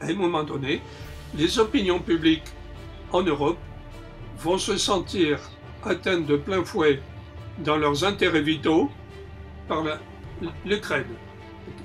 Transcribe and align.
à 0.00 0.06
un 0.06 0.14
moment 0.14 0.42
donné, 0.42 0.80
les 1.34 1.58
opinions 1.58 2.00
publiques 2.00 2.48
en 3.12 3.22
Europe 3.22 3.58
vont 4.38 4.58
se 4.58 4.76
sentir 4.76 5.38
atteintes 5.84 6.26
de 6.26 6.36
plein 6.36 6.64
fouet 6.64 7.00
dans 7.58 7.76
leurs 7.76 8.04
intérêts 8.04 8.42
vitaux 8.42 8.90
par 9.68 9.84
l'Ukraine, 10.64 11.04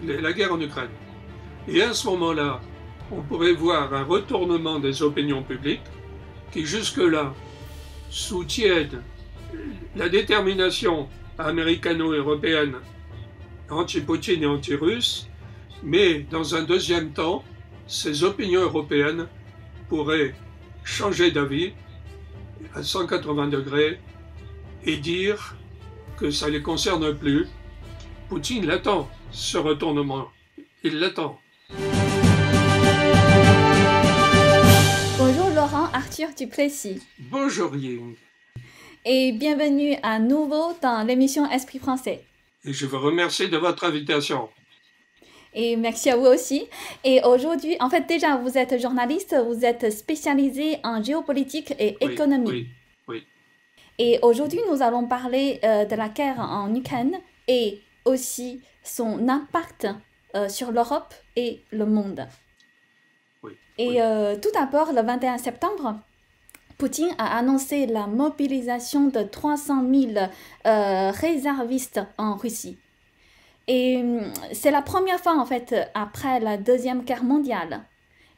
la 0.03 0.33
guerre 0.33 0.53
en 0.53 0.61
Ukraine. 0.61 0.89
Et 1.67 1.81
à 1.81 1.93
ce 1.93 2.07
moment-là, 2.07 2.61
on 3.11 3.21
pourrait 3.21 3.53
voir 3.53 3.93
un 3.93 4.03
retournement 4.03 4.79
des 4.79 5.03
opinions 5.03 5.43
publiques 5.43 5.83
qui 6.51 6.65
jusque-là 6.65 7.33
soutiennent 8.09 9.03
la 9.95 10.09
détermination 10.09 11.09
américano-européenne 11.37 12.75
anti-Poutine 13.69 14.43
et 14.43 14.45
anti-russe, 14.45 15.27
mais 15.83 16.19
dans 16.31 16.55
un 16.55 16.63
deuxième 16.63 17.11
temps, 17.11 17.43
ces 17.87 18.23
opinions 18.23 18.61
européennes 18.61 19.27
pourraient 19.89 20.33
changer 20.83 21.31
d'avis 21.31 21.73
à 22.73 22.83
180 22.83 23.47
degrés 23.47 23.99
et 24.85 24.97
dire 24.97 25.55
que 26.17 26.31
ça 26.31 26.47
ne 26.47 26.51
les 26.51 26.61
concerne 26.61 27.15
plus. 27.15 27.47
Poutine 28.29 28.65
l'attend, 28.65 29.09
ce 29.31 29.57
retournement. 29.57 30.27
Il 30.83 30.99
l'attend. 30.99 31.39
Bonjour 35.17 35.49
Laurent 35.51 35.89
Arthur 35.93 36.29
Duplessis. 36.37 37.01
Bonjour 37.19 37.75
Ying. 37.75 38.15
Et 39.05 39.31
bienvenue 39.33 39.95
à 40.01 40.19
nouveau 40.19 40.75
dans 40.81 41.05
l'émission 41.05 41.49
Esprit 41.51 41.79
français. 41.79 42.23
Et 42.63 42.73
je 42.73 42.87
vous 42.87 42.99
remercie 42.99 43.49
de 43.49 43.57
votre 43.57 43.83
invitation. 43.83 44.49
Et 45.55 45.77
merci 45.77 46.09
à 46.09 46.17
vous 46.17 46.25
aussi. 46.25 46.67
Et 47.05 47.21
aujourd'hui, 47.23 47.77
en 47.79 47.89
fait, 47.89 48.05
déjà, 48.05 48.35
vous 48.35 48.57
êtes 48.57 48.79
journaliste, 48.79 49.33
vous 49.47 49.63
êtes 49.63 49.89
spécialisé 49.89 50.77
en 50.83 51.01
géopolitique 51.01 51.73
et 51.79 51.95
économie. 52.01 52.49
Oui, 52.49 52.67
oui. 53.07 53.23
Et 53.97 54.19
aujourd'hui, 54.21 54.59
nous 54.69 54.81
allons 54.81 55.07
parler 55.07 55.61
euh, 55.63 55.85
de 55.85 55.95
la 55.95 56.09
guerre 56.09 56.39
en 56.39 56.75
Ukraine 56.75 57.15
et 57.47 57.79
aussi 58.03 58.61
son 58.83 59.29
impact 59.29 59.87
euh, 60.35 60.49
sur 60.49 60.73
l'Europe 60.73 61.13
et 61.37 61.63
le 61.71 61.85
monde. 61.85 62.27
Oui, 63.41 63.53
et 63.77 64.01
euh, 64.01 64.35
tout 64.35 64.51
d'abord, 64.53 64.91
le 64.91 65.01
21 65.01 65.37
septembre, 65.37 65.95
Poutine 66.77 67.15
a 67.17 67.37
annoncé 67.37 67.85
la 67.85 68.07
mobilisation 68.07 69.07
de 69.07 69.23
300 69.23 69.85
000 69.89 70.27
réservistes 70.65 72.01
en 72.17 72.35
Russie. 72.35 72.77
Et 73.67 73.97
hum, 73.97 74.33
c'est 74.53 74.71
la 74.71 74.81
première 74.81 75.19
fois, 75.19 75.37
en 75.37 75.45
fait, 75.45 75.75
après 75.93 76.39
la 76.39 76.57
Deuxième 76.57 77.03
Guerre 77.03 77.23
mondiale. 77.23 77.85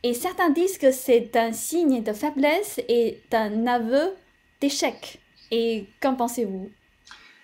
Et 0.04 0.14
certains 0.14 0.50
disent 0.50 0.78
que 0.78 0.92
c'est 0.92 1.36
un 1.36 1.52
signe 1.52 2.04
de 2.04 2.14
faiblesse 2.14 2.80
et 2.88 3.22
d'un 3.32 3.68
aveu 3.68 4.14
d'échec. 4.62 5.20
Et 5.52 5.88
qu'en 6.02 6.16
pensez-vous? 6.16 6.70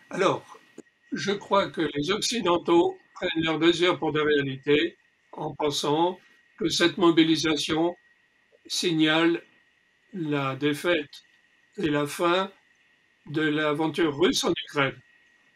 Alors, 0.09 0.59
je 1.11 1.31
crois 1.31 1.69
que 1.69 1.81
les 1.95 2.11
Occidentaux 2.11 2.97
prennent 3.13 3.43
leur 3.43 3.59
désir 3.59 3.97
pour 3.97 4.13
des 4.13 4.21
réalités 4.21 4.97
en 5.31 5.53
pensant 5.55 6.19
que 6.57 6.69
cette 6.69 6.97
mobilisation 6.97 7.95
signale 8.67 9.41
la 10.13 10.55
défaite 10.55 11.23
et 11.77 11.89
la 11.89 12.05
fin 12.05 12.51
de 13.25 13.41
l'aventure 13.41 14.15
russe 14.17 14.43
en 14.43 14.51
Ukraine. 14.51 14.99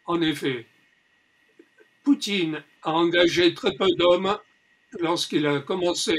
En 0.06 0.22
effet, 0.22 0.66
Poutine 2.08 2.64
a 2.84 2.94
engagé 2.94 3.54
très 3.54 3.76
peu 3.76 3.86
d'hommes 3.98 4.40
lorsqu'il 5.02 5.46
a 5.46 5.60
commencé 5.60 6.16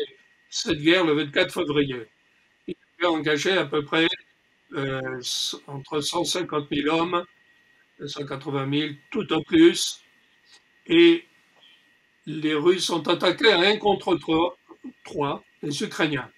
cette 0.51 0.83
guerre 0.83 1.07
le 1.07 1.15
24 1.15 1.51
février. 1.51 2.07
Il 2.67 2.77
a 3.07 3.11
engagé 3.11 3.53
à 3.53 3.65
peu 3.65 3.83
près 3.83 4.07
euh, 4.75 5.01
entre 5.67 6.03
150 6.03 6.67
000 6.71 6.95
hommes, 6.95 7.25
180 8.07 8.71
000, 8.71 8.93
tout 9.11 9.33
au 9.33 9.43
plus. 9.45 10.03
Et 10.89 11.25
les 12.27 12.55
Russes 12.55 12.91
ont 12.91 13.01
attaqué 13.05 13.51
à 13.51 13.61
un 13.61 13.79
contre 13.79 14.19
trois, 15.05 15.43
les 15.63 15.83
Ukrainiens. 15.83 16.31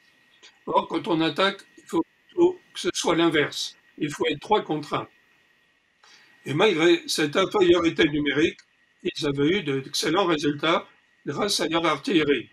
Or, 0.66 0.86
quand 0.86 1.08
on 1.08 1.20
attaque, 1.20 1.62
il 1.76 1.84
faut 1.88 2.04
que 2.36 2.78
ce 2.78 2.90
soit 2.94 3.16
l'inverse. 3.16 3.76
Il 3.98 4.12
faut 4.12 4.26
être 4.28 4.38
trois 4.38 4.62
contre 4.62 4.94
un. 4.94 5.08
Et 6.46 6.54
malgré 6.54 7.02
cette 7.08 7.36
infériorité 7.36 8.08
numérique, 8.08 8.60
ils 9.02 9.26
avaient 9.26 9.48
eu 9.48 9.62
d'excellents 9.62 10.26
résultats 10.26 10.86
grâce 11.26 11.60
à 11.60 11.68
leur 11.68 11.84
artillerie. 11.86 12.48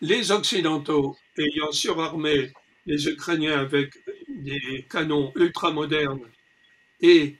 Les 0.00 0.30
Occidentaux, 0.30 1.16
ayant 1.38 1.72
surarmé 1.72 2.52
les 2.86 3.08
Ukrainiens 3.08 3.58
avec 3.58 3.94
des 4.28 4.86
canons 4.90 5.32
ultramodernes 5.36 6.28
et 7.00 7.36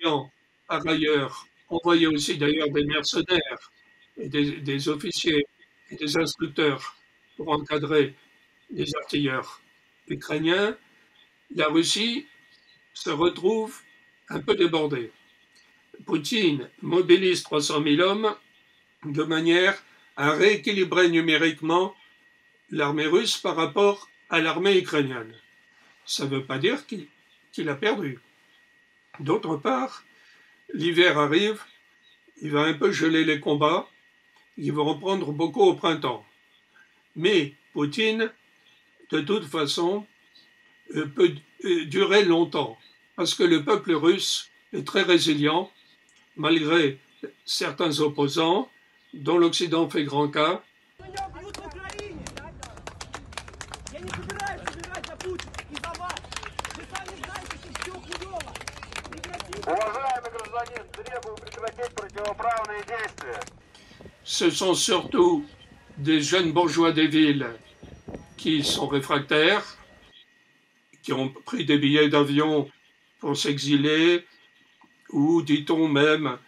ayant 0.00 0.30
par 0.66 0.86
ailleurs 0.86 1.46
envoyé 1.68 2.06
aussi 2.06 2.38
d'ailleurs 2.38 2.70
des 2.70 2.84
mercenaires 2.84 3.72
et 4.16 4.28
des, 4.28 4.88
officiers 4.88 5.46
et 5.90 5.96
des 5.96 6.16
instructeurs 6.16 6.96
pour 7.36 7.50
encadrer 7.50 8.14
les 8.70 8.94
artilleurs 8.96 9.60
ukrainiens, 10.08 10.76
la 11.54 11.68
Russie 11.68 12.26
se 12.92 13.10
retrouve 13.10 13.80
un 14.28 14.40
peu 14.40 14.54
débordée. 14.54 15.10
Poutine 16.06 16.70
mobilise 16.82 17.42
300 17.42 17.82
000 17.82 18.00
hommes 18.00 18.34
de 19.04 19.22
manière 19.22 19.82
à 20.16 20.32
rééquilibrer 20.32 21.08
numériquement 21.08 21.94
l'armée 22.70 23.06
russe 23.06 23.36
par 23.36 23.56
rapport 23.56 24.08
à 24.30 24.40
l'armée 24.40 24.78
ukrainienne. 24.78 25.32
Ça 26.04 26.24
ne 26.24 26.30
veut 26.30 26.44
pas 26.44 26.58
dire 26.58 26.84
qu'il 26.86 27.68
a 27.68 27.74
perdu. 27.74 28.18
D'autre 29.20 29.56
part, 29.56 30.04
l'hiver 30.72 31.18
arrive, 31.18 31.62
il 32.40 32.50
va 32.50 32.62
un 32.62 32.74
peu 32.74 32.92
geler 32.92 33.24
les 33.24 33.40
combats, 33.40 33.88
il 34.56 34.72
va 34.72 34.82
reprendre 34.82 35.32
beaucoup 35.32 35.62
au 35.62 35.74
printemps. 35.74 36.24
Mais 37.16 37.54
Poutine, 37.72 38.30
de 39.10 39.20
toute 39.20 39.44
façon, 39.44 40.06
euh, 40.94 41.06
peut 41.06 41.34
euh, 41.64 41.84
durer 41.86 42.24
longtemps, 42.24 42.78
parce 43.16 43.34
que 43.34 43.42
le 43.42 43.64
peuple 43.64 43.92
russe 43.92 44.50
est 44.72 44.86
très 44.86 45.02
résilient 45.02 45.70
malgré 46.38 46.98
certains 47.44 48.00
opposants, 48.00 48.70
dont 49.12 49.38
l'Occident 49.38 49.90
fait 49.90 50.04
grand 50.04 50.28
cas. 50.28 50.62
Ce 64.24 64.50
sont 64.50 64.74
surtout 64.74 65.44
des 65.98 66.20
jeunes 66.22 66.52
bourgeois 66.52 66.92
des 66.92 67.08
villes 67.08 67.48
qui 68.36 68.62
sont 68.62 68.86
réfractaires, 68.86 69.64
qui 71.02 71.12
ont 71.12 71.28
pris 71.28 71.64
des 71.64 71.78
billets 71.78 72.08
d'avion 72.08 72.70
pour 73.18 73.36
s'exiler, 73.36 74.24
ou 75.10 75.42
dit-on 75.42 75.88
même 75.88 76.38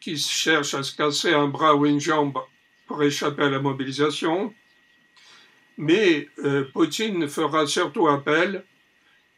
qu'ils 0.00 0.18
cherchent 0.18 0.74
à 0.74 0.82
se 0.82 0.94
casser 0.96 1.32
un 1.32 1.48
bras 1.48 1.74
ou 1.76 1.86
une 1.86 2.00
jambe 2.00 2.38
pour 2.86 3.02
échapper 3.02 3.44
à 3.44 3.50
la 3.50 3.60
mobilisation. 3.60 4.54
Mais 5.78 6.28
euh, 6.38 6.64
Poutine 6.72 7.28
fera 7.28 7.66
surtout 7.66 8.08
appel 8.08 8.64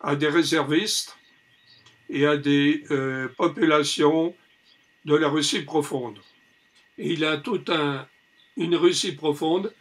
à 0.01 0.17
des 0.17 0.29
réservistes 0.29 1.17
et 2.09 2.27
à 2.27 2.37
des 2.37 2.85
euh, 2.91 3.29
populations 3.37 4.35
de 5.05 5.15
la 5.17 5.29
Russie 5.29 5.63
profonde. 5.63 6.19
il 6.99 7.25
a 7.25 7.39
toute 7.39 7.71
un, 7.71 8.09
une 8.57 8.77
Russie 8.77 9.13
profonde 9.13 9.73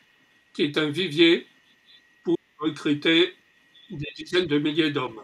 qui 0.54 0.64
est 0.64 0.78
un 0.78 0.90
vivier 0.90 1.48
pour 2.24 2.38
recruter 2.60 3.34
des 3.90 4.08
dizaines 4.18 4.48
de 4.48 4.58
milliers 4.60 4.92
d'hommes. 4.92 5.22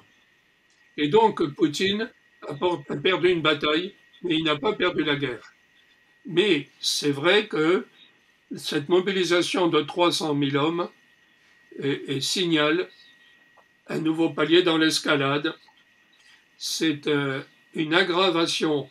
Et 0.97 1.07
donc 1.07 1.43
Poutine 1.55 2.11
a 2.47 2.95
perdu 2.97 3.29
une 3.29 3.41
bataille, 3.41 3.93
mais 4.23 4.35
il 4.35 4.43
n'a 4.43 4.55
pas 4.55 4.73
perdu 4.73 5.03
la 5.03 5.15
guerre. 5.15 5.53
Mais 6.25 6.69
c'est 6.79 7.11
vrai 7.11 7.47
que 7.47 7.85
cette 8.55 8.89
mobilisation 8.89 9.67
de 9.67 9.81
300 9.81 10.37
000 10.37 10.55
hommes 10.55 10.89
signale 12.19 12.89
un 13.89 13.99
nouveau 13.99 14.29
palier 14.29 14.61
dans 14.61 14.77
l'escalade. 14.77 15.53
C'est 16.57 17.07
euh, 17.07 17.41
une 17.73 17.93
aggravation 17.93 18.89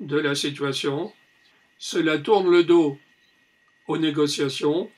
de 0.00 0.18
la 0.18 0.34
situation. 0.34 1.12
Cela 1.78 2.18
tourne 2.18 2.50
le 2.50 2.64
dos 2.64 2.98
aux 3.86 3.98
négociations. 3.98 4.90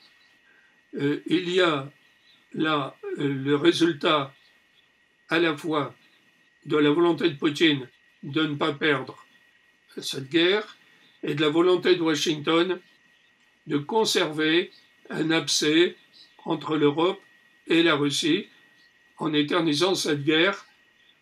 Euh, 0.95 1.21
il 1.27 1.49
y 1.49 1.61
a 1.61 1.91
là 2.53 2.95
euh, 3.19 3.27
le 3.27 3.55
résultat 3.55 4.33
à 5.29 5.37
la 5.37 5.55
fois 5.55 5.93
de 6.69 6.77
la 6.77 6.91
volonté 6.91 7.27
de 7.31 7.35
Poutine 7.35 7.89
de 8.21 8.43
ne 8.45 8.55
pas 8.55 8.73
perdre 8.73 9.25
cette 9.97 10.29
guerre 10.29 10.77
et 11.23 11.33
de 11.33 11.41
la 11.41 11.49
volonté 11.49 11.95
de 11.95 12.01
Washington 12.01 12.79
de 13.65 13.77
conserver 13.79 14.71
un 15.09 15.31
abcès 15.31 15.95
entre 16.45 16.77
l'Europe 16.77 17.19
et 17.65 17.81
la 17.81 17.95
Russie 17.95 18.47
en 19.17 19.33
éternisant 19.33 19.95
cette 19.95 20.23
guerre 20.23 20.67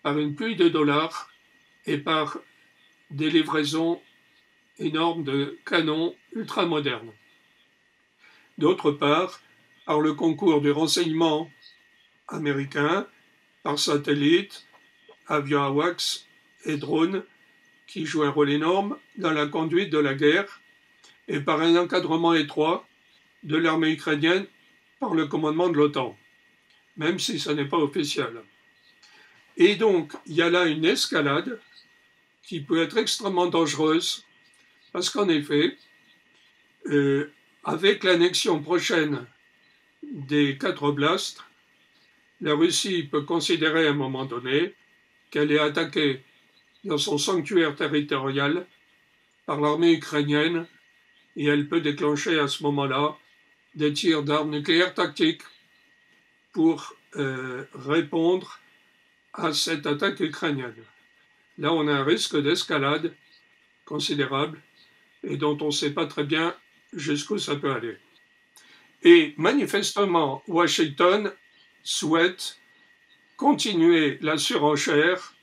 par 0.04 0.20
une 0.20 0.36
pluie 0.36 0.58
de 0.58 0.68
dollars 0.68 1.32
et 1.86 1.98
par 1.98 2.40
des 3.10 3.30
livraisons 3.30 4.02
énormes 4.80 5.24
de 5.24 5.58
canons 5.66 6.14
ultramodernes. 6.36 7.14
D'autre 8.58 8.92
part, 8.92 9.40
par 9.86 10.02
le 10.02 10.14
concours 10.14 10.60
du 10.60 10.72
renseignement 10.72 11.50
américain, 12.28 13.08
par 13.64 13.80
satellite, 13.80 14.67
avions 15.28 15.64
AWACS 15.64 16.26
et 16.66 16.78
drones 16.78 17.24
qui 17.88 18.06
jouent 18.06 18.24
un 18.24 18.30
rôle 18.30 18.52
énorme 18.52 18.98
dans 19.18 19.32
la 19.32 19.48
conduite 19.48 19.90
de 19.90 19.98
la 19.98 20.14
guerre 20.14 20.62
et 21.28 21.40
par 21.40 21.62
un 21.62 21.76
encadrement 21.76 22.34
étroit 22.34 22.88
de 23.44 23.58
l'armée 23.58 23.92
ukrainienne 23.92 24.46
par 25.00 25.14
le 25.14 25.28
commandement 25.28 25.70
de 25.70 25.78
l'OTAN, 25.78 26.18
même 26.98 27.20
si 27.20 27.40
ce 27.40 27.52
n'est 27.52 27.66
pas 27.66 27.78
officiel. 27.78 28.42
Et 29.58 29.76
donc, 29.76 30.14
il 30.26 30.36
y 30.36 30.42
a 30.42 30.50
là 30.50 30.66
une 30.66 30.86
escalade 30.86 31.60
qui 32.44 32.62
peut 32.62 32.82
être 32.82 32.98
extrêmement 32.98 33.48
dangereuse, 33.48 34.26
parce 34.94 35.10
qu'en 35.10 35.28
effet, 35.30 35.78
euh, 36.88 37.32
avec 37.64 38.04
l'annexion 38.04 38.62
prochaine 38.62 39.26
des 40.04 40.58
quatre 40.58 40.84
oblasts, 40.84 41.44
la 42.40 42.54
Russie 42.54 43.04
peut 43.04 43.24
considérer 43.24 43.88
à 43.88 43.92
un 43.92 43.94
moment 43.94 44.26
donné 44.26 44.74
qu'elle 45.38 45.52
est 45.52 45.60
attaquée 45.60 46.24
dans 46.84 46.98
son 46.98 47.20
sanctuaire 47.20 47.76
territorial 47.76 48.66
par 49.46 49.62
l'armée 49.62 49.94
ukrainienne 49.94 50.66
et 51.36 51.46
elle 51.46 51.68
peut 51.68 51.80
déclencher 51.80 52.40
à 52.40 52.48
ce 52.48 52.64
moment-là 52.64 53.16
des 53.76 53.94
tirs 53.94 54.24
d'armes 54.24 54.50
nucléaires 54.50 54.96
tactiques 54.96 55.44
pour 56.54 56.96
euh, 57.18 57.66
répondre 57.76 58.60
à 59.34 59.54
cette 59.54 59.86
attaque 59.86 60.22
ukrainienne. 60.22 60.74
Là, 61.60 61.72
on 61.72 61.88
a 61.88 61.94
un 61.94 62.04
risque 62.04 62.42
d'escalade 62.42 63.14
considérable 63.86 64.60
et 65.24 65.38
dont 65.38 65.56
on 65.62 65.68
ne 65.68 65.72
sait 65.72 65.94
pas 65.94 66.08
très 66.08 66.24
bien 66.24 66.56
jusqu'où 66.94 67.38
ça 67.38 67.58
peut 67.58 67.72
aller. 67.72 67.96
Et 69.04 69.36
manifestement, 69.38 70.42
Washington 70.48 71.32
souhaite 71.84 72.58
continuer 73.38 74.18
la 74.22 74.38
surenchère 74.38 75.36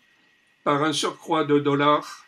par 0.64 0.82
un 0.82 0.92
surcroît 0.92 1.44
de 1.44 1.60
dollars 1.60 2.26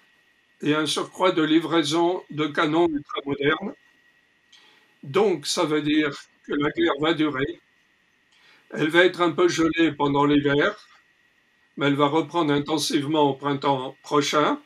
et 0.63 0.75
un 0.75 0.87
surcroît 0.87 1.33
de 1.33 1.43
livraison 1.43 2.23
de 2.31 2.47
canons 2.47 2.89
ultramodernes. 2.89 3.75
Donc, 5.03 5.47
ça 5.47 5.65
veut 5.65 5.83
dire 5.83 6.11
que 6.45 6.53
la 6.53 6.71
guerre 6.71 6.99
va 7.01 7.15
durer. 7.15 7.61
Elle 8.71 8.89
va 8.89 9.05
être 9.05 9.21
un 9.21 9.33
peu 9.33 9.49
gelée 9.49 9.93
pendant 9.93 10.25
l'hiver, 10.25 10.89
mais 11.77 11.87
elle 11.87 11.95
va 11.95 12.07
reprendre 12.07 12.53
intensivement 12.53 13.31
au 13.31 13.35
printemps 13.35 13.97
prochain. 14.03 14.61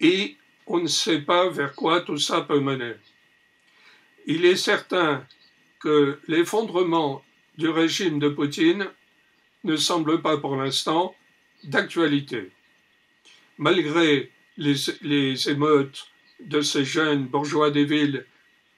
Et 0.00 0.36
on 0.66 0.78
ne 0.78 0.86
sait 0.86 1.20
pas 1.20 1.48
vers 1.48 1.74
quoi 1.74 2.02
tout 2.02 2.18
ça 2.18 2.42
peut 2.42 2.60
mener. 2.60 2.94
Il 4.26 4.44
est 4.44 4.56
certain 4.56 5.26
que 5.80 6.20
l'effondrement 6.26 7.24
du 7.56 7.68
régime 7.68 8.18
de 8.18 8.28
Poutine 8.28 8.90
ne 9.64 9.76
semble 9.76 10.22
pas 10.22 10.38
pour 10.38 10.56
l'instant 10.56 11.14
d'actualité. 11.64 12.50
Malgré 13.58 14.30
les, 14.56 15.48
émeutes 15.50 16.06
de 16.40 16.60
ces 16.60 16.84
jeunes 16.84 17.26
bourgeois 17.26 17.70
des 17.70 17.84
villes 17.84 18.26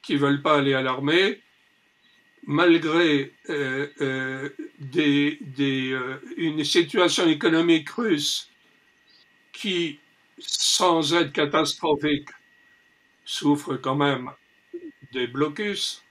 qui 0.02 0.14
ne 0.14 0.18
veulent 0.18 0.42
pas 0.42 0.58
aller 0.58 0.74
à 0.74 0.82
l'armée, 0.82 1.40
malgré 2.44 3.32
euh, 3.50 3.88
euh, 4.00 4.48
euh, 4.98 6.18
une 6.36 6.64
situation 6.64 7.26
économique 7.26 7.90
russe 7.90 8.48
qui, 9.52 9.98
sans 10.38 11.14
être 11.14 11.32
catastrophique, 11.32 12.28
souffre 13.24 13.76
quand 13.76 13.96
même 13.96 14.30
des 15.12 15.26
blocus, 15.26 16.02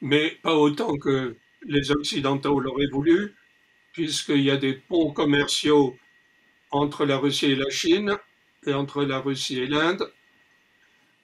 mais 0.00 0.30
pas 0.42 0.54
autant 0.54 0.96
que 0.96 1.36
les 1.62 1.90
Occidentaux 1.90 2.60
l'auraient 2.60 2.86
voulu, 2.90 3.34
puisqu'il 3.92 4.42
y 4.42 4.50
a 4.50 4.56
des 4.56 4.74
ponts 4.74 5.12
commerciaux 5.12 5.96
entre 6.70 7.04
la 7.04 7.18
Russie 7.18 7.46
et 7.52 7.56
la 7.56 7.70
Chine 7.70 8.16
et 8.66 8.74
entre 8.74 9.04
la 9.04 9.18
Russie 9.20 9.60
et 9.60 9.66
l'Inde, 9.66 10.12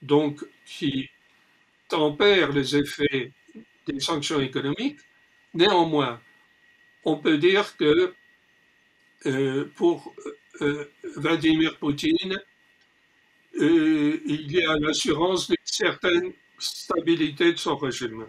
donc 0.03 0.45
qui 0.65 1.11
tempèrent 1.89 2.53
les 2.53 2.77
effets 2.77 3.33
des 3.87 4.01
sanctions 4.01 4.41
économiques. 4.41 5.01
Néanmoins, 5.53 6.21
on 7.05 7.17
peut 7.19 7.39
dire 7.39 7.77
que 7.77 8.15
euh, 9.27 9.71
pour 9.77 10.15
euh, 10.61 10.91
Vladimir 11.17 11.79
Poutine, 11.79 12.39
euh, 13.61 14.21
il 14.27 14.51
y 14.53 14.63
a 14.63 14.77
l'assurance 14.79 15.49
d'une 15.49 15.57
certaine 15.65 16.33
stabilité 16.59 17.53
de 17.53 17.59
son 17.59 17.77
régime. 17.77 18.27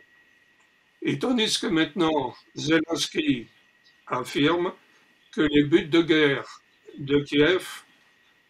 Et 1.08 1.20
tandis 1.20 1.60
que 1.60 1.68
maintenant 1.68 2.36
Zelensky 2.56 3.48
affirme 4.08 4.74
que 5.32 5.42
les 5.42 5.64
buts 5.64 5.86
de 5.86 6.02
guerre 6.02 6.62
de 6.98 7.20
Kiev 7.20 7.84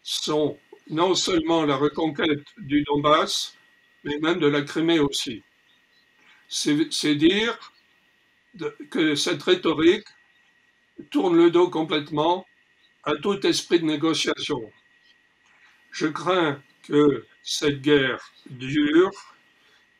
sont 0.02 0.58
non 0.88 1.14
seulement 1.14 1.66
la 1.66 1.76
reconquête 1.76 2.46
du 2.56 2.82
Donbass, 2.84 3.54
mais 4.04 4.18
même 4.20 4.40
de 4.40 4.46
la 4.46 4.62
Crimée 4.62 5.00
aussi. 5.00 5.42
C'est 6.48 7.14
dire 7.14 7.72
que 8.90 9.14
cette 9.14 9.42
rhétorique 9.42 10.08
tourne 11.10 11.36
le 11.36 11.50
dos 11.50 11.68
complètement 11.68 12.46
à 13.04 13.16
tout 13.16 13.46
esprit 13.46 13.80
de 13.80 13.84
négociation. 13.84 14.72
Je 15.90 16.06
crains 16.06 16.62
que 16.84 17.26
cette 17.42 17.82
guerre 17.82 18.32
dure, 18.48 19.35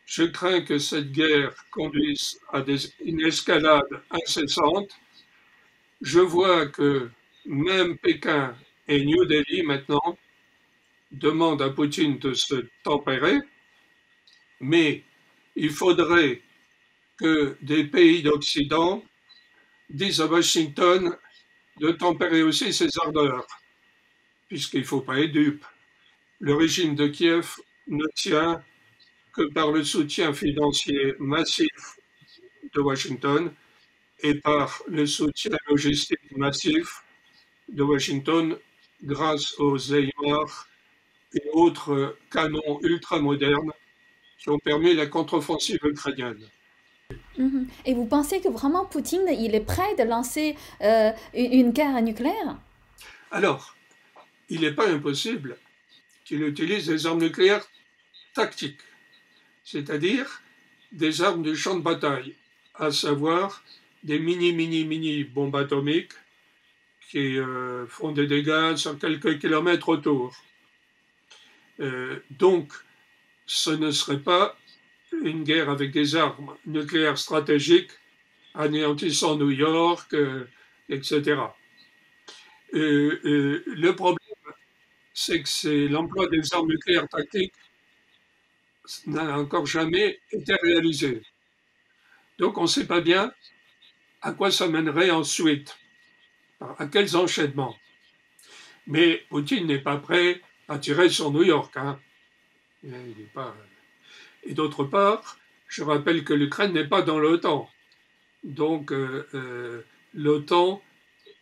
je 0.06 0.23
crains 0.23 0.62
que 0.62 0.79
cette 0.79 1.11
guerre 1.11 1.53
conduise 1.70 2.38
à 2.53 2.64
une 3.00 3.20
escalade 3.26 4.03
incessante. 4.11 4.91
Je 6.00 6.20
vois 6.20 6.67
que 6.69 7.11
même 7.44 7.99
Pékin 7.99 8.56
et 8.87 9.05
New 9.05 9.25
Delhi 9.25 9.62
maintenant 9.64 10.17
demandent 11.11 11.62
à 11.62 11.70
Poutine 11.70 12.19
de 12.19 12.35
se 12.35 12.67
tempérer, 12.85 13.38
mais 14.61 15.03
il 15.56 15.70
faudrait 15.70 16.41
que 17.17 17.56
des 17.62 17.85
pays 17.85 18.23
d'Occident 18.23 19.02
disent 19.90 20.21
à 20.21 20.26
Washington 20.26 21.16
de 21.81 21.90
tempérer 21.90 22.42
aussi 22.42 22.73
ses 22.73 22.88
ardeurs, 23.00 23.47
puisqu'il 24.49 24.81
ne 24.81 24.87
faut 24.87 25.00
pas 25.00 25.19
être 25.19 25.33
dupe. 25.33 25.64
Le 26.38 26.54
régime 26.54 26.95
de 26.95 27.09
Kiev 27.09 27.57
ne 27.88 28.04
tient 28.14 28.62
que 29.37 29.43
par 29.52 29.71
le 29.71 29.85
soutien 29.85 30.33
financier 30.33 31.14
massif 31.19 31.99
de 32.75 32.81
Washington 32.81 33.52
et 34.23 34.35
par 34.35 34.83
le 34.88 35.07
soutien 35.07 35.57
logistique 35.69 36.37
massif 36.37 37.02
de 37.69 37.83
Washington 37.83 38.57
grâce 39.02 39.59
aux 39.59 39.78
Aymar 39.78 40.69
et 41.35 41.43
autres 41.52 42.16
canons 42.31 42.81
ultramodernes 42.83 43.73
qui 44.38 44.49
ont 44.49 44.59
permis 44.59 44.95
la 44.95 45.07
contre-offensive 45.07 45.81
ukrainienne. 45.85 46.49
Mhm. 47.38 47.69
Et 47.85 47.95
vous 47.95 48.07
pensez 48.07 48.40
que 48.40 48.49
vraiment 48.49 48.87
Poutine, 48.87 49.28
il 49.28 49.55
est 49.55 49.61
prêt 49.61 49.95
de 49.97 50.02
lancer 50.02 50.57
euh, 50.81 51.11
une 51.35 51.73
guerre 51.73 52.00
nucléaire? 52.02 52.57
Alors, 53.31 53.76
il 54.49 54.62
n'est 54.62 54.73
pas 54.73 54.88
impossible 54.88 55.59
qu'il 56.25 56.43
utilise 56.43 56.87
des 56.87 57.07
armes 57.07 57.21
nucléaires 57.21 57.66
tactiques, 58.35 58.81
c'est-à-dire 59.66 60.42
des 60.92 61.23
armes 61.23 61.42
de 61.42 61.52
champ 61.52 61.76
de 61.76 61.82
bataille, 61.82 62.37
à 62.76 62.92
savoir 62.92 63.64
des 64.04 64.20
mini, 64.20 64.52
mini, 64.52 64.85
mini 64.85 65.25
bombes 65.25 65.56
atomiques 65.56 66.12
qui 67.11 67.37
euh, 67.37 67.87
font 67.88 68.12
des 68.12 68.28
dégâts 68.28 68.76
sur 68.76 68.96
quelques 68.96 69.40
kilomètres 69.40 69.88
autour. 69.88 70.37
Euh, 71.80 72.20
donc, 72.30 72.73
ce 73.44 73.70
ne 73.70 73.90
serait 73.90 74.20
pas 74.20 74.56
une 75.25 75.42
guerre 75.42 75.68
avec 75.68 75.90
des 75.90 76.14
armes 76.14 76.54
nucléaires 76.64 77.18
stratégiques 77.18 77.90
anéantissant 78.54 79.37
New 79.37 79.50
York, 79.50 80.14
euh, 80.14 80.44
etc. 80.88 81.40
le 82.73 83.90
problème, 83.96 84.18
c'est 85.12 85.42
que 85.42 85.49
c'est 85.49 85.88
l'emploi 85.88 86.28
des 86.28 86.54
armes 86.54 86.68
nucléaires 86.68 87.08
tactiques 87.08 87.52
n'a 89.07 89.38
encore 89.38 89.66
jamais 89.66 90.21
été 90.33 90.55
réalisé. 90.62 91.23
Donc 92.38 92.59
on 92.59 92.62
ne 92.62 92.66
sait 92.66 92.87
pas 92.87 93.00
bien 93.00 93.33
à 94.23 94.33
quoi 94.33 94.50
ça 94.50 94.69
mènerait 94.69 95.11
ensuite. 95.11 95.78
À 96.78 96.87
quels 96.87 97.16
enchaînements 97.16 97.76
Mais 98.87 99.25
Poutine 99.28 99.66
n'est 99.66 99.78
pas 99.78 99.99
prêt 99.99 100.40
à 100.69 100.78
tirer 100.78 101.11
sur 101.11 101.31
New 101.31 101.43
York. 101.43 101.76
Hein. 101.76 102.00
Il 102.83 103.14
pas... 103.35 103.55
Et 104.45 104.55
d'autre 104.55 104.85
part, 104.85 105.38
Je 105.69 105.83
rappelle 105.83 106.25
que 106.25 106.33
l'Ukraine 106.33 106.73
n'est 106.73 106.87
pas 106.87 107.02
dans 107.02 107.19
l'OTAN. 107.19 107.69
Donc 108.45 108.93
l'OTAN 110.14 110.83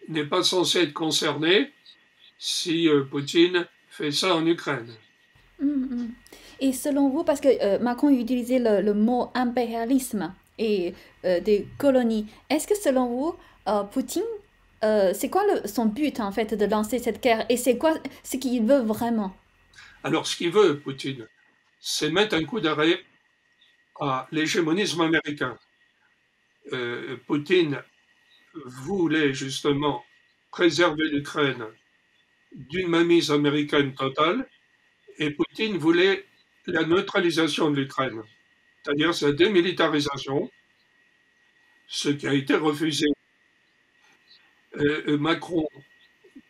n'est 0.08 0.26
pas 0.26 0.42
censée 0.42 0.80
être 0.80 0.92
concernée 0.92 1.72
si 2.38 2.88
Poutine 3.10 3.66
fait 3.88 4.10
ça 4.10 4.34
en 4.34 4.46
Ukraine. 4.46 4.92
Hum, 5.60 5.88
hum. 5.92 6.14
Et 6.60 6.72
selon 6.72 7.08
vous, 7.08 7.24
parce 7.24 7.40
que 7.40 7.78
Macron 7.78 8.10
utilisait 8.10 8.58
le, 8.58 8.80
le 8.80 8.94
mot 8.94 9.30
impérialisme, 9.34 10.32
et 10.58 10.94
euh, 11.24 11.40
des 11.40 11.66
colonies. 11.78 12.26
Est-ce 12.50 12.66
que 12.66 12.76
selon 12.76 13.08
vous, 13.08 13.36
euh, 13.68 13.82
Poutine, 13.84 14.22
euh, 14.84 15.12
c'est 15.14 15.30
quoi 15.30 15.42
son 15.66 15.86
but 15.86 16.20
en 16.20 16.32
fait 16.32 16.54
de 16.54 16.64
lancer 16.66 16.98
cette 16.98 17.22
guerre 17.22 17.46
et 17.48 17.56
c'est 17.56 17.78
quoi 17.78 17.94
ce 18.22 18.36
qu'il 18.36 18.64
veut 18.64 18.82
vraiment? 18.82 19.36
Alors 20.02 20.26
ce 20.26 20.36
qu'il 20.36 20.50
veut, 20.50 20.78
Poutine, 20.80 21.26
c'est 21.80 22.10
mettre 22.10 22.36
un 22.36 22.44
coup 22.44 22.60
d'arrêt 22.60 23.02
à 24.00 24.26
l'hégémonisme 24.32 25.00
américain. 25.00 25.58
Poutine 27.26 27.82
voulait 28.64 29.34
justement 29.34 30.02
préserver 30.50 31.10
l'Ukraine 31.10 31.66
d'une 32.52 32.88
mainmise 32.88 33.30
américaine 33.30 33.94
totale 33.94 34.48
et 35.18 35.30
Poutine 35.30 35.76
voulait 35.76 36.24
la 36.66 36.84
neutralisation 36.84 37.70
de 37.70 37.80
l'Ukraine 37.80 38.22
c'est-à-dire 38.84 39.14
sa 39.14 39.32
démilitarisation, 39.32 40.50
ce 41.86 42.10
qui 42.10 42.26
a 42.26 42.34
été 42.34 42.54
refusé. 42.54 43.06
Euh, 44.76 45.02
euh, 45.08 45.18
Macron 45.18 45.66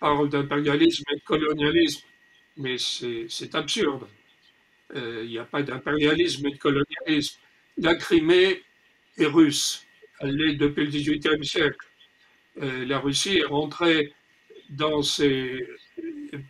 parle 0.00 0.28
d'impérialisme 0.28 1.04
et 1.12 1.16
de 1.16 1.24
colonialisme, 1.24 2.02
mais 2.56 2.76
c'est 2.78 3.54
absurde. 3.54 4.08
Euh, 4.94 5.22
il 5.24 5.30
n'y 5.30 5.38
a 5.38 5.44
pas 5.44 5.62
d'impérialisme 5.62 6.46
et 6.46 6.52
de 6.52 6.58
colonialisme. 6.58 7.38
La 7.78 7.94
Crimée 7.94 8.62
est 9.18 9.26
russe. 9.26 9.86
Elle 10.20 10.36
l'est 10.36 10.54
depuis 10.54 10.84
le 10.84 10.90
XVIIIe 10.90 11.44
siècle. 11.44 11.86
la 12.56 12.98
Russie 13.00 13.38
est 13.38 13.44
rentrée 13.44 14.12
dans 14.70 15.02
ses 15.02 15.66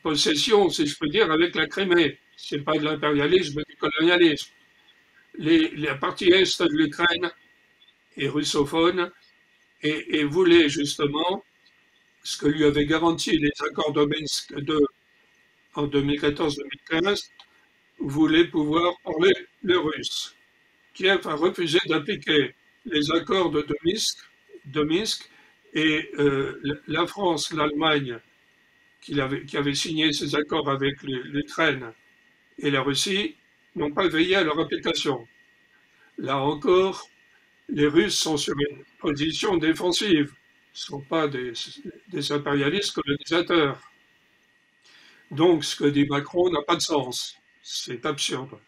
possessions, 0.03 0.69
si 0.69 0.87
je 0.87 0.97
peux 0.99 1.09
dire, 1.09 1.31
avec 1.31 1.55
la 1.55 1.67
Crimée. 1.67 2.19
Ce 2.37 2.57
n'est 2.57 2.63
pas 2.63 2.77
de 2.79 2.85
l'impérialisme 2.85 3.61
et 3.61 3.71
du 3.71 3.77
colonialisme 3.77 4.51
la 5.39 5.95
partie 5.97 6.29
est 6.31 6.63
de 6.63 6.69
l'Ukraine 6.77 7.31
est 8.17 8.29
russophone 8.29 9.11
et, 9.83 10.25
voulait 10.25 10.69
justement 10.69 11.45
ce 12.23 12.39
que 12.39 12.47
lui 12.47 12.65
avaient 12.65 12.87
garanti 12.87 13.37
les 13.37 13.51
accords 13.69 13.93
de 13.93 14.05
Minsk 14.05 14.55
en 15.75 15.87
2014-2015, 15.89 17.31
voulait 17.99 18.47
pouvoir 18.47 18.95
parler 19.03 19.35
le 19.63 19.79
russe. 19.79 20.35
Kiev 20.95 21.27
a 21.27 21.35
refusé 21.35 21.79
d'appliquer 21.87 22.55
les 22.87 23.11
accords 23.11 23.51
de, 23.51 23.67
Minsk, 23.85 24.19
de 24.67 24.83
Minsk 24.83 25.29
et 25.75 26.09
euh, 26.19 26.81
la 26.87 27.07
France, 27.07 27.53
l'Allemagne, 27.53 28.19
qui 29.03 29.19
qui 29.47 29.57
avait 29.57 29.75
signé 29.75 30.13
ces 30.13 30.35
accords 30.35 30.71
avec 30.71 31.03
l'Ukraine 31.03 31.93
et 32.59 32.71
la 32.71 32.83
Russie, 32.83 33.37
n'ont 33.75 33.93
pas 33.93 34.09
veillé 34.09 34.37
à 34.37 34.45
leur 34.45 34.59
application. 34.59 35.27
Là 36.19 36.39
encore, 36.39 37.09
les 37.69 37.87
Russes 37.87 38.17
sont 38.17 38.37
sur 38.37 38.55
une 38.59 38.85
position 38.99 39.57
défensive, 39.57 40.33
ne 40.33 40.79
sont 40.79 41.01
pas 41.01 41.29
des, 41.29 41.53
impérialistes 42.33 42.93
colonisateurs. 42.93 43.81
Donc 45.31 45.65
ce 45.65 45.77
que 45.77 45.85
dit 45.85 46.07
Macron 46.07 46.51
n'a 46.51 46.63
pas 46.63 46.77
de 46.77 46.83
sens, 46.83 47.37
c'est 47.63 48.07
absurde. 48.07 48.59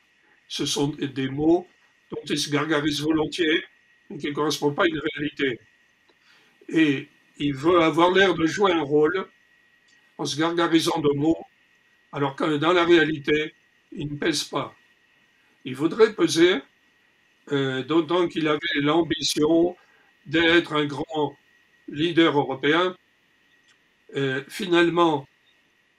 Ce 0.48 0.66
sont 0.66 0.88
des 0.88 1.28
mots 1.28 1.66
dont 2.10 2.22
il 2.28 2.38
se 2.38 2.50
gargarise 2.50 3.00
volontiers, 3.00 3.64
mais 4.10 4.18
qui 4.18 4.28
ne 4.28 4.32
correspondent 4.32 4.76
pas 4.76 4.84
à 4.84 4.88
une 4.88 5.00
réalité. 5.14 5.60
Et 6.68 7.08
il 7.38 7.54
veut 7.54 7.80
avoir 7.80 8.10
l'air 8.12 8.34
de 8.34 8.46
jouer 8.46 8.72
un 8.72 8.82
rôle 8.82 9.28
en 10.18 10.24
se 10.24 10.38
gargarisant 10.38 10.98
de 11.00 11.12
mots, 11.14 11.44
alors 12.12 12.34
que 12.34 12.56
dans 12.56 12.72
la 12.72 12.84
réalité, 12.84 13.54
il 13.92 14.12
ne 14.12 14.16
pèse 14.16 14.44
pas. 14.44 14.74
Il 15.64 15.74
voudrait 15.74 16.14
peser, 16.14 16.60
euh, 17.52 17.82
d'autant 17.82 18.28
qu'il 18.28 18.48
avait 18.48 18.80
l'ambition 18.80 19.76
d'être 20.26 20.74
un 20.74 20.84
grand 20.84 21.36
leader 21.88 22.38
européen. 22.38 22.96
Euh, 24.16 24.42
finalement, 24.48 25.28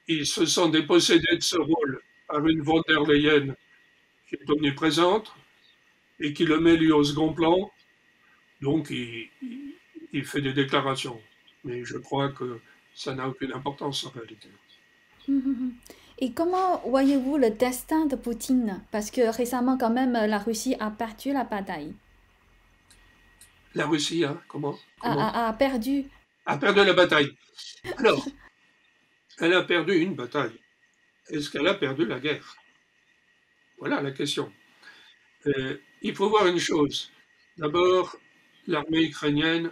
il 0.08 0.26
se 0.26 0.46
sent 0.46 0.70
dépossédé 0.70 1.36
de 1.36 1.44
ce 1.44 1.58
rôle 1.58 2.02
par 2.28 2.46
une 2.46 2.62
von 2.62 2.82
der 2.88 3.04
Leyen 3.04 3.56
qui 4.28 4.36
est 4.36 4.50
omniprésente 4.50 5.34
et 6.20 6.34
qui 6.34 6.46
le 6.46 6.60
met 6.60 6.76
lui 6.76 6.92
au 6.92 7.04
second 7.04 7.34
plan. 7.34 7.72
Donc, 8.62 8.90
il 8.90 10.26
fait 10.26 10.42
des 10.42 10.54
déclarations. 10.54 11.22
Mais 11.64 11.86
je 11.86 11.98
crois 11.98 12.30
que 12.30 12.60
ça 12.96 13.14
n'a 13.14 13.28
aucune 13.28 13.54
importance 13.54 14.06
en 14.06 14.10
réalité. 14.10 14.50
Et 16.20 16.32
comment 16.34 16.80
voyez-vous 16.80 17.38
le 17.38 17.52
destin 17.52 18.08
de 18.08 18.16
Poutine? 18.16 18.84
Parce 18.92 19.12
que 19.12 19.22
récemment, 19.22 19.78
quand 19.78 19.92
même, 19.92 20.14
la 20.14 20.40
Russie 20.40 20.76
a 20.80 20.90
perdu 20.90 21.32
la 21.32 21.44
bataille. 21.44 21.94
La 23.76 23.86
Russie, 23.86 24.26
hein 24.26 24.42
Comment, 24.48 24.76
a, 25.02 25.54
perdu. 25.54 26.06
A 26.48 26.58
perdu 26.58 26.84
la 26.84 26.94
bataille. 26.94 27.30
Alors, 27.98 28.26
elle 29.40 29.54
a 29.54 29.62
perdu 29.62 29.94
une 29.94 30.16
bataille. 30.16 30.60
Est-ce 31.30 31.52
qu'elle 31.52 31.68
a 31.68 31.76
perdu 31.76 32.08
la 32.08 32.20
guerre? 32.20 32.56
Voilà 33.78 34.02
la 34.02 34.12
question. 34.12 34.52
Euh, 35.46 35.78
il 36.02 36.16
faut 36.16 36.30
voir 36.30 36.48
une 36.48 36.58
chose. 36.58 37.12
D'abord, 37.58 38.18
l'armée 38.66 39.04
ukrainienne 39.04 39.72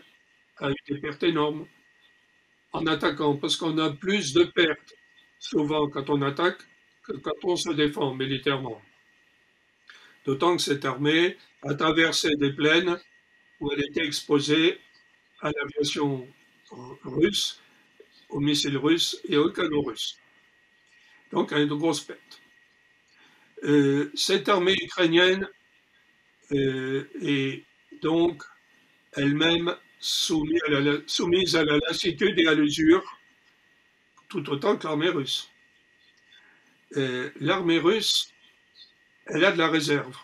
a 0.58 0.70
eu 0.70 0.76
des 0.88 1.00
pertes 1.00 1.24
énormes 1.24 1.66
en 2.72 2.86
attaquant, 2.86 3.36
parce 3.38 3.58
qu'on 3.58 3.78
a 3.80 3.90
plus 3.90 4.34
de 4.34 4.44
pertes 4.44 4.94
souvent 5.50 5.88
quand 5.90 6.10
on 6.10 6.22
attaque 6.22 6.62
que 7.04 7.14
quand 7.14 7.40
on 7.44 7.56
se 7.56 7.72
défend 7.72 8.14
militairement. 8.16 8.82
D'autant 10.26 10.56
que 10.56 10.62
cette 10.62 10.86
armée 10.86 11.38
a 11.62 11.76
traversé 11.76 12.36
des 12.36 12.52
plaines 12.52 12.98
où 13.60 13.72
elle 13.72 13.86
était 13.86 14.06
exposée 14.06 14.80
à 15.42 15.52
l'aviation 15.52 16.28
russe, 17.04 17.62
aux 18.30 18.40
missiles 18.40 18.78
russes 18.78 19.22
et 19.30 19.38
aux 19.38 19.52
canons 19.52 19.84
russes. 19.84 20.18
Donc, 21.32 21.54
a 21.54 21.60
une 21.60 21.76
grosse 21.76 22.02
perte. 22.02 22.42
Euh, 23.64 24.12
cette 24.16 24.50
armée 24.50 24.76
ukrainienne 24.82 25.48
euh, 26.52 27.08
est 27.22 27.64
donc 28.02 28.44
elle-même 29.14 29.70
à, 29.70 29.80
soumise 30.00 31.56
à 31.56 31.64
la 31.64 31.78
lassitude 31.88 32.40
et 32.40 32.48
à 32.48 32.54
l'usure 32.56 33.15
tout 34.36 34.50
autant 34.50 34.76
que 34.78 34.86
l'armée 34.86 35.10
russe. 35.10 35.50
L'armée 37.40 37.80
russe, 37.80 38.34
elle 39.28 39.46
a 39.46 39.52
de 39.52 39.58
la 39.58 39.70
réserve. 39.70 40.16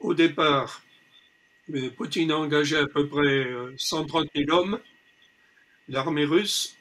au 0.00 0.14
départ, 0.14 0.82
Poutine 1.96 2.30
a 2.32 2.38
engagé 2.38 2.76
à 2.76 2.86
peu 2.86 3.08
près 3.08 3.46
130 3.76 4.24
euh, 4.24 4.44
000 4.46 4.58
hommes. 4.58 4.80
L'armée 5.88 6.24
russe, 6.24 6.76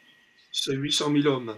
c'est 0.52 0.76
800 0.76 1.14
000 1.22 1.28
hommes. 1.28 1.58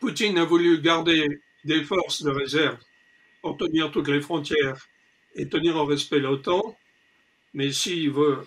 Poutine 0.00 0.38
a 0.38 0.44
voulu 0.44 0.80
garder 0.80 1.40
des 1.64 1.82
forces 1.82 2.22
de 2.22 2.30
réserve 2.30 2.78
pour 3.42 3.56
tenir 3.56 3.90
toutes 3.90 4.08
les 4.08 4.20
frontières 4.20 4.88
et 5.34 5.48
tenir 5.48 5.76
en 5.76 5.84
respect 5.84 6.20
l'OTAN, 6.20 6.78
mais 7.52 7.72
s'il 7.72 8.10
veut 8.10 8.46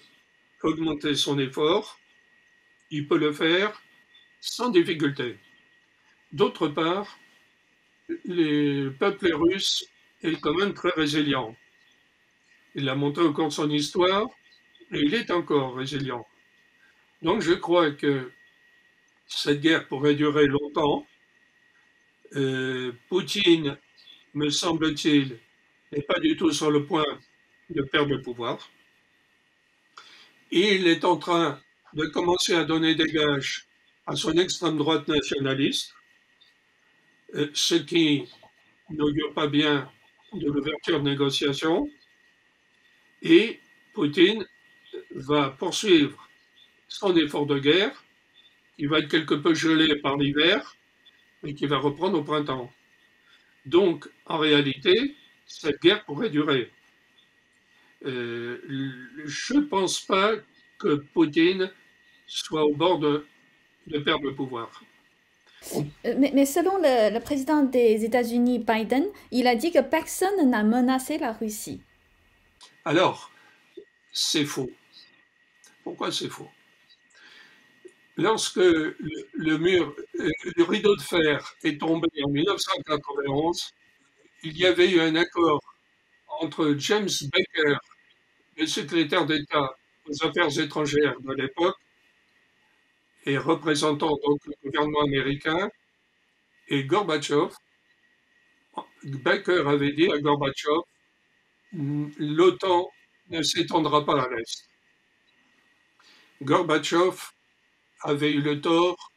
augmenter 0.63 1.15
son 1.15 1.37
effort, 1.37 1.99
il 2.91 3.07
peut 3.07 3.17
le 3.17 3.31
faire 3.33 3.81
sans 4.39 4.69
difficulté. 4.69 5.37
D'autre 6.31 6.67
part, 6.67 7.17
le 8.25 8.89
peuple 8.89 9.33
russe 9.33 9.85
est 10.23 10.39
quand 10.39 10.53
même 10.53 10.73
très 10.73 10.91
résilient. 10.91 11.55
Il 12.75 12.89
a 12.89 12.95
montré 12.95 13.23
au 13.23 13.33
cours 13.33 13.47
de 13.47 13.53
son 13.53 13.69
histoire 13.69 14.27
et 14.91 14.99
il 14.99 15.13
est 15.13 15.31
encore 15.31 15.75
résilient. 15.75 16.25
Donc 17.21 17.41
je 17.41 17.53
crois 17.53 17.91
que 17.91 18.31
cette 19.27 19.61
guerre 19.61 19.87
pourrait 19.87 20.15
durer 20.15 20.47
longtemps. 20.47 21.05
Euh, 22.35 22.93
Poutine, 23.09 23.77
me 24.33 24.49
semble-t-il, 24.49 25.39
n'est 25.91 26.01
pas 26.01 26.19
du 26.19 26.35
tout 26.35 26.51
sur 26.51 26.69
le 26.71 26.85
point 26.85 27.05
de 27.69 27.81
perdre 27.81 28.11
le 28.11 28.21
pouvoir. 28.21 28.69
Il 30.51 30.87
est 30.87 31.03
en 31.03 31.17
train 31.17 31.61
de 31.93 32.05
commencer 32.07 32.53
à 32.53 32.63
donner 32.63 32.95
des 32.95 33.11
gages 33.11 33.67
à 34.05 34.15
son 34.15 34.33
extrême 34.33 34.77
droite 34.77 35.07
nationaliste, 35.07 35.93
euh, 37.35 37.49
ce 37.53 37.75
qui 37.75 38.25
n'augure 38.89 39.33
pas 39.33 39.47
bien 39.47 39.89
de 40.33 40.47
l'ouverture 40.47 41.01
de 41.01 41.09
négociations, 41.09 41.89
et 43.21 43.59
Poutine 43.93 44.45
va 45.11 45.49
poursuivre 45.49 46.29
son 46.87 47.15
effort 47.17 47.45
de 47.45 47.59
guerre, 47.59 48.03
qui 48.77 48.85
va 48.85 48.99
être 48.99 49.09
quelque 49.09 49.33
peu 49.33 49.53
gelé 49.53 49.95
par 49.97 50.17
l'hiver, 50.17 50.75
mais 51.43 51.53
qui 51.53 51.65
va 51.65 51.77
reprendre 51.77 52.19
au 52.19 52.23
printemps. 52.23 52.71
Donc, 53.65 54.07
en 54.25 54.37
réalité, 54.37 55.15
cette 55.45 55.81
guerre 55.81 56.05
pourrait 56.05 56.29
durer. 56.29 56.71
Euh, 58.05 58.59
je 59.25 59.53
ne 59.55 59.61
pense 59.61 59.99
pas 60.01 60.33
que 60.77 61.03
Poutine 61.13 61.71
soit 62.27 62.63
au 62.63 62.73
bord 62.73 62.99
de, 62.99 63.25
perdre 64.03 64.25
le 64.25 64.35
pouvoir. 64.35 64.83
Euh, 65.75 65.81
mais, 66.17 66.45
selon 66.45 66.77
le, 66.77 67.19
président 67.19 67.63
des 67.63 68.05
États-Unis, 68.05 68.59
Biden, 68.59 69.05
il 69.31 69.47
a 69.47 69.55
dit 69.55 69.71
que 69.71 69.81
personne 69.81 70.49
n'a 70.49 70.63
menacé 70.63 71.17
la 71.17 71.33
Russie. 71.33 71.81
Alors, 72.85 73.31
c'est 74.13 74.45
faux. 74.45 74.69
Pourquoi 75.83 76.11
c'est 76.11 76.29
faux? 76.29 76.49
Lorsque 78.17 78.57
le, 78.57 79.57
mur, 79.57 79.95
euh, 80.19 80.29
le 80.55 80.63
rideau 80.63 80.95
de 80.95 81.01
fer 81.01 81.55
est 81.63 81.79
tombé 81.79 82.07
en 82.23 82.29
1991, 82.29 83.73
il 84.43 84.57
y 84.57 84.65
avait 84.65 84.89
eu 84.89 84.99
un 84.99 85.15
accord 85.15 85.61
entre 86.39 86.75
James 86.77 87.09
Baker, 87.31 87.77
le 88.57 88.65
secrétaire 88.65 89.25
d'État 89.25 89.75
Affaires 90.21 90.59
étrangères 90.59 91.19
de 91.21 91.33
l'époque, 91.33 91.77
et 93.25 93.37
représentant 93.37 94.17
donc 94.25 94.39
le 94.45 94.53
gouvernement 94.63 95.03
américain, 95.03 95.69
et 96.69 96.83
Gorbatchev. 96.85 97.53
Baker 99.03 99.63
avait 99.67 99.93
dit 99.93 100.11
à 100.11 100.17
Gorbatchev 100.19 100.81
l'OTAN 101.73 102.89
ne 103.29 103.41
s'étendra 103.41 104.05
pas 104.05 104.21
à 104.23 104.29
l'Est. 104.29 104.67
Gorbatchev 106.41 107.17
avait 108.01 108.31
eu 108.31 108.41
le 108.41 108.61
tort 108.61 109.11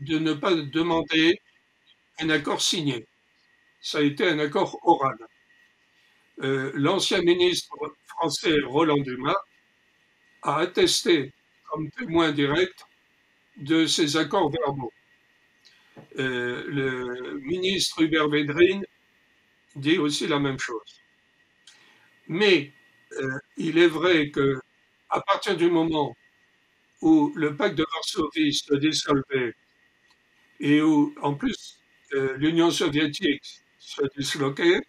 de 0.00 0.18
ne 0.18 0.32
pas 0.32 0.54
demander 0.54 1.38
un 2.20 2.30
accord 2.30 2.60
signé. 2.60 3.06
Ça 3.80 3.98
a 3.98 4.02
été 4.02 4.26
un 4.26 4.38
accord 4.38 4.78
oral. 4.82 5.16
Euh, 6.42 6.72
l'ancien 6.74 7.20
ministre 7.22 7.76
français 8.06 8.56
Roland 8.64 8.98
Dumas 8.98 9.36
a 10.44 10.58
attesté 10.58 11.32
comme 11.70 11.90
témoin 11.90 12.32
direct 12.32 12.86
de 13.56 13.86
ces 13.86 14.16
accords 14.16 14.50
verbaux. 14.50 14.92
Euh, 16.18 16.64
le 16.68 17.38
ministre 17.40 18.02
Hubert 18.02 18.28
Védrine 18.28 18.84
dit 19.76 19.98
aussi 19.98 20.26
la 20.28 20.40
même 20.40 20.58
chose. 20.58 21.00
Mais 22.28 22.72
euh, 23.12 23.38
il 23.56 23.78
est 23.78 23.86
vrai 23.88 24.30
que 24.30 24.60
à 25.10 25.20
partir 25.20 25.56
du 25.56 25.70
moment 25.70 26.16
où 27.02 27.32
le 27.36 27.56
pacte 27.56 27.76
de 27.76 27.86
Varsovie 27.92 28.54
se 28.54 28.74
dissolvait 28.76 29.54
et 30.60 30.80
où, 30.82 31.14
en 31.22 31.34
plus, 31.34 31.78
euh, 32.14 32.36
l'Union 32.38 32.70
soviétique 32.70 33.44
se 33.78 34.02
disloquait, 34.16 34.80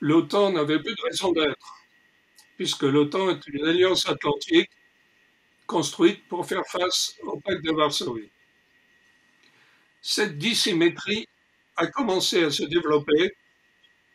l'OTAN 0.00 0.52
n'avait 0.52 0.80
plus 0.80 0.94
de 0.94 1.02
raison 1.02 1.32
d'être, 1.32 1.79
puisque 2.60 2.82
l'OTAN 2.82 3.30
est 3.30 3.46
une 3.46 3.66
alliance 3.66 4.06
atlantique 4.06 4.68
construite 5.66 6.28
pour 6.28 6.44
faire 6.44 6.66
face 6.66 7.16
au 7.22 7.40
pacte 7.40 7.64
de 7.64 7.72
Varsovie. 7.72 8.28
Cette 10.02 10.36
dissymétrie 10.36 11.26
a 11.76 11.86
commencé 11.86 12.44
à 12.44 12.50
se 12.50 12.64
développer 12.64 13.32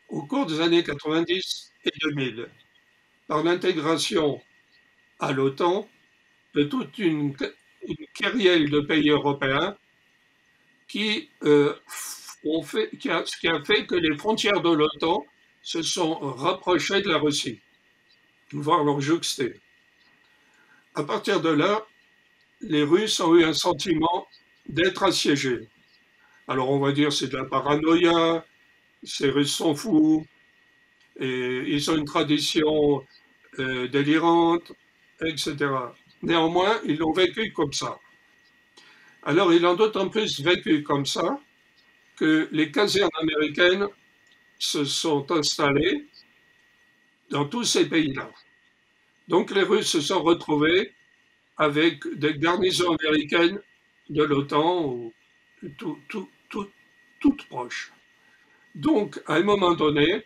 au 0.09 0.27
cours 0.27 0.45
des 0.45 0.61
années 0.61 0.83
90 0.83 1.71
et 1.85 1.91
2000 2.03 2.47
par 3.27 3.43
l'intégration 3.43 4.39
à 5.19 5.31
l'OTAN 5.31 5.89
de 6.53 6.65
toute 6.65 6.99
une, 6.99 7.35
une 7.81 8.69
de 8.69 8.79
pays 8.81 9.09
européens 9.09 9.75
qui, 10.87 11.31
euh, 11.41 11.73
ont 12.43 12.63
qui 12.99 13.09
a 13.09 13.63
fait 13.63 13.87
que 13.87 13.95
les 13.95 14.15
frontières 14.15 14.61
de 14.61 14.69
l'OTAN 14.69 15.25
se 15.63 15.81
sont 15.81 16.13
rapprochées 16.19 17.01
de 17.01 17.09
la 17.09 17.17
Russie, 17.17 17.59
voire 18.61 18.83
leur 18.83 19.01
juxté. 19.01 19.59
À 20.95 21.03
partir 21.03 21.41
de 21.41 21.49
là, 21.49 21.85
les 22.61 22.83
Russes 22.83 23.19
ont 23.19 23.35
eu 23.35 23.43
un 23.43 23.53
sentiment 23.53 24.27
d'être 24.67 25.03
assiégés. 25.03 25.67
Alors 26.47 26.69
on 26.69 26.79
va 26.79 26.91
dire 26.91 27.11
c'est 27.11 27.27
de 27.27 27.37
la 27.37 27.45
paranoïa, 27.45 28.45
ces 29.03 29.29
Russes 29.29 29.53
sont 29.53 29.75
fous, 29.75 30.25
ils 31.19 31.91
ont 31.91 31.97
une 31.97 32.05
tradition 32.05 33.05
euh, 33.59 33.87
délirante, 33.87 34.73
etc. 35.21 35.55
Néanmoins, 36.21 36.79
ils 36.85 36.97
l'ont 36.97 37.13
vécu 37.13 37.53
comme 37.53 37.71
ça. 37.71 37.99
Alors, 39.23 39.53
ils 39.53 39.61
l'ont 39.61 39.75
d'autant 39.75 40.09
plus 40.09 40.41
vécu 40.41 40.83
comme 40.83 41.05
ça 41.05 41.39
que 42.17 42.47
les 42.51 42.71
casernes 42.71 43.09
américaines 43.21 43.87
se 44.59 44.85
sont 44.85 45.29
installées 45.31 46.05
dans 47.29 47.45
tous 47.45 47.63
ces 47.63 47.87
pays-là. 47.87 48.29
Donc, 49.27 49.51
les 49.51 49.63
Russes 49.63 49.89
se 49.89 50.01
sont 50.01 50.21
retrouvés 50.21 50.93
avec 51.57 52.05
des 52.15 52.37
garnisons 52.37 52.95
américaines 52.95 53.59
de 54.09 54.23
l'OTAN 54.23 54.85
ou 54.85 55.13
tout, 55.77 55.97
toutes 57.19 57.47
proches. 57.47 57.91
Donc, 58.75 59.21
à 59.25 59.35
un 59.35 59.43
moment 59.43 59.73
donné, 59.73 60.25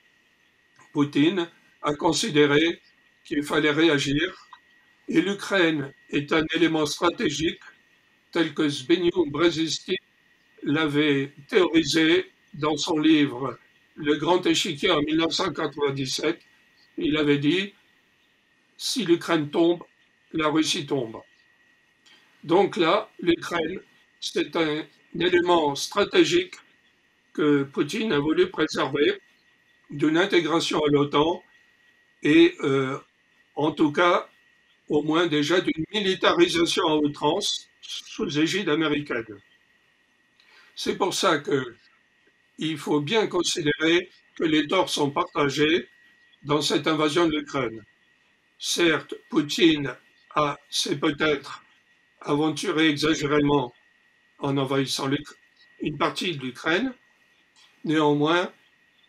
Poutine 0.92 1.48
a 1.82 1.94
considéré 1.94 2.82
qu'il 3.24 3.44
fallait 3.44 3.72
réagir 3.72 4.50
et 5.08 5.22
l'Ukraine 5.22 5.94
est 6.10 6.34
un 6.34 6.44
élément 6.56 6.86
stratégique 6.86 7.62
tel 8.32 8.54
que 8.54 8.68
Zbigniew 8.68 9.26
Brzezinski 9.28 9.98
l'avait 10.64 11.34
théorisé 11.48 12.32
dans 12.54 12.78
son 12.78 13.00
livre 13.00 13.58
Le 13.96 14.16
Grand 14.16 14.46
Échiquier 14.46 14.92
en 14.92 15.02
1997. 15.02 16.40
Il 16.98 17.18
avait 17.18 17.38
dit 17.38 17.74
si 18.80 19.04
l'Ukraine 19.04 19.50
tombe, 19.52 19.84
la 20.32 20.48
Russie 20.48 20.88
tombe. 20.88 21.22
Donc 22.46 22.78
là, 22.78 23.12
l'Ukraine, 23.20 23.82
c'est 24.22 24.56
un, 24.56 24.86
élément 25.20 25.76
stratégique 25.76 26.56
que 27.34 27.63
Poutine 27.63 28.13
a 28.13 28.20
voulu 28.20 28.50
préserver 28.50 29.20
d'une 29.89 30.18
intégration 30.18 30.80
à 30.80 30.88
l'OTAN 30.89 31.44
et 32.22 32.56
euh, 32.62 32.98
en 33.56 33.72
tout 33.72 33.92
cas 33.92 34.30
au 34.88 35.02
moins 35.02 35.26
déjà 35.28 35.60
d'une 35.62 35.84
militarisation 35.92 36.86
à 36.88 36.96
outrance 36.96 37.68
sous 37.82 38.39
égide 38.39 38.70
américaine. 38.70 39.42
C'est 40.76 40.96
pour 40.96 41.13
ça 41.15 41.39
qu'il 41.39 42.78
faut 42.78 43.02
bien 43.02 43.26
considérer 43.28 44.10
que 44.36 44.44
les 44.44 44.68
torts 44.68 44.89
sont 44.89 45.10
partagés 45.10 45.88
dans 46.44 46.62
cette 46.62 46.88
invasion 46.88 47.28
de 47.28 47.38
l'Ukraine. 47.38 47.84
Certes, 48.62 49.15
Poutine 49.30 49.95
a, 50.36 50.58
s'est 50.69 51.00
peut-être 51.00 51.63
aventuré 52.19 52.89
exagérément 52.89 53.74
en 54.39 54.58
envahissant 54.58 55.10
une 55.80 55.98
partie 55.98 56.36
de 56.36 56.45
l'Ukraine. 56.45 56.93
Néanmoins, 57.86 58.52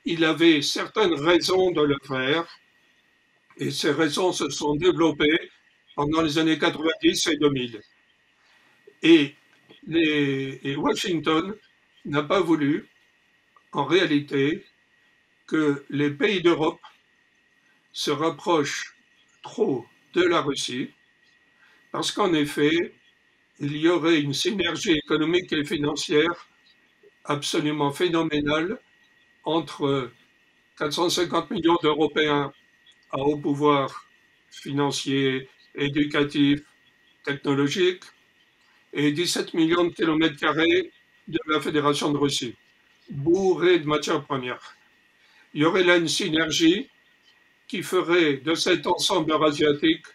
il 0.05 0.25
avait 0.25 0.63
certaines 0.63 1.15
raisons 1.15 1.73
de 1.73 1.83
le 1.83 1.97
faire 2.07 2.47
et 3.57 3.73
ces 3.73 3.91
raisons 3.91 4.33
se 4.33 4.49
sont 4.51 4.77
développées 4.77 5.51
pendant 5.97 6.23
les 6.23 6.39
années 6.39 6.59
90 6.59 7.27
et 7.27 7.37
2000. 7.37 7.81
Et, 9.03 9.35
Washington 10.77 11.57
n'a 12.05 12.23
pas 12.23 12.41
voulu, 12.41 12.89
en 13.73 13.85
réalité, 13.85 14.65
que 15.49 15.85
les 15.91 16.11
pays 16.11 16.41
d'Europe 16.41 16.81
se 17.93 18.13
rapprochent 18.13 18.95
trop 19.43 19.87
de 20.15 20.23
la 20.23 20.41
Russie, 20.43 20.91
parce 21.93 22.13
qu'en 22.13 22.33
effet, 22.35 22.95
il 23.59 23.77
y 23.77 23.89
aurait 23.89 24.21
une 24.21 24.35
synergie 24.35 24.93
économique 24.93 25.53
et 25.53 25.65
financière 25.65 26.49
absolument 27.25 27.91
phénoménale 27.93 28.79
entre 29.45 30.11
450 30.79 31.51
millions 31.51 31.77
d'Européens 31.83 32.53
à 33.11 33.19
haut 33.19 33.37
pouvoir 33.37 34.07
financier, 34.51 35.49
éducatif, 35.75 36.61
technologique, 37.25 38.05
et 38.93 39.13
17 39.13 39.55
millions 39.55 39.85
de 39.85 39.91
kilomètres 39.91 40.37
carrés 40.37 40.91
de 41.29 41.39
la 41.47 41.61
Fédération 41.61 42.11
de 42.11 42.19
Russie, 42.19 42.57
bourrés 43.11 43.79
de 43.79 43.87
matières 43.87 44.25
premières. 44.25 44.77
Il 45.55 45.63
y 45.63 45.65
aurait 45.65 45.85
là 45.85 45.97
une 45.97 46.09
synergie 46.09 46.89
qui 47.71 47.85
ferait 47.85 48.39
de 48.39 48.55
cet 48.57 48.89
ensemble 48.89 49.31
eurasiatique 49.31 50.07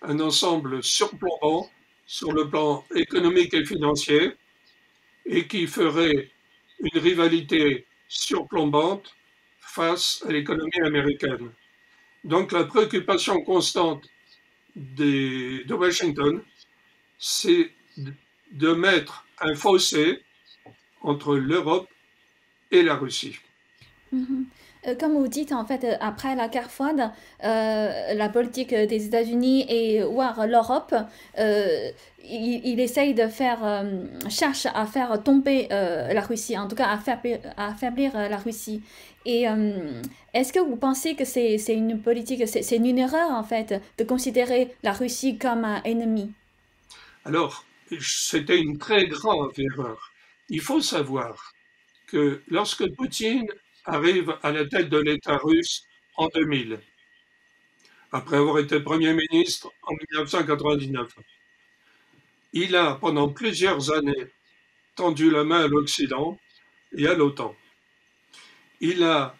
un 0.00 0.18
ensemble 0.20 0.82
surplombant 0.82 1.70
sur 2.06 2.32
le 2.32 2.48
plan 2.48 2.82
économique 2.94 3.52
et 3.52 3.66
financier 3.66 4.32
et 5.26 5.46
qui 5.46 5.66
ferait 5.66 6.30
une 6.80 6.98
rivalité 6.98 7.84
surplombante 8.08 9.14
face 9.60 10.24
à 10.26 10.32
l'économie 10.32 10.80
américaine. 10.82 11.50
Donc 12.24 12.52
la 12.52 12.64
préoccupation 12.64 13.42
constante 13.42 14.08
de 14.74 15.70
Washington, 15.74 16.40
c'est 17.18 17.70
de 18.50 18.72
mettre 18.72 19.26
un 19.40 19.54
fossé 19.54 20.22
entre 21.02 21.36
l'Europe 21.36 21.90
et 22.70 22.82
la 22.82 22.94
Russie. 22.96 23.36
Mhm. 24.10 24.46
Euh, 24.46 24.67
Comme 24.98 25.14
vous 25.14 25.28
dites, 25.28 25.52
en 25.52 25.64
fait, 25.64 25.84
euh, 25.84 25.96
après 26.00 26.34
la 26.36 26.48
guerre 26.48 26.70
froide, 26.70 27.10
euh, 27.44 28.14
la 28.14 28.28
politique 28.28 28.72
des 28.74 29.06
États-Unis 29.06 29.66
et 29.68 30.02
voire 30.02 30.46
l'Europe, 30.46 30.94
euh, 31.38 31.90
il, 32.22 32.60
il 32.64 32.80
essaye 32.80 33.12
de 33.14 33.26
faire, 33.26 33.64
euh, 33.64 34.04
cherche 34.28 34.66
à 34.66 34.86
faire 34.86 35.22
tomber 35.22 35.68
euh, 35.72 36.12
la 36.12 36.20
Russie, 36.20 36.56
en 36.56 36.68
tout 36.68 36.76
cas 36.76 36.86
à 36.86 36.94
affaiblir, 36.94 37.38
à 37.56 37.68
affaiblir 37.68 38.16
euh, 38.16 38.28
la 38.28 38.36
Russie. 38.36 38.82
Et 39.26 39.48
euh, 39.48 40.00
est-ce 40.32 40.52
que 40.52 40.60
vous 40.60 40.76
pensez 40.76 41.14
que 41.14 41.24
c'est, 41.24 41.56
une 41.68 42.00
politique, 42.00 42.46
c'est 42.46 42.76
une 42.76 42.98
erreur 42.98 43.30
en 43.32 43.42
fait 43.42 43.82
de 43.98 44.04
considérer 44.04 44.74
la 44.82 44.92
Russie 44.92 45.38
comme 45.38 45.64
un 45.64 45.82
ennemi? 45.82 46.32
Alors, 47.24 47.64
c'était 48.00 48.58
une 48.58 48.78
très 48.78 49.06
grave 49.06 49.52
erreur. 49.58 50.12
Il 50.48 50.60
faut 50.60 50.80
savoir 50.80 51.52
que 52.06 52.42
lorsque 52.48 52.88
Poutine 52.94 53.46
arrive 53.88 54.36
à 54.42 54.52
la 54.52 54.66
tête 54.66 54.90
de 54.90 54.98
l'État 54.98 55.38
russe 55.38 55.84
en 56.16 56.28
2000, 56.28 56.78
après 58.12 58.36
avoir 58.36 58.58
été 58.58 58.80
Premier 58.80 59.14
ministre 59.14 59.72
en 59.82 59.92
1999, 59.92 61.14
il 62.52 62.76
a 62.76 62.94
pendant 62.94 63.28
plusieurs 63.28 63.90
années 63.92 64.26
tendu 64.94 65.30
la 65.30 65.44
main 65.44 65.64
à 65.64 65.68
l'Occident 65.68 66.38
et 66.96 67.06
à 67.06 67.14
l'OTAN. 67.14 67.54
Il 68.80 69.02
a 69.04 69.36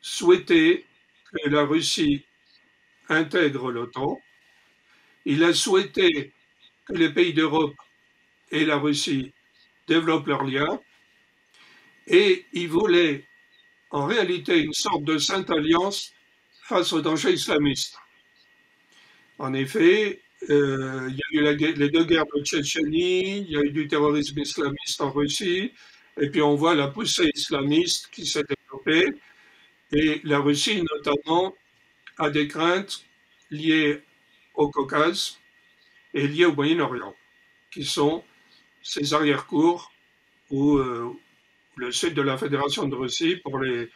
souhaité 0.00 0.84
que 1.30 1.48
la 1.48 1.64
Russie 1.64 2.24
intègre 3.08 3.70
l'OTAN. 3.70 4.20
Il 5.24 5.42
a 5.44 5.52
souhaité 5.52 6.32
que 6.86 6.92
les 6.94 7.10
pays 7.10 7.32
d'Europe 7.32 7.74
et 8.50 8.64
la 8.64 8.76
Russie 8.76 9.32
développent 9.86 10.26
leurs 10.26 10.44
liens. 10.44 10.80
Et 12.06 12.46
il 12.52 12.68
voulait 12.68 13.26
en 13.90 14.06
réalité 14.06 14.58
une 14.58 14.72
sorte 14.72 15.04
de 15.04 15.18
sainte 15.18 15.50
alliance 15.50 16.12
face 16.62 16.92
aux 16.92 17.00
dangers 17.00 17.32
islamistes. 17.32 17.96
En 19.38 19.54
effet, 19.54 20.20
euh, 20.50 21.08
il 21.10 21.16
y 21.16 21.46
a 21.46 21.52
eu 21.52 21.56
les 21.74 21.90
deux 21.90 22.04
guerres 22.04 22.26
de 22.34 22.44
Tchétchénie, 22.44 23.38
il 23.38 23.50
y 23.50 23.56
a 23.56 23.60
eu 23.60 23.70
du 23.70 23.88
terrorisme 23.88 24.38
islamiste 24.38 25.00
en 25.00 25.10
Russie, 25.10 25.72
et 26.20 26.28
puis 26.30 26.42
on 26.42 26.54
voit 26.54 26.74
la 26.74 26.88
poussée 26.88 27.30
islamiste 27.34 28.08
qui 28.10 28.26
s'est 28.26 28.44
développée, 28.44 29.14
et 29.92 30.20
la 30.24 30.38
Russie 30.40 30.82
notamment 30.82 31.54
a 32.18 32.30
des 32.30 32.48
craintes 32.48 33.04
liées 33.50 34.02
au 34.54 34.70
Caucase 34.70 35.38
et 36.14 36.26
liées 36.26 36.46
au 36.46 36.54
Moyen-Orient, 36.54 37.14
qui 37.70 37.84
sont 37.84 38.24
ses 38.82 39.14
arrière-cours 39.14 39.92
ou 40.50 40.78
euh, 40.78 41.12
le 41.78 41.92
sud 41.92 42.14
de 42.14 42.22
la 42.22 42.36
Fédération 42.36 42.88
de 42.88 42.94
Russie 42.94 43.36
pour 43.36 43.58
les, 43.60 43.88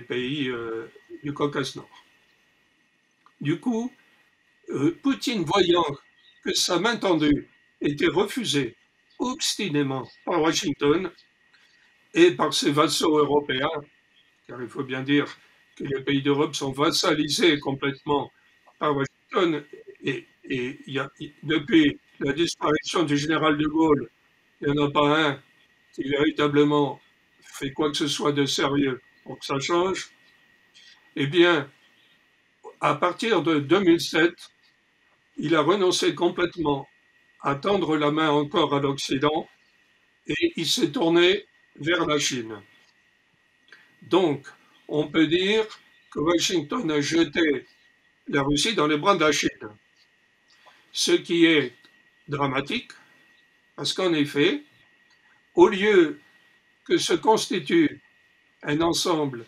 pays 0.00 0.48
euh, 0.48 0.86
du 1.22 1.32
Caucase 1.32 1.76
Nord. 1.76 2.04
Du 3.40 3.58
coup, 3.58 3.92
euh, 4.70 4.96
Poutine, 5.02 5.44
voyant 5.44 5.86
que 6.44 6.54
sa 6.54 6.78
main 6.78 6.96
tendue 6.96 7.48
était 7.80 8.08
refusée 8.08 8.76
obstinément 9.18 10.08
par 10.24 10.40
Washington 10.40 11.10
et 12.14 12.30
par 12.32 12.54
ses 12.54 12.70
vassaux 12.70 13.18
européens, 13.18 13.68
car 14.46 14.62
il 14.62 14.68
faut 14.68 14.84
bien 14.84 15.02
dire 15.02 15.26
que 15.76 15.84
les 15.84 16.02
pays 16.02 16.22
d'Europe 16.22 16.54
sont 16.54 16.72
vassalisés 16.72 17.58
complètement 17.58 18.30
par 18.78 18.94
Washington, 18.96 19.64
et, 20.02 20.26
depuis 21.42 21.98
la 22.20 22.32
disparition 22.32 23.04
du 23.04 23.16
général 23.16 23.56
de 23.56 23.66
Gaulle, 23.66 24.10
il 24.60 24.72
n'y 24.72 24.78
en 24.78 24.86
a 24.86 24.90
pas 24.90 25.28
un 25.28 25.42
qui 25.94 26.02
véritablement 26.08 27.00
fait 27.42 27.72
quoi 27.72 27.90
que 27.90 27.96
ce 27.96 28.08
soit 28.08 28.32
de 28.32 28.46
sérieux 28.46 29.00
pour 29.24 29.38
que 29.38 29.44
ça 29.44 29.58
change, 29.58 30.10
eh 31.16 31.26
bien, 31.26 31.70
à 32.80 32.94
partir 32.94 33.42
de 33.42 33.58
2007, 33.58 34.32
il 35.36 35.54
a 35.54 35.60
renoncé 35.60 36.14
complètement 36.14 36.88
à 37.42 37.54
tendre 37.54 37.96
la 37.96 38.10
main 38.10 38.30
encore 38.30 38.74
à 38.74 38.80
l'Occident 38.80 39.48
et 40.26 40.52
il 40.56 40.66
s'est 40.66 40.92
tourné 40.92 41.46
vers 41.76 42.06
la 42.06 42.18
Chine. 42.18 42.62
Donc, 44.02 44.46
on 44.88 45.06
peut 45.08 45.26
dire 45.26 45.66
que 46.10 46.20
Washington 46.20 46.90
a 46.90 47.00
jeté 47.00 47.66
la 48.28 48.42
Russie 48.42 48.74
dans 48.74 48.86
les 48.86 48.96
bras 48.96 49.14
de 49.16 49.24
la 49.24 49.32
Chine, 49.32 49.68
ce 50.92 51.12
qui 51.12 51.46
est 51.46 51.74
dramatique, 52.28 52.92
parce 53.76 53.92
qu'en 53.92 54.12
effet, 54.12 54.62
au 55.54 55.68
lieu 55.68 56.20
que 56.84 56.98
se 56.98 57.14
constitue 57.14 58.00
un 58.62 58.80
ensemble 58.80 59.46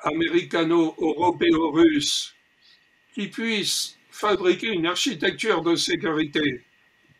américano-européo-russe 0.00 2.34
qui 3.12 3.28
puisse 3.28 3.98
fabriquer 4.10 4.68
une 4.68 4.86
architecture 4.86 5.62
de 5.62 5.76
sécurité 5.76 6.64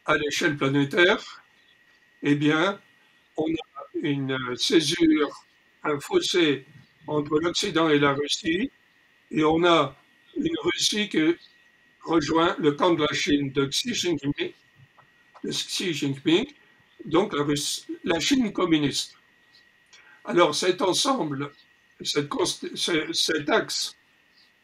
à 0.07 0.17
l'échelle 0.17 0.57
planétaire, 0.57 1.43
eh 2.23 2.35
bien, 2.35 2.81
on 3.37 3.53
a 3.53 3.85
une 4.03 4.37
césure, 4.57 5.45
un 5.85 6.01
fossé 6.01 6.65
entre 7.07 7.39
l'Occident 7.41 7.89
et 7.89 7.99
la 7.99 8.15
Russie, 8.15 8.71
et 9.31 9.45
on 9.45 9.65
a 9.65 9.97
une 10.37 10.57
Russie 10.63 11.09
qui 11.09 11.35
rejoint 12.05 12.57
le 12.59 12.73
camp 12.73 12.95
de 12.95 13.03
la 13.03 13.13
Chine 13.13 13.53
de 13.53 13.67
Xi 13.67 13.95
Jinping, 13.95 14.53
de 15.45 15.51
Xi 15.51 15.93
Jinping 15.93 16.47
donc 17.05 17.35
la, 18.05 18.21
Chine 18.21 18.53
communiste. 18.53 19.15
Alors 20.25 20.55
cet 20.55 20.83
ensemble, 20.83 21.51
cet 22.03 23.49
axe 23.49 23.97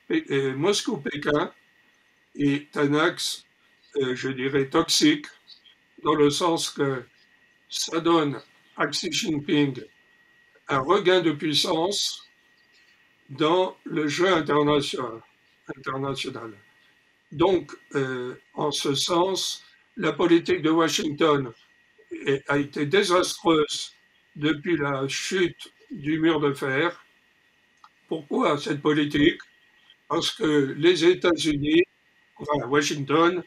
Moscou-Pékin 0.08 1.52
est 2.36 2.76
un 2.76 2.94
axe, 2.94 3.44
euh, 3.96 4.14
je 4.14 4.28
dirais, 4.28 4.68
toxique, 4.68 5.26
dans 6.02 6.14
le 6.14 6.30
sens 6.30 6.70
que 6.70 7.04
ça 7.70 8.00
donne 8.00 8.40
à 8.76 8.86
Xi 8.88 9.10
Jinping 9.10 9.82
un 10.68 10.78
regain 10.80 11.20
de 11.20 11.32
puissance 11.32 12.28
dans 13.30 13.76
le 13.84 14.06
jeu 14.08 14.32
international. 14.32 15.22
international. 15.76 16.52
Donc, 17.32 17.72
euh, 17.94 18.34
en 18.54 18.70
ce 18.70 18.94
sens, 18.94 19.64
la 19.96 20.12
politique 20.12 20.62
de 20.62 20.70
Washington 20.70 21.52
a 22.48 22.58
été 22.58 22.86
désastreuse 22.86 23.92
depuis 24.36 24.76
la 24.76 25.06
chute 25.08 25.72
du 25.90 26.18
mur 26.18 26.40
de 26.40 26.52
fer. 26.52 27.04
Pourquoi 28.08 28.58
cette 28.58 28.82
politique? 28.82 29.40
Parce 30.08 30.30
que 30.32 30.74
les 30.76 31.04
États-Unis, 31.04 31.82
Washington, 32.68 33.42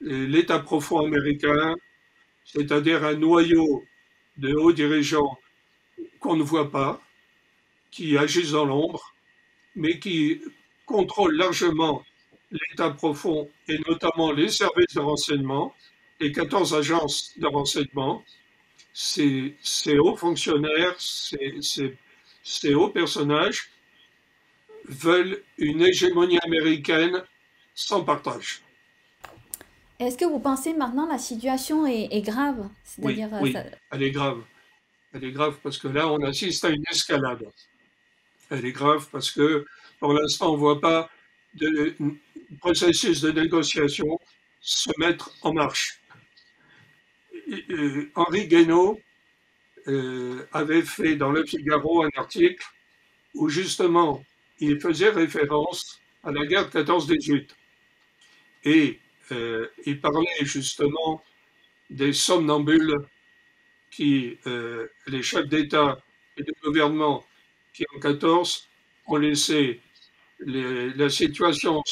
l'État 0.00 0.58
profond 0.58 1.04
américain, 1.06 1.74
c'est-à-dire 2.44 3.04
un 3.04 3.14
noyau 3.14 3.84
de 4.36 4.54
hauts 4.54 4.72
dirigeants 4.72 5.38
qu'on 6.20 6.36
ne 6.36 6.42
voit 6.42 6.70
pas, 6.70 7.00
qui 7.90 8.18
agissent 8.18 8.52
dans 8.52 8.66
l'ombre, 8.66 9.14
mais 9.74 9.98
qui 9.98 10.40
contrôlent 10.84 11.36
largement 11.36 12.04
l'État 12.50 12.90
profond 12.90 13.48
et 13.68 13.78
notamment 13.88 14.32
les 14.32 14.48
services 14.48 14.94
de 14.94 15.00
renseignement, 15.00 15.74
les 16.20 16.32
14 16.32 16.74
agences 16.74 17.32
de 17.36 17.46
renseignement, 17.46 18.22
ces, 18.92 19.56
ces 19.62 19.98
hauts 19.98 20.16
fonctionnaires, 20.16 20.94
ces, 20.98 21.56
ces, 21.60 21.96
ces, 22.42 22.74
hauts 22.74 22.88
personnages 22.88 23.70
veulent 24.84 25.42
une 25.58 25.82
hégémonie 25.82 26.38
américaine 26.44 27.22
sans 27.74 28.04
partage. 28.04 28.62
Est-ce 29.98 30.16
que 30.16 30.24
vous 30.24 30.40
pensez 30.40 30.74
maintenant 30.74 31.06
la 31.06 31.18
situation 31.18 31.86
est, 31.86 32.08
est 32.10 32.22
grave? 32.22 32.68
Oui, 32.98 33.22
oui 33.40 33.52
ça... 33.52 33.64
elle 33.90 34.02
est 34.02 34.10
grave. 34.10 34.42
Elle 35.12 35.24
est 35.24 35.32
grave 35.32 35.58
parce 35.62 35.78
que 35.78 35.88
là, 35.88 36.08
on 36.08 36.22
assiste 36.22 36.64
à 36.64 36.70
une 36.70 36.84
escalade. 36.90 37.46
Elle 38.50 38.64
est 38.64 38.72
grave 38.72 39.08
parce 39.10 39.30
que 39.30 39.64
pour 39.98 40.12
l'instant, 40.12 40.50
on 40.50 40.52
ne 40.52 40.58
voit 40.58 40.80
pas 40.80 41.10
de 41.54 41.96
processus 42.60 43.20
de 43.22 43.32
négociation 43.32 44.18
se 44.60 44.90
mettre 44.98 45.30
en 45.42 45.52
marche. 45.52 46.00
Henri 48.14 48.48
Guénaud 48.48 49.00
euh, 49.88 50.46
avait 50.52 50.82
fait 50.82 51.16
dans 51.16 51.30
Le 51.30 51.44
Figaro 51.44 52.02
un 52.02 52.10
article 52.16 52.64
où 53.34 53.48
justement 53.48 54.24
il 54.58 54.80
faisait 54.80 55.10
référence 55.10 56.00
à 56.24 56.32
la 56.32 56.44
guerre 56.46 56.68
de 56.68 56.82
14-18. 56.82 57.48
Et 58.64 58.98
euh, 59.32 59.68
il 59.84 60.00
parlait 60.00 60.26
justement 60.42 61.22
des 61.88 62.12
somnambules 62.12 62.96
qui, 63.90 64.38
euh, 64.46 64.88
les 65.06 65.22
chefs 65.22 65.46
d'État 65.46 65.98
et 66.36 66.42
de 66.42 66.52
gouvernement 66.64 67.24
qui 67.72 67.84
en 67.94 68.00
14 68.00 68.68
ont 69.06 69.16
laissé 69.16 69.80
la 70.40 71.08
situation 71.08 71.82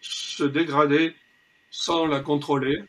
se 0.00 0.44
dégrader 0.44 1.14
sans 1.70 2.06
la 2.06 2.20
contrôler 2.20 2.82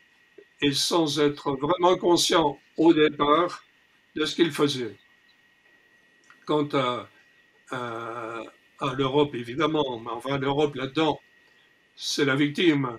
et 0.62 0.72
sans 0.72 1.20
être 1.20 1.52
vraiment 1.56 1.96
conscient 1.96 2.58
au 2.76 2.94
départ 2.94 3.64
de 4.14 4.24
ce 4.24 4.36
qu'il 4.36 4.52
faisait. 4.52 4.96
Quant 6.46 6.68
à 6.72 7.08
l'Europe, 8.96 9.34
évidemment, 9.34 10.00
mais 10.00 10.10
enfin 10.10 10.38
l'Europe 10.38 10.76
là-dedans, 10.76 11.20
c'est 11.96 12.24
la 12.24 12.36
victime. 12.36 12.96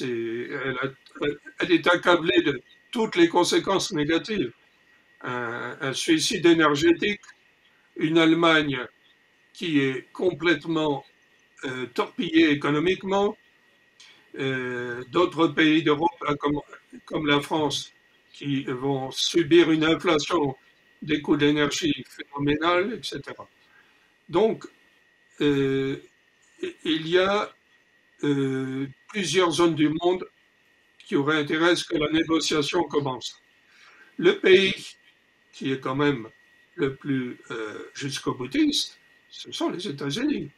Elle, 0.00 1.72
est 1.72 1.86
accablée 1.86 2.42
de 2.42 2.60
toutes 2.90 3.16
les 3.16 3.28
conséquences 3.28 3.92
négatives. 3.92 4.52
Un, 5.22 5.92
suicide 5.92 6.46
énergétique, 6.46 7.20
une 7.96 8.18
Allemagne 8.18 8.86
qui 9.52 9.80
est 9.80 10.10
complètement 10.12 11.04
euh, 11.64 11.86
torpillée 11.94 12.50
économiquement, 12.50 13.36
euh, 14.38 15.04
d'autres 15.10 15.48
pays 15.48 15.82
d'Europe 15.82 16.10
comme, 16.40 16.60
comme 17.04 17.26
la 17.26 17.40
France 17.40 17.92
qui 18.32 18.64
vont 18.64 19.10
subir 19.10 19.70
une 19.70 19.84
inflation 19.84 20.56
des 21.02 21.20
coûts 21.20 21.36
d'énergie 21.36 22.04
phénoménale, 22.08 22.94
etc. 22.94 23.20
Donc, 24.28 24.64
euh, 25.40 26.02
il 26.84 27.08
y 27.08 27.18
a 27.18 27.52
euh, 28.24 28.86
plusieurs 29.08 29.50
zones 29.50 29.74
du 29.74 29.90
monde 29.90 30.26
qui 30.98 31.16
auraient 31.16 31.40
intérêt 31.40 31.70
à 31.70 31.76
ce 31.76 31.84
que 31.84 31.96
la 31.96 32.10
négociation 32.10 32.84
commence. 32.84 33.38
Le 34.16 34.38
pays 34.38 34.96
qui 35.52 35.72
est 35.72 35.80
quand 35.80 35.96
même 35.96 36.28
le 36.76 36.94
plus 36.94 37.38
jusqu'au 37.94 38.34
boutiste, 38.34 38.98
ce 39.28 39.52
sont 39.52 39.68
les 39.68 39.86
États-Unis. 39.88 40.50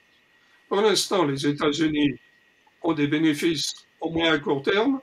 Pour 0.69 0.81
l'instant, 0.81 1.25
les 1.25 1.47
États-Unis 1.47 2.19
ont 2.85 2.93
des 2.93 3.09
bénéfices 3.09 3.73
au 4.01 4.11
moins 4.11 4.33
à 4.33 4.39
court 4.39 4.63
terme 4.63 5.01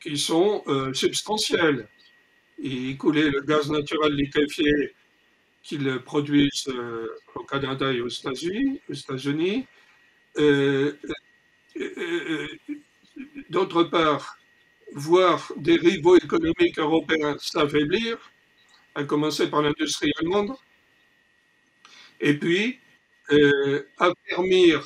qui 0.00 0.16
sont 0.16 0.62
substantiels 0.92 1.88
et 2.62 2.90
écouler 2.90 3.30
le 3.30 3.40
gaz 3.40 3.70
naturel 3.70 4.12
liquéfié 4.14 4.94
qu'ils 5.66 5.98
produisent 6.04 6.68
euh, 6.68 7.08
au 7.34 7.42
Canada 7.42 7.92
et 7.92 8.00
aux 8.00 8.08
États-Unis. 8.08 8.80
États 8.88 9.14
euh, 10.38 10.92
euh, 11.76 12.48
D'autre 13.50 13.84
part, 13.84 14.38
voir 14.92 15.52
des 15.56 15.76
rivaux 15.76 16.16
économiques 16.16 16.78
européens 16.78 17.36
s'affaiblir, 17.40 18.18
à 18.94 19.04
commencer 19.04 19.48
par 19.50 19.62
l'industrie 19.62 20.12
allemande, 20.20 20.54
et 22.20 22.34
puis 22.38 22.78
affermir 23.98 24.84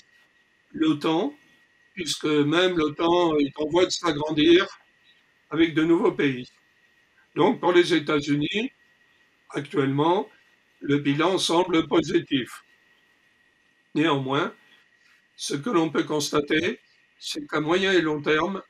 l'OTAN, 0.73 1.35
puisque 2.01 2.25
même 2.25 2.79
l'OTAN 2.79 3.37
est 3.37 3.53
en 3.59 3.69
voie 3.69 3.85
de 3.85 3.91
s'agrandir 3.91 4.67
avec 5.51 5.75
de 5.75 5.85
nouveaux 5.85 6.13
pays. 6.13 6.49
Donc 7.37 7.61
pour 7.61 7.73
les 7.73 7.93
États-Unis, 7.93 8.73
actuellement, 9.51 10.27
le 10.81 10.97
bilan 10.97 11.37
semble 11.37 11.87
positif. 11.89 12.65
Néanmoins, 13.95 14.55
ce 15.37 15.55
que 15.55 15.69
l'on 15.69 15.91
peut 15.91 16.05
constater, 16.05 16.81
c'est 17.19 17.47
qu'à 17.47 17.61
moyen 17.61 17.93
et 17.93 18.01
long 18.01 18.23
terme, 18.23 18.63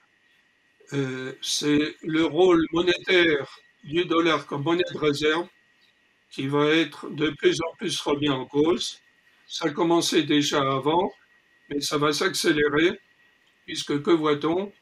euh, 0.93 1.33
c'est 1.41 1.95
le 2.03 2.25
rôle 2.25 2.67
monétaire 2.73 3.61
du 3.85 4.07
dollar 4.07 4.45
comme 4.47 4.65
monnaie 4.65 4.83
de 4.93 4.99
réserve 4.99 5.47
qui 6.33 6.49
va 6.49 6.67
être 6.67 7.09
de 7.11 7.31
plus 7.31 7.61
en 7.61 7.77
plus 7.77 8.01
remis 8.01 8.29
en 8.29 8.45
cause. 8.45 8.99
Ça 9.47 9.67
a 9.67 9.71
commencé 9.71 10.25
déjà 10.25 10.61
avant, 10.61 11.13
mais 11.69 11.81
ça 11.81 11.97
va 11.97 12.13
s'accélérer, 12.13 12.99
puisque 13.71 14.03
que 14.03 14.11
voit-on 14.11 14.73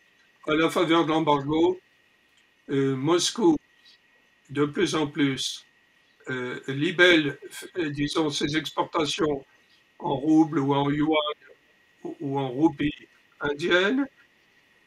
À 0.47 0.55
la 0.55 0.71
faveur 0.71 1.05
de 1.05 1.11
l'embargo, 1.11 1.79
euh, 2.71 2.97
Moscou 2.97 3.59
de 4.49 4.65
plus 4.65 4.95
en 4.95 5.07
plus 5.07 5.67
euh, 6.31 6.59
libelle, 6.69 7.39
euh, 7.77 7.91
disons, 7.91 8.31
ses 8.31 8.57
exportations 8.57 9.45
en 9.99 10.15
roubles 10.17 10.61
ou 10.61 10.73
en 10.73 10.91
yuan 10.91 11.39
ou, 12.03 12.39
en 12.39 12.49
roupies 12.49 12.95
indiennes, 13.43 14.07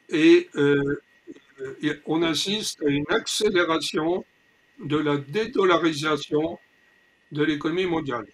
et 0.08 0.48
euh, 0.56 1.00
on 2.06 2.22
assiste 2.22 2.82
à 2.82 2.88
une 2.88 3.08
accélération 3.08 4.24
de 4.84 4.96
la 4.96 5.16
dédollarisation 5.16 6.58
de 7.30 7.44
l'économie 7.44 7.86
mondiale. 7.86 8.26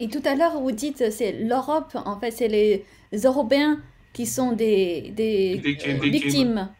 Et 0.00 0.08
tout 0.08 0.22
à 0.24 0.34
l'heure, 0.34 0.58
vous 0.60 0.72
dites 0.72 1.12
c'est 1.12 1.30
l'Europe, 1.30 1.92
en 1.94 2.18
fait, 2.18 2.32
c'est 2.32 2.48
les 2.48 2.84
Européens 3.22 3.80
qui 4.14 4.24
sont 4.24 4.52
des, 4.52 5.12
des, 5.14 5.60
victimes. 6.00 6.70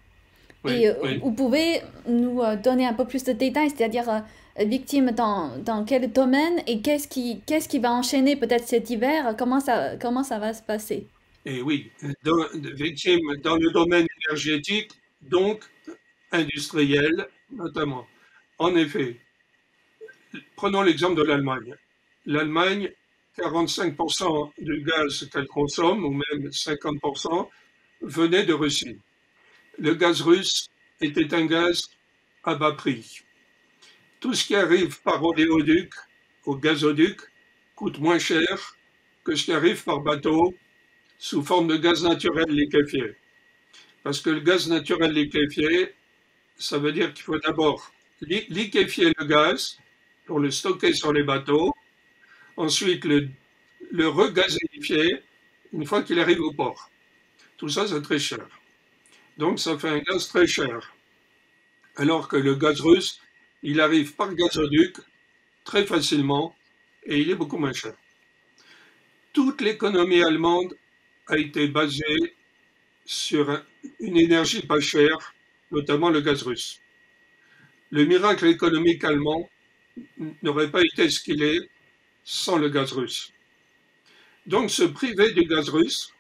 Et 0.67 0.89
euh, 0.89 1.19
vous 1.21 1.33
pouvez 1.33 1.81
nous 2.09 2.41
euh, 2.41 2.57
donner 2.57 2.87
un 2.87 2.95
peu 2.95 3.07
plus 3.07 3.23
de 3.25 3.33
détails, 3.33 3.69
c'est-à-dire 3.69 4.09
euh, 4.09 4.65
victime 4.65 5.11
dans, 5.11 5.59
dans, 5.59 5.85
quel 5.85 6.11
domaine 6.11 6.63
et 6.67 6.81
qu'est-ce 6.81 7.07
qui, 7.07 7.43
qu'est-ce 7.47 7.69
qui 7.69 7.81
va 7.81 7.93
enchaîner 7.93 8.37
peut-être 8.37 8.67
cet 8.67 8.89
hiver? 8.89 9.35
Comment 9.39 9.61
ça, 9.61 9.97
comment 10.01 10.23
ça 10.23 10.39
va 10.39 10.55
se 10.55 10.63
passer? 10.63 11.07
Et 11.47 11.57
eh 11.57 11.61
oui, 11.61 11.91
victime 12.55 13.21
dans 13.43 13.57
le 13.57 13.71
domaine 13.71 14.07
énergétique, 14.23 14.93
donc 15.21 15.63
industriel 16.33 17.27
notamment. 17.51 18.07
En 18.59 18.75
effet, 18.77 19.21
prenons 20.57 20.81
l'exemple 20.81 21.17
de 21.17 21.23
l'Allemagne. 21.23 21.75
L'Allemagne, 22.25 22.91
45% 23.39 24.53
du 24.59 24.83
gaz 24.83 25.29
qu'elle 25.33 25.47
consomme, 25.47 26.05
ou 26.05 26.11
même 26.11 26.49
50%, 26.49 27.49
venait 28.03 28.45
de 28.45 28.53
Russie 28.53 28.99
le 29.79 29.95
gaz 29.95 30.21
russe 30.21 30.69
était 31.01 31.35
un 31.35 31.47
gaz 31.47 31.89
à 32.45 32.55
bas 32.55 32.73
prix. 32.73 33.21
Tout 34.21 34.35
ce 34.35 34.45
qui 34.45 34.55
arrive 34.55 35.01
par 35.03 35.23
oléoduc 35.23 35.93
ou 36.47 36.57
gazoduc 36.57 37.21
coûte 37.75 37.99
moins 37.99 38.19
cher 38.19 38.77
que 39.25 39.35
ce 39.35 39.45
qui 39.45 39.53
arrive 39.53 39.83
par 39.83 40.01
bateau 40.01 40.55
sous 41.19 41.43
forme 41.43 41.69
de 41.69 41.77
gaz 41.77 42.03
naturel 42.05 42.47
liquéfié. 42.49 43.17
Parce 44.03 44.21
que 44.21 44.31
le 44.31 44.41
gaz 44.41 44.69
naturel 44.69 45.13
liquéfié, 45.13 45.95
ça 46.57 46.79
veut 46.79 46.93
dire 46.93 47.13
qu'il 47.13 47.25
faut 47.25 47.39
d'abord 47.39 47.93
liquéfier 48.21 49.13
le 49.19 49.25
gaz 49.25 49.79
pour 50.27 50.41
le 50.41 50.51
stocker 50.51 50.93
sur 50.93 51.13
les 51.13 51.23
bateaux, 51.23 51.75
ensuite 52.57 53.05
le, 53.05 53.29
le 53.91 54.11
une 55.73 55.87
fois 55.87 56.03
qu'il 56.03 56.19
arrive 56.21 56.41
au 56.41 56.53
port. 56.53 56.91
Tout 57.59 57.69
ça, 57.69 57.87
c'est 57.89 58.03
très 58.03 58.19
cher. 58.19 58.47
Donc 59.39 59.61
ça 59.61 59.79
fait 59.79 59.89
un 59.91 59.99
gaz 60.01 60.29
très 60.29 60.47
cher. 60.47 60.95
Alors 61.97 62.29
que 62.29 62.37
le 62.37 62.55
gaz 62.55 62.81
russe, 62.81 63.21
il 63.65 63.81
arrive 63.81 64.15
par 64.15 64.33
gazoduc 64.35 64.99
très 65.65 65.87
facilement 65.87 66.57
et 67.05 67.21
il 67.21 67.31
est 67.31 67.35
beaucoup 67.37 67.59
moins 67.59 67.73
cher. 67.73 67.95
Toute 69.35 69.61
l'économie 69.61 70.23
allemande 70.23 70.79
a 71.27 71.37
été 71.37 71.69
basée 71.69 72.35
sur 73.05 73.63
une 74.01 74.17
énergie 74.19 74.67
pas 74.67 74.81
chère, 74.81 75.35
notamment 75.71 76.11
le 76.11 76.21
gaz 76.21 76.43
russe. 76.43 76.81
Le 77.91 78.05
miracle 78.05 78.47
économique 78.47 79.05
allemand 79.05 79.49
n'aurait 80.43 80.71
pas 80.71 80.83
été 80.83 81.09
ce 81.11 81.21
qu'il 81.23 81.43
est 81.43 81.61
sans 82.25 82.59
le 82.59 82.69
gaz 82.69 82.93
russe. 82.93 83.33
Donc 84.47 84.71
se 84.71 84.83
priver 84.85 85.33
du 85.33 85.45
gaz 85.45 85.69
russe, 85.69 86.13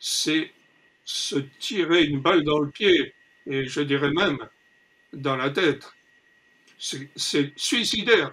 c'est 0.00 0.52
se 1.04 1.36
tirer 1.58 2.04
une 2.04 2.20
balle 2.20 2.44
dans 2.44 2.60
le 2.60 2.70
pied, 2.70 3.14
et 3.46 3.64
je 3.66 3.80
dirais 3.80 4.10
même 4.10 4.38
dans 5.12 5.36
la 5.36 5.50
tête. 5.50 5.92
C'est 6.78 7.52
suicidaire. 7.56 8.32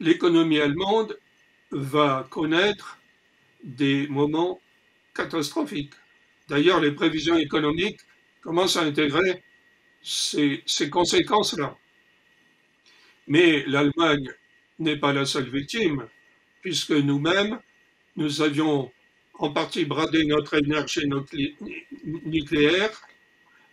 L'économie 0.00 0.60
allemande 0.60 1.18
va 1.70 2.26
connaître 2.30 2.98
des 3.64 4.06
moments 4.08 4.60
catastrophiques. 5.14 5.94
D'ailleurs, 6.48 6.80
les 6.80 6.92
prévisions 6.92 7.36
économiques 7.36 8.00
commencent 8.42 8.76
à 8.76 8.82
intégrer 8.82 9.42
ces, 10.02 10.62
ces 10.66 10.90
conséquences-là. 10.90 11.76
Mais 13.28 13.64
l'Allemagne 13.66 14.32
n'est 14.78 14.96
pas 14.96 15.12
la 15.12 15.24
seule 15.26 15.48
victime, 15.50 16.06
puisque 16.62 16.92
nous-mêmes, 16.92 17.60
nous 18.16 18.42
avions 18.42 18.90
en 19.34 19.50
partie 19.50 19.84
brader 19.84 20.24
notre 20.26 20.54
énergie 20.54 21.08
nucléaire 22.24 22.90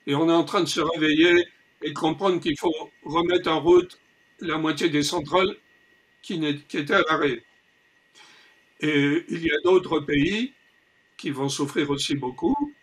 et 0.08 0.16
on 0.16 0.30
est 0.30 0.34
en 0.34 0.44
train 0.44 0.62
de 0.62 0.68
se 0.68 0.82
réveiller 0.82 1.46
et 1.82 1.94
comprendre 1.94 2.40
qu'il 2.40 2.58
faut 2.58 2.92
remettre 3.04 3.50
en 3.50 3.62
route 3.62 4.00
la 4.40 4.58
moitié 4.58 4.90
des 4.90 5.04
centrales 5.04 5.56
qui, 6.22 6.40
qui 6.68 6.78
étaient 6.78 6.94
à 6.94 7.02
l'arrêt. 7.10 7.44
Et 8.82 9.26
il 9.30 9.44
y 9.44 9.52
a 9.52 9.58
d'autres 9.64 10.00
pays 10.00 10.54
qui 11.18 11.32
vont 11.32 11.50
souffrir 11.50 11.90
aussi 11.90 12.16
beaucoup. 12.16 12.74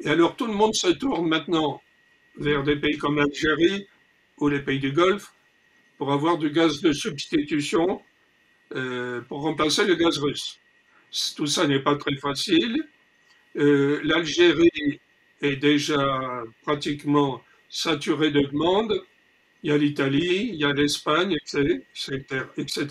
Et 0.00 0.08
alors 0.08 0.36
tout 0.36 0.46
le 0.46 0.52
monde 0.52 0.74
se 0.74 0.88
tourne 0.88 1.28
maintenant 1.28 1.82
vers 2.36 2.62
des 2.62 2.76
pays 2.76 2.96
comme 2.98 3.16
l'Algérie 3.16 3.86
ou 4.38 4.48
les 4.48 4.60
pays 4.60 4.78
du 4.78 4.92
Golfe 4.92 5.32
pour 6.00 6.12
avoir 6.12 6.38
du 6.38 6.48
gaz 6.48 6.80
de 6.80 6.94
substitution 6.94 8.00
euh, 8.74 9.20
pour 9.20 9.42
remplacer 9.42 9.84
le 9.84 9.96
gaz 9.96 10.16
russe. 10.16 10.58
Tout 11.36 11.46
ça 11.46 11.66
n'est 11.66 11.82
pas 11.82 11.96
très 11.96 12.16
facile. 12.16 12.88
Euh, 13.56 14.00
L'Algérie 14.02 14.98
est 15.42 15.56
déjà 15.56 16.42
pratiquement 16.62 17.44
saturée 17.68 18.30
de 18.30 18.40
demandes. 18.40 18.98
Il 19.62 19.68
y 19.68 19.74
a 19.74 19.76
l'Italie, 19.76 20.48
il 20.54 20.54
y 20.54 20.64
a 20.64 20.72
l'Espagne, 20.72 21.36
etc., 21.36 21.82
etc. 22.56 22.86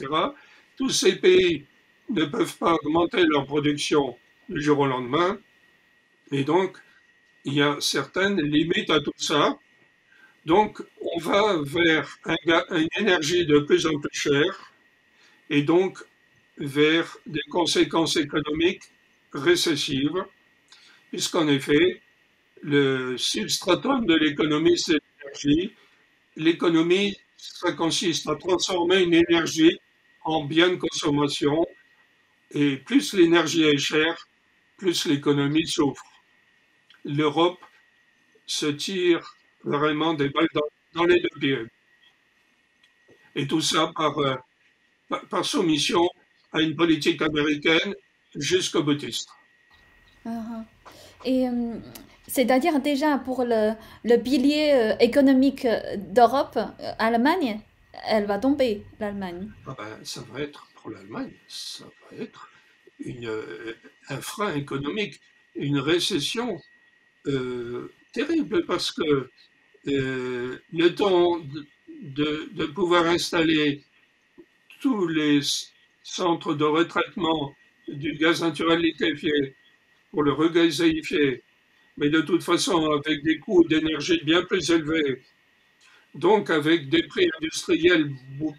Tous 0.78 0.92
ces 0.92 1.16
pays 1.16 1.66
ne 2.12 2.26
peuvent 2.26 2.58
pas 2.60 2.76
augmenter 2.76 3.26
leur 3.26 3.48
production 3.48 4.20
du 4.50 4.62
jour 4.62 4.78
au 4.78 4.86
lendemain. 4.86 5.40
Et 6.32 6.44
donc, 6.44 6.78
il 7.44 7.56
y 7.56 7.62
a 7.64 7.76
certaines 7.80 8.40
limites 8.40 8.92
à 8.92 9.00
tout 9.00 9.14
ça. 9.18 9.58
Donc, 10.46 10.82
on 11.02 11.20
va 11.20 11.62
vers 11.64 12.18
une 12.72 12.88
énergie 12.98 13.46
de 13.46 13.60
plus 13.60 13.86
en 13.86 14.00
plus 14.00 14.10
chère 14.14 14.74
et 15.50 15.64
donc 15.64 15.98
vers 16.58 17.18
des 17.26 17.42
conséquences 17.50 18.16
économiques 18.18 18.84
récessives, 19.34 20.26
puisqu'en 21.10 21.48
effet, 21.48 22.02
le 22.62 23.18
substratum 23.18 24.06
de 24.06 24.16
l'économie, 24.16 24.78
c'est 24.78 25.00
l'énergie. 25.20 25.74
L'économie, 26.36 27.18
ça 27.38 27.72
consiste 27.72 28.28
à 28.28 28.36
transformer 28.36 29.02
une 29.04 29.14
énergie 29.14 29.78
en 30.24 30.44
bien 30.44 30.70
de 30.70 30.76
consommation, 30.76 31.66
et 32.52 32.78
plus 32.78 33.14
l'énergie 33.14 33.64
est 33.64 33.78
chère, 33.78 34.28
plus 34.78 35.06
l'économie 35.06 35.68
souffre. 35.68 36.06
L'Europe 37.06 37.64
se 38.46 38.66
tire 38.66 39.36
vraiment 39.64 40.14
des 40.14 40.30
balles 40.30 40.48
dans, 40.94 41.06
les 41.06 41.20
deux 41.20 41.40
pieds. 41.40 41.66
Et 43.36 43.48
tout 43.48 43.62
ça 43.62 43.92
par, 43.96 44.18
euh, 44.20 44.36
par, 45.30 45.46
soumission 45.46 46.08
à 46.52 46.62
une 46.62 46.76
politique 46.76 47.22
américaine 47.22 47.94
jusqu'au 48.36 48.84
boutiste. 48.84 49.30
Uh-huh. 50.26 50.64
Et 51.26 51.48
euh, 51.48 51.78
c'est-à-dire 52.28 52.80
déjà 52.82 53.18
pour 53.18 53.44
le, 53.44 53.74
le 54.04 54.18
pilier 54.18 54.72
euh, 54.74 54.98
économique 55.00 55.68
d'Europe, 55.98 56.58
Allemagne, 56.98 57.62
elle 58.08 58.26
va 58.26 58.40
tomber, 58.40 58.84
l'Allemagne. 59.00 59.52
Ah 59.68 59.76
ben, 59.78 60.00
ça 60.04 60.22
va 60.32 60.42
être 60.42 60.68
pour 60.76 60.92
l'Allemagne, 60.92 61.32
ça 61.48 61.86
va 61.86 62.18
être 62.18 62.50
une, 63.00 63.32
un 64.10 64.22
frein 64.22 64.54
économique, 64.56 65.20
une 65.56 65.80
récession 65.80 66.60
terrible 68.14 68.66
parce 68.66 68.92
que 68.92 69.30
euh, 69.88 70.58
le 70.74 70.96
temps 70.96 71.40
de, 72.02 72.50
de, 72.54 72.66
pouvoir 72.66 73.06
installer 73.06 73.84
tous 74.82 75.08
les 75.08 75.40
centres 76.04 76.54
de 76.54 76.66
retraitement 76.66 77.56
du 77.88 78.14
gaz 78.14 78.42
naturel 78.42 78.80
liquéfié 78.80 79.56
pour 80.12 80.24
le 80.24 80.34
regazéifier, 80.34 81.44
mais 81.98 82.10
de 82.10 82.22
toute 82.22 82.44
façon 82.44 82.92
avec 82.92 83.24
des 83.24 83.40
coûts 83.40 83.64
d'énergie 83.68 84.20
bien 84.24 84.44
plus 84.44 84.70
élevés, 84.70 85.22
donc 86.16 86.50
avec 86.50 86.90
des 86.90 87.04
prix 87.04 87.30
industriels 87.40 88.12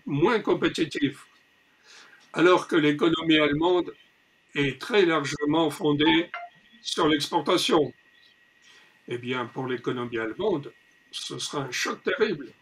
moins 0.06 0.40
compétitifs, 0.40 1.26
alors 2.32 2.68
que 2.68 2.76
l'économie 2.76 3.38
allemande 3.38 3.94
est 4.54 4.80
très 4.80 5.04
largement 5.04 5.70
fondée 5.70 6.30
sur 6.82 7.08
l'exportation. 7.08 7.92
Eh 9.08 9.18
bien, 9.18 9.46
pour 9.46 9.66
l'économie 9.66 10.18
allemande, 10.18 10.72
ce 11.10 11.38
sera 11.38 11.64
un 11.64 11.70
choc 11.70 12.02
terrible. 12.02 12.52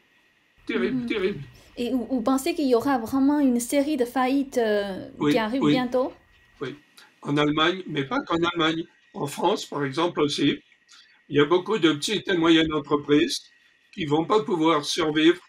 Terrible, 0.66 1.02
mhm. 1.02 1.06
terrible. 1.06 1.40
Et 1.76 1.92
vous, 1.92 2.20
pensez 2.22 2.54
qu'il 2.54 2.68
y 2.68 2.74
aura 2.74 2.98
vraiment 2.98 3.38
une 3.38 3.60
série 3.60 3.96
de 3.96 4.04
faillites 4.04 4.58
euh, 4.58 5.08
qui 5.30 5.38
arrivent 5.38 5.64
bientôt? 5.64 6.12
Oui, 6.60 6.74
en 7.22 7.36
Allemagne, 7.36 7.82
mais 7.86 8.04
pas 8.04 8.20
qu'en 8.20 8.42
Allemagne. 8.42 8.84
En 9.14 9.26
France, 9.26 9.64
par 9.64 9.84
exemple, 9.84 10.20
aussi, 10.20 10.58
il 11.28 11.36
y 11.36 11.40
a 11.40 11.44
beaucoup 11.44 11.78
de 11.78 11.92
petites 11.92 12.28
et 12.28 12.36
moyennes 12.36 12.72
entreprises 12.72 13.42
qui 13.92 14.04
ne 14.04 14.10
vont 14.10 14.24
pas 14.24 14.42
pouvoir 14.42 14.84
survivre 14.84 15.40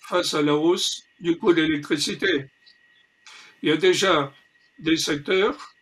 face 0.00 0.34
à 0.34 0.42
la 0.42 0.54
hausse 0.54 1.04
du 1.20 1.36
coût 1.36 1.52
de 1.52 1.62
l'électricité. 1.62 2.46
Il 3.62 3.68
y 3.68 3.72
a 3.72 3.76
déjà 3.76 4.32
des 4.78 4.96
secteurs 4.96 5.74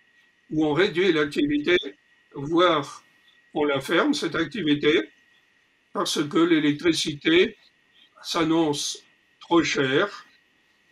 où 0.51 0.65
on 0.65 0.73
réduit 0.73 1.13
l'activité, 1.13 1.77
voire 2.35 3.03
on 3.55 3.65
la 3.65 3.81
ferme, 3.81 4.15
cette 4.15 4.35
activité, 4.35 5.09
parce 5.97 6.23
que 6.29 6.37
l'électricité 6.37 7.57
s'annonce 8.23 9.03
trop 9.41 9.63
chère 9.63 10.27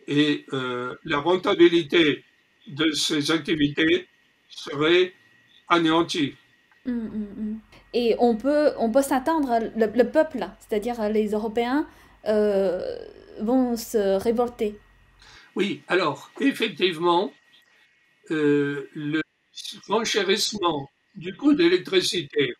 et 0.07 0.45
euh, 0.51 0.95
la 1.03 1.19
rentabilité 1.19 2.23
de 2.65 2.91
ces 2.91 3.29
activités 3.29 4.07
serait 4.49 5.13
anéantie. 5.69 6.33
Hum, 6.87 7.11
hum, 7.13 7.27
hum. 7.37 7.59
Et 7.93 8.15
on 8.17 8.35
peut, 8.35 8.71
on 8.79 8.91
peut 8.91 9.03
s'attendre, 9.03 9.59
le, 9.75 10.03
peuple, 10.03 10.47
c'est-à-dire 10.59 10.97
les 11.09 11.27
Européens, 11.29 11.87
euh, 12.27 12.97
vont 13.41 13.77
se 13.77 14.17
révolter. 14.17 14.79
Oui, 15.55 15.83
alors 15.87 16.31
effectivement, 16.41 17.31
euh, 18.31 18.89
le 18.95 19.21
renchérissement 19.87 20.89
du 21.15 21.35
coût 21.37 21.53
d'électricité 21.53 22.55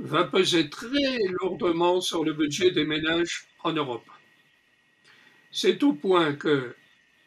va 0.00 0.24
peser 0.24 0.70
très 0.70 1.18
lourdement 1.40 2.00
sur 2.00 2.24
le 2.24 2.32
budget 2.32 2.70
des 2.70 2.84
ménages 2.84 3.44
en 3.62 3.72
Europe. 3.72 4.06
C'est 5.52 5.82
au 5.82 5.92
point 5.92 6.32
que 6.34 6.74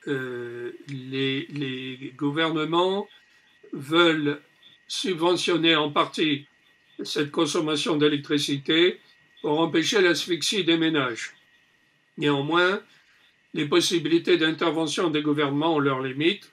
euh, 0.07 0.71
les, 0.88 2.13
gouvernements 2.17 3.07
veulent 3.71 4.41
subventionner 4.88 5.75
en 5.75 5.91
partie 5.91 6.47
cette 7.03 7.31
consommation 7.31 7.95
d'électricité 7.95 8.99
pour 9.41 9.59
empêcher 9.59 10.01
l'asphyxie 10.01 10.63
des 10.63 10.77
ménages. 10.77 11.33
Néanmoins, 12.17 12.81
les 13.53 13.65
possibilités 13.65 14.38
d'intervention 14.38 15.09
des 15.09 15.21
gouvernements 15.21 15.75
ont 15.75 15.79
leurs 15.79 16.01
limites, 16.01 16.51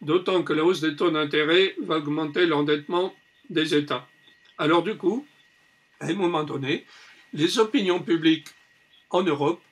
d'autant 0.00 0.42
que 0.42 0.52
la 0.52 0.64
hausse 0.64 0.80
des 0.80 0.96
taux 0.96 1.10
d'intérêt 1.10 1.74
va 1.82 1.98
augmenter 1.98 2.46
l'endettement 2.46 3.14
des 3.50 3.74
États. 3.74 4.08
Alors 4.58 4.82
du 4.82 4.96
coup, 4.96 5.26
à 6.00 6.06
un 6.06 6.14
moment 6.14 6.44
donné, 6.44 6.86
les 7.32 7.58
opinions 7.58 8.00
publiques 8.00 8.48
en 9.10 9.22
Europe 9.22 9.62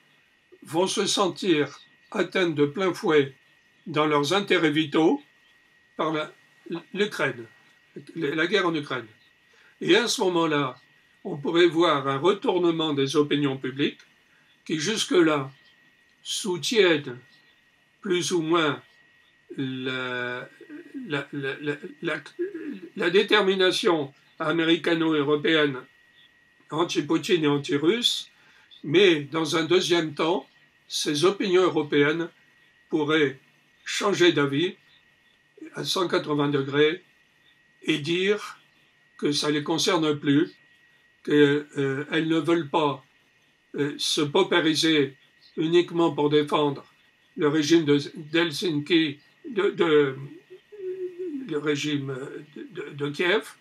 vont 0.63 0.87
se 0.87 1.05
sentir 1.05 1.79
atteintes 2.11 2.55
de 2.55 2.65
plein 2.65 2.93
fouet 2.93 3.33
dans 3.87 4.05
leurs 4.05 4.33
intérêts 4.33 4.71
vitaux 4.71 5.21
par 5.97 6.13
l'Ukraine, 6.93 7.45
la, 8.15 8.47
guerre 8.47 8.67
en 8.67 8.75
Ukraine. 8.75 9.07
Et 9.81 9.95
à 9.95 10.07
ce 10.07 10.21
moment-là, 10.21 10.75
on 11.23 11.37
pourrait 11.37 11.67
voir 11.67 12.07
un 12.07 12.17
retournement 12.17 12.93
des 12.93 13.15
opinions 13.15 13.57
publiques 13.57 14.01
qui 14.65 14.79
jusque-là 14.79 15.51
soutiennent 16.21 17.19
plus 18.01 18.31
ou 18.31 18.41
moins 18.41 18.81
la, 19.57 20.49
détermination 23.11 24.13
américano-européenne 24.39 25.81
anti-Poutine 26.73 27.43
et 27.43 27.47
anti-russe, 27.47 28.29
mais 28.83 29.21
dans 29.21 29.55
un 29.55 29.63
deuxième 29.63 30.13
temps, 30.13 30.47
ces 30.87 31.25
opinions 31.25 31.63
européennes 31.63 32.29
pourraient 32.89 33.39
changer 33.85 34.31
d'avis 34.31 34.75
à 35.75 35.83
180 35.83 36.49
degrés 36.49 37.01
et 37.83 37.99
dire 37.99 38.59
que 39.17 39.31
ça 39.31 39.47
ne 39.47 39.53
les 39.53 39.63
concerne 39.63 40.19
plus, 40.19 40.53
qu'elles 41.23 41.65
euh, 41.77 42.05
ne 42.11 42.39
veulent 42.39 42.69
pas 42.69 43.03
euh, 43.75 43.93
se 43.97 44.21
paupériser 44.21 45.15
uniquement 45.57 46.11
pour 46.11 46.29
défendre 46.29 46.85
le 47.37 47.47
régime 47.47 47.85
d'Helsinki, 47.85 49.19
le 49.55 50.15
régime 51.57 52.15
de 52.55 53.09
Kiev, 53.09 53.55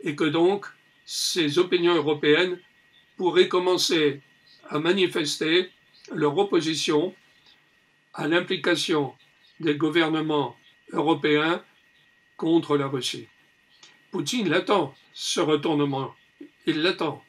et 0.00 0.16
que 0.16 0.24
donc 0.24 0.66
ces 1.04 1.58
opinions 1.58 1.94
européennes 1.94 2.58
pourraient 3.16 3.48
commencer 3.48 4.20
à 4.68 4.78
manifester 4.78 5.70
leur 6.14 6.36
opposition 6.36 7.14
à 8.14 8.26
l'implication 8.26 9.14
des 9.60 9.76
gouvernements 9.76 10.56
européens 10.92 11.62
contre 12.36 12.76
la 12.76 12.88
Russie. 12.88 13.28
Poutine 14.10 14.48
l'attend, 14.48 14.94
ce 15.12 15.40
retournement. 15.40 16.14
Il 16.66 16.82
l'attend. 16.82 17.22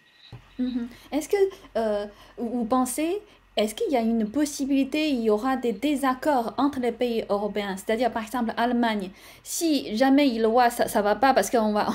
Mm-hmm. 0.59 0.87
Est-ce 1.11 1.29
que 1.29 1.37
euh, 1.77 2.05
vous 2.37 2.65
pensez 2.65 3.21
est-ce 3.55 3.75
qu'il 3.75 3.91
y 3.91 3.95
a 3.95 4.01
une 4.01 4.27
possibilité, 4.31 5.09
il 5.09 5.21
y 5.21 5.29
aura 5.29 5.57
des 5.57 5.73
désaccords 5.73 6.55
entre 6.57 6.79
les 6.79 6.91
pays 6.91 7.23
européens? 7.29 7.75
C'est-à-dire, 7.77 8.11
par 8.11 8.23
exemple, 8.23 8.51
Allemagne, 8.57 9.11
si 9.43 9.95
jamais 9.95 10.27
il 10.27 10.45
voit 10.47 10.71
ça 10.71 10.85
ne 10.85 11.03
va 11.03 11.15
pas 11.15 11.35
parce 11.35 11.51
qu'il 11.51 11.59
va, 11.59 11.89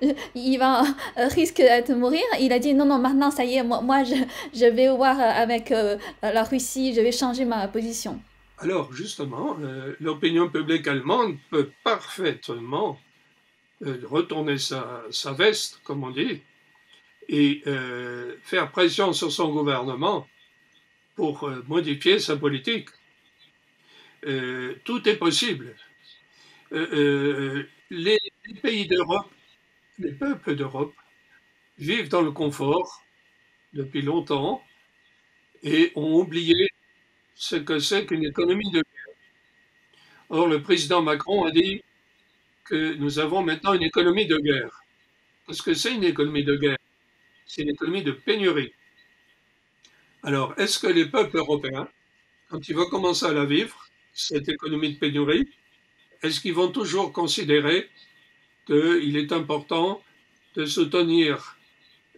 il 0.36 0.56
va 0.56 0.82
euh, 1.18 1.26
risque 1.28 1.60
de 1.60 1.94
mourir, 1.94 2.22
il 2.40 2.52
a 2.52 2.60
dit 2.60 2.74
non, 2.74 2.84
non, 2.84 2.98
maintenant 2.98 3.32
ça 3.32 3.44
y 3.44 3.56
est, 3.56 3.64
moi, 3.64 3.80
moi 3.80 4.04
je, 4.04 4.14
je 4.54 4.66
vais 4.66 4.88
voir 4.88 5.18
avec 5.18 5.72
euh, 5.72 5.96
la 6.22 6.44
Russie, 6.44 6.94
je 6.94 7.00
vais 7.00 7.12
changer 7.12 7.44
ma 7.44 7.66
position. 7.66 8.20
Alors, 8.58 8.92
justement, 8.92 9.56
euh, 9.60 9.96
l'opinion 9.98 10.48
publique 10.48 10.86
allemande 10.86 11.36
peut 11.50 11.70
parfaitement 11.82 12.98
retourner 13.80 14.56
sa, 14.58 15.02
sa, 15.10 15.32
veste, 15.32 15.80
comme 15.84 16.04
on 16.04 16.10
dit, 16.10 16.40
et 17.28 17.62
faire 18.42 18.70
pression 18.70 19.12
sur 19.12 19.30
son 19.30 19.52
gouvernement 19.52 20.26
pour 21.16 21.44
euh, 21.44 21.62
modifier 21.68 22.18
sa 22.18 22.36
politique. 22.36 22.88
Euh, 24.26 24.76
tout 24.84 25.06
est 25.08 25.16
possible. 25.16 25.74
les, 26.70 28.18
les 28.46 28.54
pays 28.62 28.86
d'Europe, 28.86 29.30
les 29.98 30.12
peuples 30.12 30.56
d'Europe 30.56 30.94
vivent 31.78 32.08
dans 32.10 32.22
le 32.22 32.32
confort 32.32 33.02
depuis 33.74 34.02
longtemps 34.02 34.62
et 35.62 35.92
ont 35.96 36.14
oublié 36.20 36.68
ce 37.34 37.56
que 37.56 37.78
c'est 37.80 38.06
qu'une 38.06 38.24
économie 38.24 38.70
de 38.72 38.82
guerre. 38.82 39.14
Or, 40.28 40.48
le 40.48 40.62
président 40.62 41.00
Macron 41.02 41.44
a 41.46 41.50
dit 41.50 41.82
que 42.64 42.94
nous 42.94 43.18
avons 43.18 43.42
maintenant 43.42 43.74
une 43.74 43.82
économie 43.82 44.26
de 44.26 44.38
guerre. 44.38 44.82
Parce 45.46 45.62
que 45.62 45.74
c'est 45.74 45.94
une 45.94 46.04
économie 46.04 46.44
de 46.44 46.56
guerre, 46.56 46.78
c'est 47.46 47.62
une 47.62 47.70
économie 47.70 48.02
de 48.04 48.12
pénurie. 48.12 48.72
Alors, 50.26 50.54
est-ce 50.56 50.78
que 50.78 50.86
les 50.86 51.04
peuples 51.04 51.36
européens, 51.36 51.86
quand 52.48 52.66
ils 52.66 52.74
vont 52.74 52.88
commencer 52.88 53.26
à 53.26 53.34
la 53.34 53.44
vivre, 53.44 53.76
cette 54.14 54.48
économie 54.48 54.94
de 54.94 54.98
pénurie, 54.98 55.50
est-ce 56.22 56.40
qu'ils 56.40 56.54
vont 56.54 56.70
toujours 56.70 57.12
considérer 57.12 57.90
qu'il 58.66 59.18
est 59.18 59.32
important 59.32 60.02
de 60.56 60.64
soutenir 60.64 61.58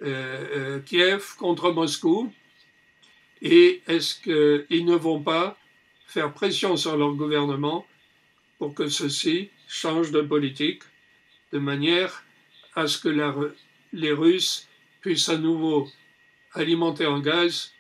euh, 0.03 0.77
euh, 0.77 0.81
Kiev 0.81 1.35
contre 1.37 1.73
Moscou 1.73 2.33
et 3.43 3.83
est-ce 3.89 4.21
qu'ils 4.21 4.85
ne 4.85 4.95
vont 4.95 5.21
pas 5.21 5.59
faire 6.07 6.33
pression 6.33 6.77
sur 6.77 6.97
leur 6.97 7.13
gouvernement 7.15 7.89
pour 8.59 8.73
que 8.73 8.89
ceux-ci 8.89 9.51
changent 9.67 10.13
de 10.13 10.21
politique 10.21 10.85
de 11.53 11.59
manière 11.59 12.25
à 12.77 12.87
ce 12.87 12.99
que 12.99 13.09
les 13.93 14.13
Russes 14.13 14.69
puissent 15.01 15.29
à 15.29 15.39
nouveau 15.39 15.89
alimenter 16.53 17.07
en 17.07 17.19
gaz 17.19 17.73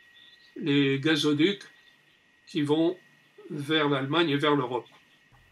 les 0.57 0.99
gazoducs 1.01 1.65
qui 2.47 2.63
vont 2.63 2.97
vers 3.51 3.89
l'Allemagne 3.89 4.31
et 4.31 4.37
vers 4.37 4.57
l'Europe. 4.57 4.87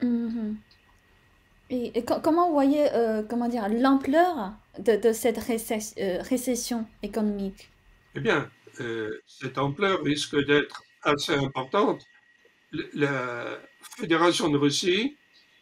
Mhm. 0.02 0.56
Et, 1.70 2.04
comment 2.22 2.48
vous 2.48 2.52
voyez 2.52 2.92
euh, 2.92 3.22
comment 3.22 3.48
dire 3.48 3.68
l'ampleur 3.68 4.52
de, 4.78 5.12
cette 5.12 5.38
euh, 5.38 6.22
récession 6.22 6.86
économique? 7.02 7.70
Eh 8.14 8.20
bien, 8.20 8.50
euh, 8.80 9.22
cette 9.26 9.58
ampleur 9.58 10.02
risque 10.02 10.36
d'être 10.46 10.82
assez 11.02 11.34
importante. 11.34 12.04
La 12.92 13.58
Fédération 13.96 14.48
de 14.48 14.58
Russie, 14.58 15.16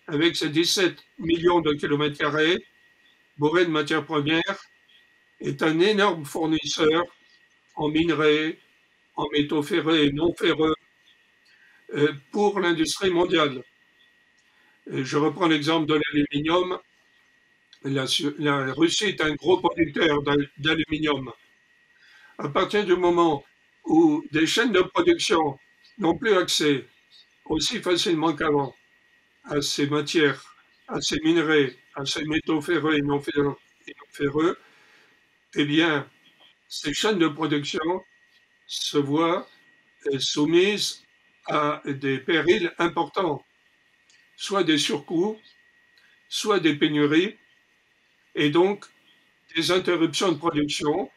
avec 0.09 0.35
ses 0.37 0.49
17 0.49 0.97
millions 1.19 1.61
de 1.61 1.73
kilomètres 1.75 2.19
carrés 2.19 2.65
bourrés 3.39 3.65
de 3.65 3.71
matières 3.71 4.05
premières, 4.05 4.65
est 5.41 5.63
un 5.63 5.79
énorme 5.81 6.25
fournisseur 6.25 7.05
en 7.77 7.89
minerais, 7.89 8.59
en 9.17 9.29
métaux 9.31 9.63
ferrés 9.63 10.07
et 10.07 10.13
non 10.13 10.35
ferreux 10.35 10.75
pour 12.31 12.61
l'industrie 12.61 13.11
mondiale. 13.11 13.63
Je 14.91 15.17
reprends 15.17 15.49
l'exemple 15.49 15.87
de 15.87 15.95
l'aluminium. 15.95 16.79
La, 17.85 18.73
Russie 18.73 19.07
est 19.07 19.21
un 19.21 19.35
gros 19.35 19.59
producteur 19.59 20.23
d'aluminium. 20.59 21.33
À 22.39 22.49
partir 22.49 22.85
du 22.85 22.97
moment 22.97 23.45
où 23.85 24.25
des 24.33 24.47
chaînes 24.47 24.73
de 24.73 24.81
production 24.81 25.59
n'ont 25.99 26.17
plus 26.17 26.35
accès 26.35 26.87
aussi 27.45 27.81
facilement 27.81 28.35
qu'avant 28.35 28.75
à 29.45 29.61
ces 29.61 29.87
matières, 29.87 30.57
à 30.89 31.01
ces 31.01 31.21
minerais, 31.21 31.77
à 31.95 32.05
ces 32.07 32.25
métaux 32.25 32.61
ferreux 32.61 32.95
et 32.97 33.03
non 33.03 33.21
ferreux, 34.11 34.59
eh 35.55 35.65
bien, 35.65 36.09
ces 36.69 36.95
chaînes 36.95 37.19
de 37.19 37.29
production 37.29 37.81
se 38.73 38.99
voient 38.99 39.49
soumises 40.19 41.03
à 41.49 41.83
des 41.85 42.19
périls 42.19 42.73
importants 42.79 43.45
soit 44.43 44.65
des 44.65 44.79
surcoûts, 44.79 45.39
soit 46.29 46.59
des 46.59 46.75
pénuries, 46.75 47.37
et 48.35 48.51
donc 48.51 48.87
des 49.55 49.71
interruptions 49.71 50.33
de 50.33 50.39
production, 50.39 51.09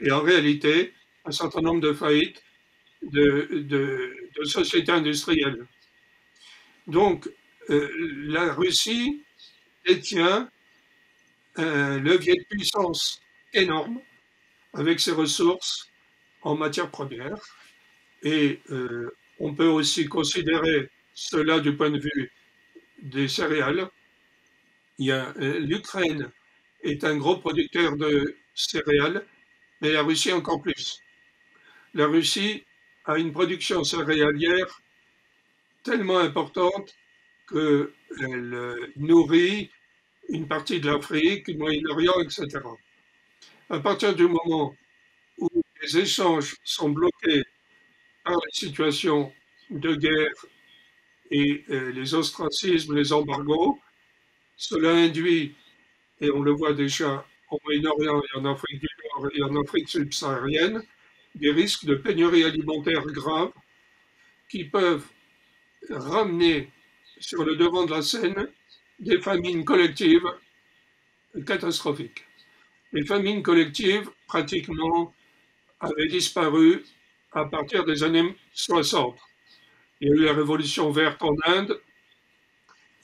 et 0.00 0.10
en 0.10 0.22
réalité, 0.22 0.92
un 1.24 1.30
certain 1.30 1.60
nombre 1.60 1.80
de 1.80 1.92
faillites 1.92 2.42
de, 3.02 4.12
sociétés 4.42 4.90
industrielles. 4.90 5.66
Donc, 6.88 7.30
euh, 7.70 7.88
la 8.26 8.52
Russie 8.54 9.22
détient 9.86 10.50
un 11.54 12.00
levier 12.00 12.34
de 12.34 12.44
puissance 12.44 13.20
énorme 13.52 14.00
avec 14.72 14.98
ses 14.98 15.12
ressources 15.12 15.91
en 16.42 16.56
matière 16.56 16.90
première. 16.90 17.36
Et 18.22 18.60
euh, 18.70 19.10
on 19.38 19.54
peut 19.54 19.66
aussi 19.66 20.06
considérer 20.06 20.90
cela 21.14 21.60
du 21.60 21.76
point 21.76 21.90
de 21.90 21.98
vue 21.98 22.32
des 23.02 23.28
céréales. 23.28 23.88
Euh, 25.00 25.58
l'Ukraine 25.60 26.30
est 26.82 27.04
un 27.04 27.16
gros 27.16 27.38
producteur 27.38 27.96
de 27.96 28.36
céréales, 28.54 29.24
mais 29.80 29.92
la 29.92 30.02
Russie 30.02 30.32
encore 30.32 30.62
plus. 30.62 31.00
La 31.94 32.06
Russie 32.06 32.64
a 33.04 33.18
une 33.18 33.32
production 33.32 33.82
céréalière 33.82 34.80
tellement 35.82 36.18
importante 36.18 36.94
qu'elle 37.48 37.90
euh, 38.18 38.92
nourrit 38.96 39.70
une 40.28 40.46
partie 40.46 40.80
de 40.80 40.88
l'Afrique, 40.88 41.48
le 41.48 41.54
Moyen-Orient, 41.58 42.20
etc. 42.20 42.60
À 43.68 43.80
partir 43.80 44.14
du 44.14 44.28
moment 44.28 44.76
les 45.82 45.98
échanges 45.98 46.56
sont 46.64 46.90
bloqués 46.90 47.42
par 48.24 48.34
les 48.34 48.52
situations 48.52 49.32
de 49.70 49.94
guerre 49.94 50.46
et 51.30 51.64
euh, 51.70 51.92
les 51.92 52.14
ostracismes, 52.14 52.94
les 52.94 53.12
embargos. 53.12 53.78
Cela 54.56 54.92
induit, 54.92 55.54
et 56.20 56.30
on 56.30 56.42
le 56.42 56.52
voit 56.52 56.72
déjà 56.72 57.26
au 57.50 57.58
Moyen-Orient 57.64 58.20
et 58.22 58.38
en 58.38 58.44
Afrique 58.44 58.80
du 58.80 58.88
Nord 59.04 59.28
et 59.34 59.42
en 59.42 59.60
Afrique 59.60 59.88
subsaharienne, 59.88 60.82
des 61.34 61.50
risques 61.50 61.84
de 61.84 61.94
pénurie 61.94 62.44
alimentaire 62.44 63.04
graves 63.06 63.52
qui 64.48 64.64
peuvent 64.64 65.06
ramener 65.88 66.70
sur 67.18 67.44
le 67.44 67.56
devant 67.56 67.86
de 67.86 67.92
la 67.92 68.02
scène 68.02 68.48
des 69.00 69.20
famines 69.20 69.64
collectives 69.64 70.30
catastrophiques. 71.46 72.24
Les 72.92 73.04
famines 73.06 73.42
collectives, 73.42 74.10
pratiquement, 74.26 75.14
avaient 75.82 76.08
disparu 76.08 76.84
à 77.32 77.44
partir 77.44 77.84
des 77.84 78.02
années 78.02 78.34
60. 78.54 79.18
Il 80.00 80.08
y 80.08 80.10
a 80.10 80.14
eu 80.14 80.24
la 80.24 80.32
révolution 80.32 80.90
verte 80.90 81.22
en 81.22 81.34
Inde. 81.44 81.80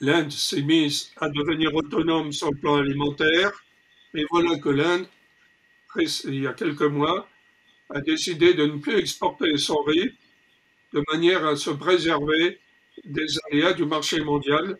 L'Inde 0.01 0.31
s'est 0.31 0.61
mise 0.61 1.11
à 1.17 1.29
devenir 1.29 1.75
autonome 1.75 2.31
sur 2.31 2.49
le 2.51 2.57
plan 2.57 2.77
alimentaire. 2.77 3.51
Mais 4.13 4.23
voilà 4.29 4.57
que 4.57 4.69
l'Inde, 4.69 5.07
il 6.25 6.41
y 6.41 6.47
a 6.47 6.53
quelques 6.53 6.81
mois, 6.81 7.27
a 7.89 8.01
décidé 8.01 8.53
de 8.53 8.65
ne 8.65 8.77
plus 8.77 8.97
exporter 8.97 9.57
son 9.57 9.81
riz 9.83 10.11
de 10.93 11.03
manière 11.11 11.45
à 11.45 11.55
se 11.55 11.71
préserver 11.71 12.59
des 13.03 13.27
aléas 13.49 13.73
du 13.73 13.85
marché 13.85 14.21
mondial 14.21 14.77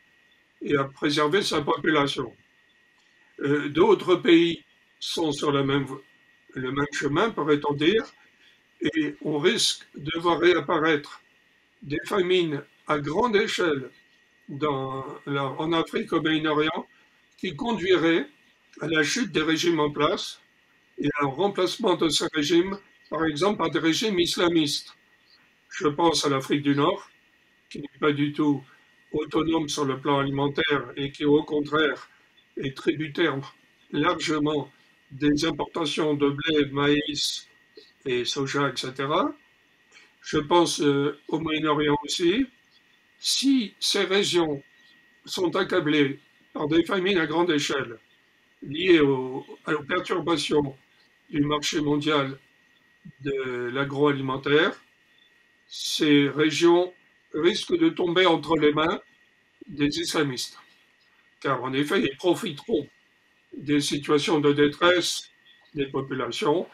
et 0.62 0.76
à 0.76 0.86
préserver 0.86 1.42
sa 1.42 1.62
population. 1.62 2.34
Euh, 3.42 3.70
d'autres 3.70 4.16
pays 4.16 4.64
sont 5.00 5.32
sur 5.32 5.52
le 5.52 5.64
même, 5.64 5.86
le 6.54 6.72
même 6.72 6.86
chemin, 6.94 7.30
pourrait-on 7.32 7.74
dire, 7.74 8.04
et 8.82 9.16
on 9.24 9.38
risque 9.38 9.86
de 9.96 10.18
voir 10.20 10.40
réapparaître 10.40 11.22
des 11.82 12.00
famines 12.06 12.64
à 12.88 13.00
grande 13.00 13.36
échelle 13.36 13.90
en 14.62 15.72
Afrique 15.74 16.12
au 16.14 16.22
Moyen-Orient 16.22 16.88
qui 17.38 17.56
conduiraient 17.56 18.28
à 18.82 18.88
la 18.88 19.04
chute 19.04 19.32
des 19.32 19.42
régimes 19.42 19.80
en 19.80 19.92
place 19.92 20.42
et 20.98 21.08
un 21.22 21.28
remplacement 21.28 21.96
de 21.96 22.10
ces 22.10 22.26
régimes, 22.34 22.78
par 23.10 23.26
exemple, 23.26 23.58
par 23.58 23.70
des 23.70 23.80
régimes 23.80 24.20
islamistes. 24.20 24.96
Je 25.70 25.88
pense 25.88 26.26
à 26.26 26.30
l'Afrique 26.30 26.64
du 26.64 26.76
Nord, 26.76 27.10
qui 27.70 27.80
n'est 27.80 28.00
pas 28.00 28.12
du 28.12 28.34
tout 28.34 28.64
autonome 29.12 29.70
sur 29.70 29.86
le 29.86 30.00
plan 30.00 30.20
alimentaire 30.20 30.92
et 30.96 31.12
qui, 31.12 31.26
au 31.26 31.44
contraire, 31.44 32.10
est 32.58 32.76
tributaire 32.76 33.40
largement 33.92 34.72
des 35.12 35.46
importations 35.46 36.14
de 36.14 36.30
blé, 36.30 36.66
maïs 36.72 37.48
et 38.06 38.26
soja, 38.26 38.70
etc 38.70 39.08
je 40.22 40.38
pense 40.38 40.82
euh, 40.82 41.18
au 41.28 41.40
Moyen-Orient 41.40 41.98
aussi, 42.04 42.46
si 43.20 43.74
ces 43.80 44.04
régions 44.04 44.62
sont 45.26 45.56
accablées 45.56 46.20
par 46.54 46.68
des 46.68 46.84
famines 46.84 47.18
à 47.18 47.26
grande 47.26 47.52
échelle 47.52 47.98
liées 48.62 49.00
aux, 49.00 49.46
perturbations 49.88 50.76
du 51.30 51.42
marché 51.42 51.82
mondial 51.82 52.38
de 53.22 53.70
l'agroalimentaire, 53.74 54.80
ces 55.68 56.30
régions 56.30 56.94
risquent 57.34 57.78
de 57.78 57.90
tomber 57.90 58.26
entre 58.26 58.56
les 58.58 58.74
mains 58.74 59.00
des 59.68 60.00
islamistes. 60.00 60.58
Car 61.40 61.64
en 61.64 61.74
effet, 61.74 62.02
ils 62.02 62.18
profiteront 62.18 62.88
des 63.56 63.82
situations 63.82 64.40
de 64.40 64.54
détresse 64.54 65.30
des 65.74 65.88
populations 65.88 66.68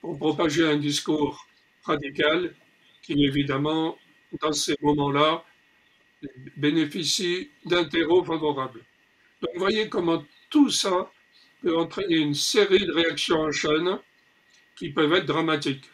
pour 0.00 0.18
propager 0.18 0.66
un 0.66 0.76
discours 0.76 1.46
radical 1.82 2.54
qui 3.02 3.24
évidemment, 3.24 3.98
dans 4.40 4.52
ces 4.52 4.76
moments-là, 4.82 5.44
bénéficient 6.56 7.50
d'un 7.64 7.84
terreau 7.84 8.24
favorable. 8.24 8.80
Donc 9.40 9.50
vous 9.54 9.60
voyez 9.60 9.88
comment 9.88 10.24
tout 10.50 10.70
ça 10.70 11.10
peut 11.62 11.76
entraîner 11.76 12.16
une 12.16 12.34
série 12.34 12.84
de 12.84 12.92
réactions 12.92 13.40
en 13.40 13.52
chaîne 13.52 13.98
qui 14.76 14.90
peuvent 14.90 15.12
être 15.12 15.26
dramatiques. 15.26 15.84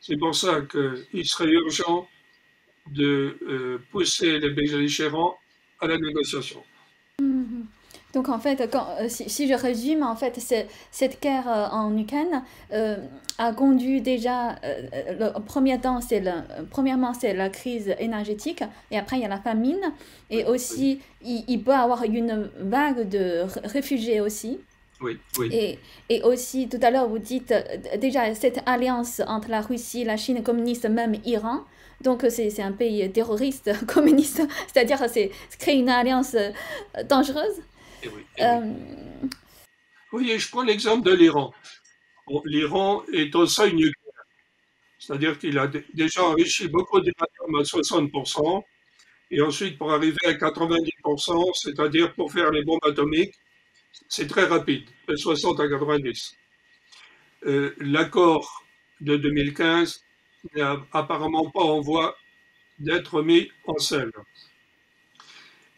C'est 0.00 0.18
pour 0.18 0.34
ça 0.34 0.60
qu'il 0.62 1.26
serait 1.26 1.50
urgent 1.50 2.08
de 2.86 3.38
euh, 3.42 3.78
pousser 3.90 4.38
les 4.38 4.50
belligérants 4.50 5.38
à 5.80 5.86
la 5.86 5.98
négociation. 5.98 6.62
Mhm. 7.20 7.66
Donc 8.14 8.28
en 8.28 8.38
fait, 8.38 8.70
quand, 8.70 8.86
euh, 9.00 9.08
si, 9.08 9.48
je 9.48 9.54
résume, 9.54 10.02
en 10.02 10.16
fait, 10.16 10.38
cette 10.90 11.20
guerre 11.20 11.48
euh, 11.48 11.66
en 11.70 11.96
Ukraine 11.96 12.42
a 13.36 13.52
conduit 13.52 14.00
déjà, 14.00 14.54
le 14.62 15.36
premier 15.40 15.80
temps, 15.80 16.00
c'est 16.00 16.22
premièrement, 16.70 17.12
c'est 17.14 17.34
la 17.34 17.48
crise 17.48 17.92
énergétique, 17.98 18.62
et 18.92 18.98
après, 18.98 19.16
il 19.16 19.22
y 19.22 19.24
a 19.24 19.28
la 19.28 19.40
famine, 19.40 19.92
et 20.30 20.44
aussi, 20.44 21.00
il, 21.20 21.42
il 21.48 21.62
peut 21.64 21.72
y 21.72 21.74
avoir 21.74 22.04
une 22.04 22.48
vague 22.60 23.08
de 23.08 23.42
réfugiés 23.64 24.20
aussi. 24.20 24.60
Oui, 25.00 25.18
Et, 25.50 25.78
et, 26.08 26.22
aussi, 26.22 26.68
tout 26.68 26.78
à 26.80 26.90
l'heure, 26.90 27.08
vous 27.08 27.18
dites 27.18 27.52
euh, 27.52 27.62
déjà 27.98 28.34
cette 28.34 28.60
alliance 28.64 29.20
entre 29.26 29.50
la 29.50 29.60
Russie, 29.60 30.04
la 30.04 30.16
Chine 30.16 30.42
communiste, 30.42 30.88
même 30.88 31.16
Iran. 31.24 31.60
Donc, 32.00 32.24
c'est 32.28 32.60
un 32.60 32.72
pays 32.72 33.10
terroriste 33.10 33.70
communiste, 33.86 34.42
c'est-à-dire 34.72 34.98
c'est 35.08 35.30
créer 35.58 35.76
une 35.76 35.88
alliance 35.88 36.34
euh, 36.34 36.50
dangereuse. 37.08 37.60
Et 38.04 38.08
oui, 38.08 38.22
euh, 38.40 38.74
oui. 40.12 40.38
je 40.38 40.50
prends 40.50 40.62
l'exemple 40.62 41.08
de 41.08 41.14
l'Iran. 41.14 41.54
L'Iran 42.44 43.02
est 43.12 43.34
au 43.34 43.46
seuil 43.46 43.72
nucléaire, 43.72 44.24
c'est-à-dire 44.98 45.38
qu'il 45.38 45.58
a 45.58 45.68
déjà 45.94 46.22
enrichi 46.22 46.68
beaucoup 46.68 47.00
d'uranium 47.00 47.60
à 47.60 47.62
60%, 47.62 48.62
et 49.30 49.40
ensuite 49.40 49.78
pour 49.78 49.90
arriver 49.92 50.26
à 50.26 50.34
90%, 50.34 51.54
c'est-à-dire 51.54 52.14
pour 52.14 52.30
faire 52.30 52.50
les 52.50 52.62
bombes 52.62 52.84
atomiques, 52.84 53.34
c'est 54.08 54.26
très 54.26 54.44
rapide, 54.44 54.84
de 55.08 55.16
60 55.16 55.60
à 55.60 55.68
90. 55.68 56.36
Euh, 57.46 57.74
l'accord 57.78 58.64
de 59.00 59.16
2015 59.16 60.04
n'est 60.54 60.62
apparemment 60.92 61.50
pas 61.50 61.62
en 61.62 61.80
voie 61.80 62.16
d'être 62.78 63.22
mis 63.22 63.50
en 63.66 63.78
scène. 63.78 64.12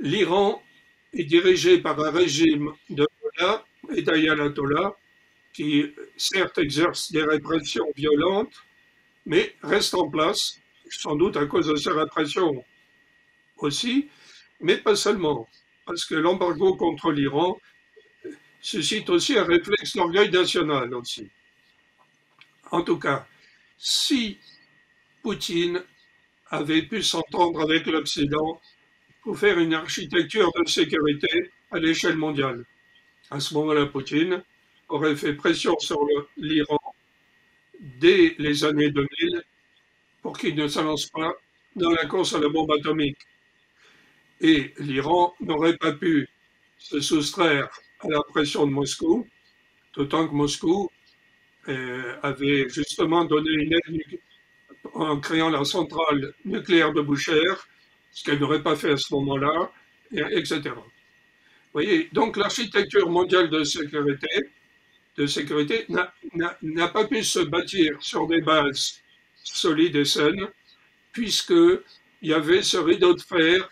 L'Iran 0.01 0.61
est 1.17 1.25
dirigé 1.25 1.79
par 1.79 1.99
un 2.01 2.11
régime 2.11 2.73
de 2.91 3.07
Mullah 3.23 3.65
et 3.95 4.03
d'ayatollah 4.03 4.97
qui, 5.53 5.87
certes, 6.17 6.59
exerce 6.59 7.13
des 7.13 7.23
répressions 7.23 7.91
violentes, 7.97 8.55
mais 9.25 9.55
reste 9.63 9.95
en 9.95 10.09
place, 10.09 10.61
sans 10.91 11.17
doute 11.17 11.37
à 11.37 11.47
cause 11.47 11.69
de 11.69 11.77
ces 11.77 11.91
répressions 11.91 12.65
aussi, 13.57 14.09
mais 14.61 14.77
pas 14.77 14.97
seulement, 14.97 15.49
parce 15.87 16.05
que 16.05 16.15
l'embargo 16.15 16.77
contre 16.77 17.11
l'Iran 17.11 17.59
suscite 18.61 19.09
aussi 19.11 19.39
un 19.39 19.45
réflexe 19.45 19.97
d'orgueil 19.97 20.31
national 20.31 20.95
aussi. 20.95 21.29
En 22.71 22.83
tout 22.83 22.99
cas, 22.99 23.27
si 23.79 24.39
Poutine 25.23 25.83
avait 26.51 26.83
pu 26.83 27.03
s'entendre 27.03 27.63
avec 27.63 27.87
l'Occident 27.87 28.61
pour 29.27 29.37
faire 29.37 29.59
une 29.59 29.75
architecture 29.75 30.53
de 30.57 30.69
sécurité 30.69 31.51
à 31.73 31.81
l'échelle 31.81 32.17
mondiale, 32.17 32.65
à 33.29 33.41
ce 33.41 33.55
moment-là, 33.55 33.87
Poutine 33.87 34.41
aurait 34.89 35.17
fait 35.17 35.35
pression 35.35 35.77
sur 35.81 35.99
l'Iran 36.37 36.79
dès 37.99 38.37
les 38.39 38.63
années 38.63 38.91
2000 38.91 39.43
pour 40.23 40.39
qu'il 40.39 40.55
ne 40.55 40.69
se 40.69 40.79
lance 40.79 41.07
pas 41.07 41.35
dans 41.75 41.91
la 41.91 42.07
course 42.07 42.37
à 42.37 42.39
la 42.39 42.49
bombe 42.49 42.71
atomique. 42.71 43.19
Et 44.41 44.73
l'Iran 44.79 45.35
n'aurait 45.41 45.77
pas 45.77 45.91
pu 45.91 46.29
se 46.79 47.01
soustraire 47.01 47.69
à 48.03 48.09
la 48.09 48.23
pression 48.29 48.65
de 48.65 48.71
Moscou, 48.71 49.27
d'autant 49.97 50.29
que 50.29 50.35
Moscou 50.35 50.89
euh, 51.67 52.15
avait 52.23 52.69
justement 52.69 53.25
donné 53.25 53.51
une 53.51 53.73
aide 53.73 54.21
en 54.95 55.19
créant 55.19 55.51
la 55.51 55.65
centrale 55.65 56.33
nucléaire 56.45 56.93
de 56.93 57.01
Boucher, 57.01 57.43
ce 58.17 58.25
qu'elle 58.25 58.39
n'aurait 58.39 58.63
pas 58.63 58.77
fait 58.77 58.93
à 58.93 58.97
ce 58.97 59.13
moment-là, 59.13 59.71
etc. 60.11 60.63
Vous 60.65 61.73
voyez, 61.75 62.09
donc 62.13 62.39
l'architecture 62.39 63.11
mondiale 63.11 63.51
de 63.51 63.63
sécurité, 63.63 65.87
n'a 66.63 66.89
pas 66.89 67.05
pu 67.05 67.23
se 67.23 67.41
bâtir 67.41 68.03
sur 68.03 68.27
des 68.27 68.41
bases 68.41 69.03
solides 69.45 69.97
et 69.97 70.07
saines, 70.07 70.49
puisqu'il 71.13 71.83
y 72.23 72.33
avait 72.33 72.63
ce 72.63 72.79
rideau 72.79 73.13
de 73.13 73.21
fer 73.21 73.69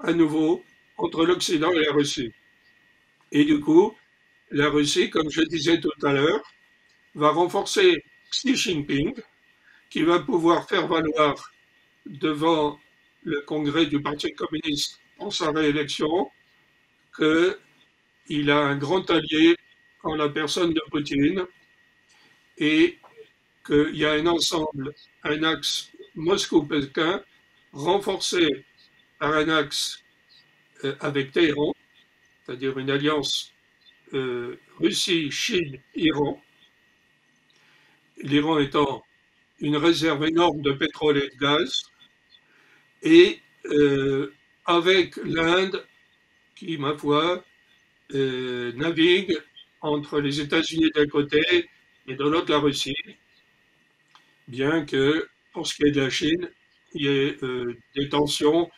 à 0.00 0.12
nouveau 0.12 0.64
entre 0.96 1.24
l'Occident 1.24 1.70
et 1.70 1.84
la 1.84 1.92
Russie. 1.92 2.32
Et 3.30 3.44
du 3.44 3.60
coup, 3.60 3.96
la 4.50 4.68
Russie, 4.68 5.10
comme 5.10 5.30
je 5.30 5.42
disais 5.42 5.78
tout 5.78 5.92
à 6.02 6.12
l'heure, 6.12 6.42
va 7.14 7.30
renforcer 7.30 8.02
Xi 8.32 8.56
Jinping, 8.56 9.14
qui 9.90 10.02
va 10.02 10.18
pouvoir 10.18 10.68
faire 10.68 10.88
valoir 10.88 11.52
devant 12.04 12.80
le 13.26 13.42
congrès 13.42 13.86
du 13.86 14.00
Parti 14.00 14.32
communiste 14.34 15.00
en 15.18 15.30
sa 15.30 15.50
réélection 15.50 16.30
qu'il 17.16 18.50
a 18.50 18.58
un 18.58 18.76
grand 18.76 19.10
allié 19.10 19.56
en 20.02 20.14
la 20.14 20.28
personne 20.28 20.72
de 20.72 20.80
Poutine 20.90 21.44
et 22.58 22.98
qu'il 23.66 23.96
y 23.96 24.04
a 24.06 24.12
un 24.12 24.26
ensemble, 24.26 24.94
un 25.24 25.42
axe 25.42 25.90
Moscou-Pékin 26.14 27.22
renforcé 27.72 28.64
par 29.18 29.32
un 29.34 29.48
axe 29.48 30.02
euh, 30.84 30.94
avec 31.00 31.32
Téhéran 31.32 31.74
c'est-à-dire 32.46 32.78
une 32.78 32.90
alliance 32.90 33.52
euh, 34.14 34.56
Russie, 34.78 35.32
Chine, 35.32 35.80
Iran, 35.96 36.40
l'Iran 38.18 38.60
étant 38.60 39.04
une 39.58 39.76
réserve 39.76 40.24
énorme 40.24 40.60
de 40.62 40.72
pétrole 40.72 41.18
et 41.18 41.28
de 41.28 41.36
gaz, 41.40 41.90
et 43.02 43.40
euh, 43.66 44.32
avec 44.64 45.16
l'Inde 45.16 45.84
qui, 46.54 46.78
ma 46.78 46.96
foi, 46.96 47.44
euh, 48.14 48.72
navigue 48.72 49.36
entre 49.80 50.20
les 50.20 50.40
États-Unis 50.40 50.90
d'un 50.94 51.06
côté 51.06 51.68
et 52.08 52.14
de 52.14 52.24
l'autre 52.24 52.50
la 52.50 52.58
Russie, 52.58 52.94
bien 54.48 54.84
que 54.84 55.28
pour 55.52 55.66
ce 55.66 55.74
qui 55.74 55.84
est 55.84 55.90
de 55.90 56.00
la 56.00 56.10
Chine, 56.10 56.50
il 56.94 57.02
y 57.02 57.08
ait 57.08 57.38
des 57.94 58.08
tensions 58.08 58.70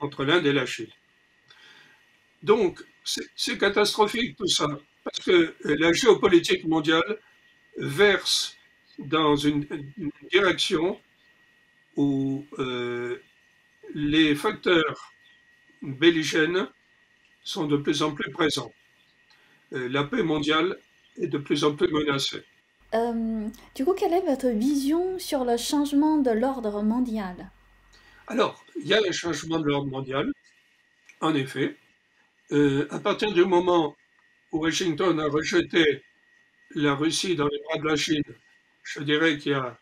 entre 0.00 0.24
l'Inde 0.24 0.46
et 0.46 0.52
la 0.52 0.66
Chine. 0.66 0.90
Donc, 2.42 2.84
c'est 3.04 3.58
catastrophique 3.58 4.36
tout 4.36 4.46
ça, 4.46 4.68
parce 5.02 5.20
que 5.20 5.54
la 5.64 5.92
géopolitique 5.92 6.64
mondiale 6.64 7.18
verse 7.78 8.56
dans 8.98 9.36
une, 9.36 9.66
direction 10.30 11.00
où 11.96 12.44
euh, 12.58 13.18
les 13.94 14.34
facteurs 14.34 15.12
belligènes 15.82 16.68
sont 17.42 17.66
de 17.66 17.76
plus 17.76 18.02
en 18.02 18.12
plus 18.12 18.30
présents. 18.30 18.72
Euh, 19.72 19.88
la 19.88 20.04
paix 20.04 20.22
mondiale 20.22 20.78
est 21.16 21.26
de 21.26 21.38
plus 21.38 21.64
en 21.64 21.74
plus 21.74 21.88
menacée. 21.88 22.44
Euh, 22.94 23.48
du 23.74 23.84
coup, 23.84 23.92
quelle 23.92 24.12
est 24.12 24.26
votre 24.26 24.48
vision 24.48 25.18
sur 25.18 25.44
le 25.44 25.56
changement 25.56 26.18
de 26.18 26.30
l'ordre 26.30 26.82
mondial? 26.82 27.50
Alors, 28.26 28.64
il 28.80 28.86
y 28.86 28.94
a 28.94 29.00
le 29.00 29.12
changement 29.12 29.58
de 29.58 29.66
l'ordre 29.66 29.90
mondial, 29.90 30.32
en 31.20 31.34
effet. 31.34 31.76
Euh, 32.52 32.86
à 32.90 33.00
partir 33.00 33.32
du 33.32 33.44
moment 33.44 33.96
où 34.52 34.60
Washington 34.60 35.18
a 35.18 35.28
rejeté 35.28 36.02
la 36.74 36.94
Russie 36.94 37.36
dans 37.36 37.48
les 37.48 37.58
bras 37.68 37.78
de 37.78 37.88
la 37.88 37.96
Chine, 37.96 38.22
je 38.84 39.02
dirais 39.02 39.38
qu'il 39.38 39.52
y 39.52 39.54
a 39.54 39.78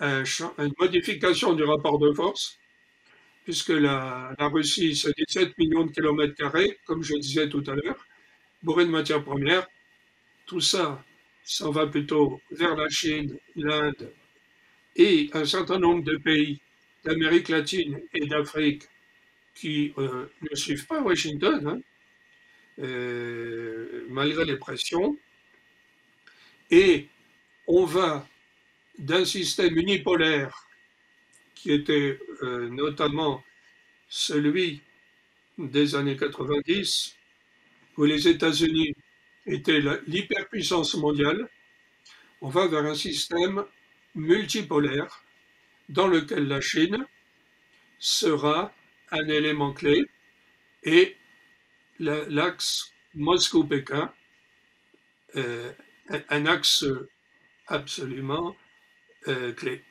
une 0.00 0.72
modification 0.78 1.54
du 1.54 1.64
rapport 1.64 1.98
de 1.98 2.12
force, 2.12 2.58
puisque 3.48 3.70
la, 3.70 4.36
Russie, 4.52 4.94
c'est 4.94 5.14
17 5.16 5.56
millions 5.56 5.86
de 5.86 5.90
kilomètres 5.90 6.34
carrés, 6.34 6.78
comme 6.84 7.02
je 7.02 7.14
disais 7.14 7.48
tout 7.48 7.64
à 7.66 7.74
l'heure, 7.74 8.06
bourré 8.62 8.84
de 8.84 8.90
matières 8.90 9.24
premières. 9.24 9.66
Tout 10.44 10.60
ça, 10.60 11.02
ça 11.44 11.70
va 11.70 11.86
plutôt 11.86 12.42
vers 12.50 12.76
la 12.76 12.90
Chine, 12.90 13.38
l'Inde 13.56 14.12
et 14.96 15.30
un 15.32 15.46
certain 15.46 15.78
nombre 15.78 16.04
de 16.04 16.18
pays 16.18 16.60
d'Amérique 17.02 17.48
latine 17.48 17.98
et 18.12 18.26
d'Afrique 18.26 18.82
qui 19.54 19.94
euh, 19.96 20.26
ne 20.42 20.54
suivent 20.54 20.86
pas 20.86 21.00
Washington, 21.00 21.66
hein, 21.68 21.80
euh, 22.80 24.04
malgré 24.10 24.44
les 24.44 24.58
pressions. 24.58 25.16
Et 26.70 27.08
on 27.66 27.86
va 27.86 28.28
d'un 28.98 29.24
système 29.24 29.74
unipolaire 29.78 30.67
qui 31.58 31.72
était 31.72 32.18
euh, 32.42 32.68
notamment 32.68 33.42
celui 34.08 34.80
des 35.58 35.96
années 35.96 36.16
90, 36.16 37.16
où 37.96 38.04
les 38.04 38.28
États-Unis 38.28 38.94
étaient 39.44 39.80
l'hyperpuissance 40.06 40.94
mondiale, 40.94 41.48
on 42.40 42.48
va 42.48 42.68
vers 42.68 42.84
un 42.84 42.94
système 42.94 43.64
multipolaire 44.14 45.24
dans 45.88 46.06
lequel 46.06 46.46
la 46.46 46.60
Chine 46.60 47.06
sera 47.98 48.72
un 49.10 49.26
élément 49.28 49.72
clé 49.72 50.06
et 50.84 51.16
l'axe 51.98 52.92
Moscou-Pékin, 53.16 54.12
euh, 55.34 55.72
un 56.28 56.46
axe 56.46 56.84
absolument 57.66 58.54
euh, 59.26 59.52
clé. 59.52 59.82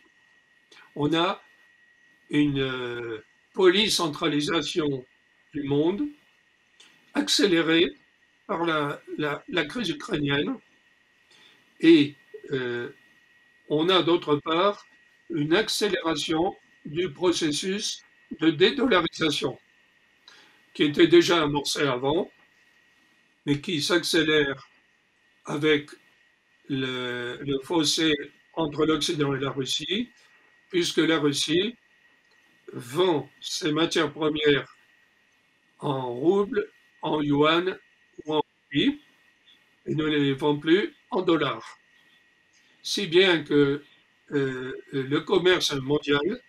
On 0.96 1.14
a 1.14 1.42
une 2.30 2.60
euh, 2.60 3.24
polycentralisation 3.54 5.06
du 5.54 5.64
monde 5.64 6.04
accélérée 7.14 7.88
par 8.48 8.66
la, 8.66 9.02
la, 9.18 9.66
crise 9.66 9.90
ukrainienne. 9.90 10.56
Et 11.82 12.16
on 13.70 13.90
a 13.90 14.04
d'autre 14.04 14.38
part 14.38 14.86
une 15.30 15.54
accélération 15.54 16.56
du 16.86 17.12
processus 17.12 18.04
de 18.40 18.50
dédollarisation 18.50 19.60
qui 20.74 20.84
était 20.84 21.08
déjà 21.08 21.42
amorcé 21.42 21.82
avant, 21.82 22.32
mais 23.46 23.60
qui 23.60 23.82
s'accélère 23.82 24.70
avec 25.46 25.90
le, 26.70 27.40
fossé 27.64 28.14
entre 28.54 28.86
l'Occident 28.86 29.34
et 29.34 29.40
la 29.40 29.50
Russie, 29.50 30.10
puisque 30.70 30.98
la 30.98 31.18
Russie 31.18 31.76
vend 32.74 33.30
ses 33.40 33.72
matières 33.72 34.12
premières 34.12 34.76
en 35.80 36.14
roubles, 36.14 36.70
en 37.02 37.22
yuan 37.22 37.78
ou 38.26 38.36
en 38.36 38.42
rupie, 38.72 39.02
et 39.86 39.96
ne 39.96 40.06
les 40.06 40.34
vend 40.34 40.58
plus 40.58 40.94
en 41.12 41.22
dollars. 41.22 41.80
Si 42.82 43.08
bien 43.08 43.44
que 43.44 43.84
euh, 44.32 44.74
le 44.92 45.20
commerce 45.22 45.74
mondial 45.74 46.42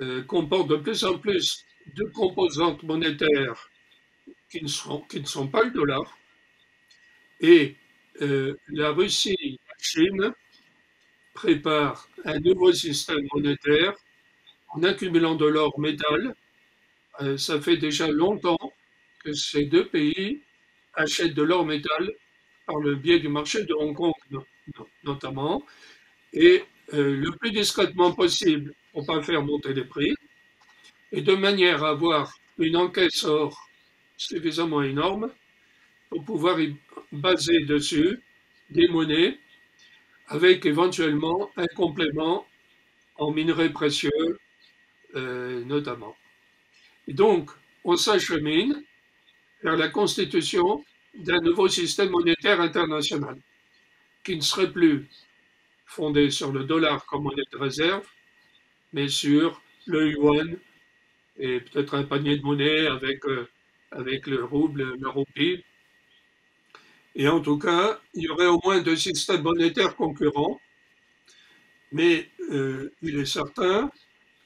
euh, 0.00 0.22
comporte 0.22 0.68
de 0.68 0.76
plus 0.76 1.04
en 1.04 1.18
plus 1.18 1.64
de 1.94 2.04
composantes 2.04 2.82
monétaires 2.82 3.70
qui 4.50 4.62
ne 4.62 4.68
sont, 4.68 5.48
pas 5.48 5.62
le 5.62 5.70
dollar, 5.70 6.18
et 7.40 7.76
euh, 8.20 8.56
la 8.68 8.90
Russie 8.90 9.36
et 9.40 9.58
la 9.68 9.74
Chine 9.78 10.34
préparent 11.34 12.08
un 12.24 12.38
nouveau 12.40 12.72
système 12.72 13.26
monétaire 13.32 13.94
en 14.74 14.82
accumulant 14.82 15.34
de 15.34 15.46
l'or 15.46 15.78
métal. 15.78 16.34
ça 17.36 17.60
fait 17.60 17.76
déjà 17.76 18.08
longtemps 18.08 18.72
que 19.24 19.32
ces 19.32 19.64
deux 19.66 19.86
pays 19.86 20.42
achètent 20.94 21.34
de 21.34 21.42
l'or 21.42 21.64
métal 21.64 22.10
par 22.66 22.78
le 22.78 22.94
biais 22.96 23.20
du 23.20 23.28
marché 23.28 23.64
de 23.64 23.74
Hong 23.74 23.94
Kong 23.94 24.12
notamment, 25.04 25.64
et 26.32 26.64
euh, 26.94 27.16
le 27.16 27.30
plus 27.32 27.50
discrètement 27.50 28.12
possible 28.12 28.74
pour 28.92 29.02
ne 29.02 29.06
pas 29.06 29.22
faire 29.22 29.42
monter 29.42 29.74
les 29.74 29.84
prix, 29.84 30.14
et 31.10 31.20
de 31.20 31.34
manière 31.34 31.84
à 31.84 31.90
avoir 31.90 32.32
une 32.58 32.76
encaisse 32.76 33.24
or 33.24 33.68
suffisamment 34.16 34.82
énorme 34.82 35.30
pour 36.08 36.24
pouvoir 36.24 36.60
y 36.60 36.76
baser 37.10 37.60
dessus 37.64 38.20
des 38.70 38.88
monnaies 38.88 39.38
avec 40.28 40.64
éventuellement 40.64 41.50
un 41.56 41.66
complément 41.66 42.46
en 43.16 43.32
minerais 43.32 43.70
précieux 43.70 44.38
euh, 45.14 45.64
notamment. 45.64 46.16
Et 47.08 47.12
donc, 47.12 47.50
on 47.84 47.96
s'achemine 47.96 48.82
vers 49.62 49.76
la 49.76 49.88
constitution 49.88 50.84
d'un 51.14 51.40
nouveau 51.40 51.68
système 51.68 52.10
monétaire 52.10 52.60
international 52.60 53.36
qui 54.24 54.36
ne 54.36 54.40
serait 54.40 54.72
plus 54.72 55.08
fondé 55.86 56.30
sur 56.30 56.52
le 56.52 56.64
dollar 56.64 57.04
comme 57.06 57.24
monnaie 57.24 57.42
de 57.52 57.58
réserve, 57.58 58.06
mais 58.92 59.08
sur 59.08 59.62
le 59.86 60.10
yuan 60.10 60.56
et 61.38 61.60
peut-être 61.60 61.94
un 61.94 62.04
panier 62.04 62.36
de 62.36 62.42
monnaie 62.42 62.86
avec, 62.86 63.24
euh, 63.26 63.48
avec 63.90 64.26
le 64.26 64.44
rouble, 64.44 64.96
le 64.98 65.08
roupie. 65.08 65.64
Et 67.14 67.28
en 67.28 67.40
tout 67.40 67.58
cas, 67.58 68.00
il 68.14 68.24
y 68.24 68.28
aurait 68.28 68.46
au 68.46 68.60
moins 68.64 68.80
deux 68.80 68.96
systèmes 68.96 69.42
monétaires 69.42 69.96
concurrents, 69.96 70.60
mais 71.90 72.30
euh, 72.50 72.90
il 73.02 73.18
est 73.18 73.26
certain 73.26 73.90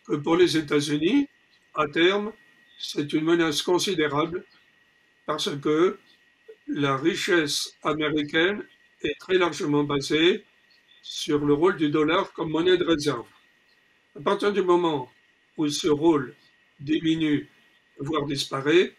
que 0.06 0.16
pour 0.16 0.36
les 0.36 0.56
États-Unis, 0.56 1.28
à 1.74 1.86
terme, 1.88 2.32
c'est 2.78 3.12
une 3.12 3.24
menace 3.24 3.62
considérable 3.62 4.44
parce 5.26 5.50
que 5.58 5.98
la 6.68 6.96
richesse 6.96 7.76
américaine 7.82 8.64
est 9.02 9.18
très 9.18 9.38
largement 9.38 9.84
basée 9.84 10.44
sur 11.02 11.44
le 11.44 11.54
rôle 11.54 11.76
du 11.76 11.90
dollar 11.90 12.32
comme 12.32 12.50
monnaie 12.50 12.76
de 12.76 12.84
réserve. 12.84 13.26
À 14.18 14.20
partir 14.20 14.52
du 14.52 14.62
moment 14.62 15.10
où 15.56 15.68
ce 15.68 15.88
rôle 15.88 16.34
diminue, 16.80 17.48
voire 17.98 18.26
disparaît, 18.26 18.94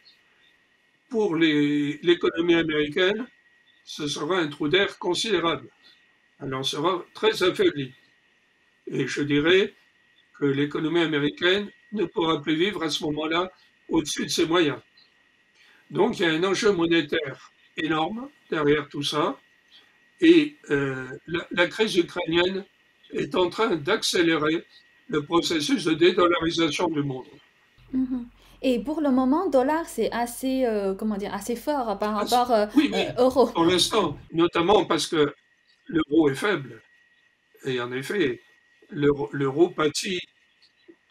pour 1.10 1.36
l'économie 1.36 2.56
américaine, 2.56 3.28
ce 3.84 4.08
sera 4.08 4.38
un 4.38 4.48
trou 4.48 4.68
d'air 4.68 5.00
considérable. 5.00 5.70
Elle 6.40 6.54
en 6.54 6.64
sera 6.64 7.06
très 7.14 7.44
affaiblie. 7.44 7.94
Et 8.88 9.08
je 9.08 9.22
dirais 9.22 9.74
que 10.40 10.46
l'économie 10.46 11.02
américaine 11.02 11.70
ne 11.92 12.06
pourra 12.06 12.42
plus 12.42 12.56
vivre 12.56 12.84
à 12.84 12.90
ce 12.90 13.04
moment-là 13.06 13.52
au-dessus 13.90 14.26
de 14.26 14.32
ses 14.32 14.46
moyens. 14.46 14.80
Donc 15.90 16.20
il 16.20 16.24
y 16.24 16.26
a 16.26 16.32
un 16.32 16.44
enjeu 16.44 16.72
monétaire 16.72 17.52
énorme 17.78 18.30
derrière 18.50 18.88
tout 18.90 19.04
ça, 19.04 19.38
et 20.20 20.56
euh, 20.72 21.06
la, 21.52 21.68
crise 21.68 21.96
ukrainienne 21.96 22.66
est 23.12 23.36
en 23.36 23.50
train 23.50 23.76
d'accélérer 23.76 24.66
le 25.10 25.24
processus 25.24 25.86
de 25.86 25.94
dédollarisation 25.94 26.88
du 26.88 27.04
monde. 27.04 27.28
Mhm. 27.94 28.28
Et 28.64 28.80
pour 28.80 29.02
le 29.02 29.12
moment, 29.12 29.48
dollar, 29.50 29.88
c'est 29.88 30.12
assez, 30.12 30.66
euh, 30.66 30.96
comment 30.96 31.18
dire, 31.18 31.34
assez 31.34 31.56
fort 31.56 32.00
par 32.00 32.16
rapport 32.16 32.52
à 32.52 32.64
euh, 32.64 33.12
euro. 33.20 33.46
Pour 33.48 33.66
l'instant, 33.66 34.18
notamment 34.34 34.86
parce 34.86 35.06
que 35.06 35.34
l'euro 35.86 36.30
est 36.30 36.36
faible. 36.36 36.82
Et 37.66 37.80
en 37.80 37.92
effet, 37.92 38.42
l'euro 38.90 39.70
pâtit 39.70 40.20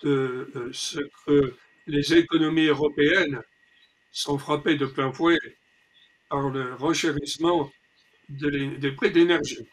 de 0.02 0.70
ce 0.72 1.00
que 1.26 1.54
les 1.86 2.14
économies 2.14 2.66
européennes 2.66 3.40
sont 4.10 4.38
frappées 4.38 4.76
de 4.76 4.86
plein 4.86 5.12
fouet 5.12 5.38
par 6.28 6.50
le 6.50 6.74
renchérissement 6.74 7.70
des 8.28 8.92
prix 8.92 9.10
d'énergie. 9.12 9.68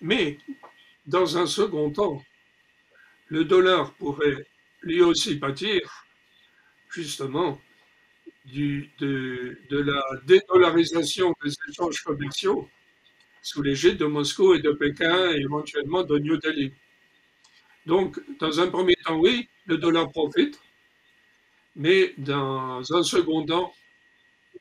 Mais, 0.00 0.38
dans 1.06 1.38
un 1.38 1.46
second 1.46 1.90
temps, 1.90 2.22
le 3.28 3.44
dollar 3.44 3.94
pourrait 3.94 4.46
lui 4.82 5.00
aussi 5.02 5.36
pâtir, 5.36 5.80
justement, 6.90 7.60
de, 8.46 8.86
de, 8.98 9.78
la 9.78 10.02
dédollarisation 10.26 11.34
des 11.42 11.52
échanges 11.68 12.02
commerciaux 12.02 12.68
sous 13.44 13.60
l'égide 13.60 13.98
de 13.98 14.06
Moscou 14.06 14.54
et 14.54 14.62
de 14.62 14.72
Pékin 14.72 15.30
et 15.32 15.40
éventuellement 15.40 16.02
de 16.02 16.18
New 16.18 16.38
Delhi. 16.38 16.72
Donc, 17.84 18.18
dans 18.40 18.58
un 18.58 18.68
premier 18.68 18.96
temps, 18.96 19.18
oui, 19.18 19.48
le 19.66 19.76
dollar 19.76 20.10
profite, 20.10 20.58
mais 21.76 22.14
dans 22.16 22.80
un 22.90 23.02
second 23.02 23.44
temps, 23.44 23.74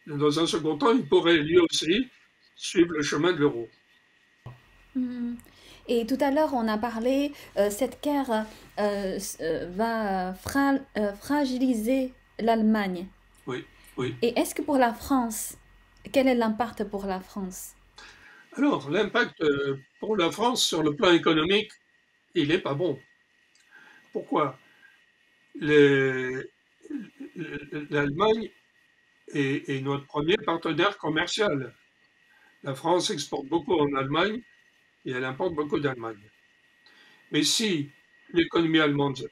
dans 0.05 0.37
un 0.37 0.45
second 0.45 0.77
temps, 0.77 0.91
il 0.91 1.07
pourrait 1.07 1.37
lui 1.37 1.59
aussi 1.59 2.09
suivre 2.57 2.91
le 2.91 3.01
chemin 3.01 3.31
de 3.31 3.37
l'euro. 3.37 3.69
Hmm. 4.95 5.35
Et 5.87 6.05
tout 6.05 6.17
à 6.19 6.31
l'heure, 6.31 6.53
on 6.53 6.67
a 6.67 6.77
parlé, 6.77 7.31
euh, 7.55 7.69
cette 7.69 8.03
guerre 8.03 8.45
euh, 8.79 9.17
euh, 9.39 9.67
va 9.69 10.33
fragiliser 11.21 12.11
l'Allemagne. 12.37 13.07
Oui, 13.47 13.63
oui. 13.95 14.13
Et 14.21 14.37
est-ce 14.37 14.53
que 14.53 14.61
pour 14.61 14.77
la 14.77 14.93
France, 14.93 15.55
quel 16.11 16.27
est 16.27 16.35
l'impact 16.35 16.83
pour 16.83 17.05
la 17.05 17.21
France? 17.21 17.75
Alors, 18.55 18.89
l'impact 18.91 19.43
pour 19.99 20.15
la 20.15 20.29
France 20.31 20.63
sur 20.63 20.83
le 20.83 20.95
plan 20.95 21.11
économique, 21.11 21.71
il 22.35 22.49
n'est 22.49 22.59
pas 22.59 22.75
bon. 22.75 22.99
Pourquoi? 24.11 24.59
L'Allemagne 27.89 28.51
est, 29.33 29.81
notre 29.81 30.05
premier 30.05 30.37
partenaire 30.37 30.97
commercial. 30.97 31.73
La 32.63 32.75
France 32.75 33.09
exporte 33.09 33.47
beaucoup 33.47 33.73
en 33.73 33.91
Allemagne 33.95 34.41
et 35.05 35.11
elle 35.11 35.25
importe 35.25 35.55
beaucoup 35.55 35.79
d'Allemagne. 35.79 36.29
Mais 37.31 37.43
si 37.43 37.89
l'économie 38.33 38.79
allemande 38.79 39.29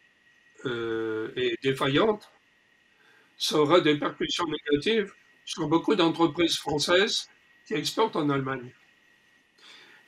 euh, 0.65 1.31
est 1.35 1.61
défaillante, 1.61 2.31
ça 3.37 3.57
aura 3.57 3.81
des 3.81 3.93
répercussions 3.93 4.45
négatives 4.47 5.13
sur 5.45 5.67
beaucoup 5.67 5.95
d'entreprises 5.95 6.57
françaises 6.57 7.29
qui 7.67 7.75
exportent 7.75 8.15
en 8.15 8.29
Allemagne. 8.29 8.71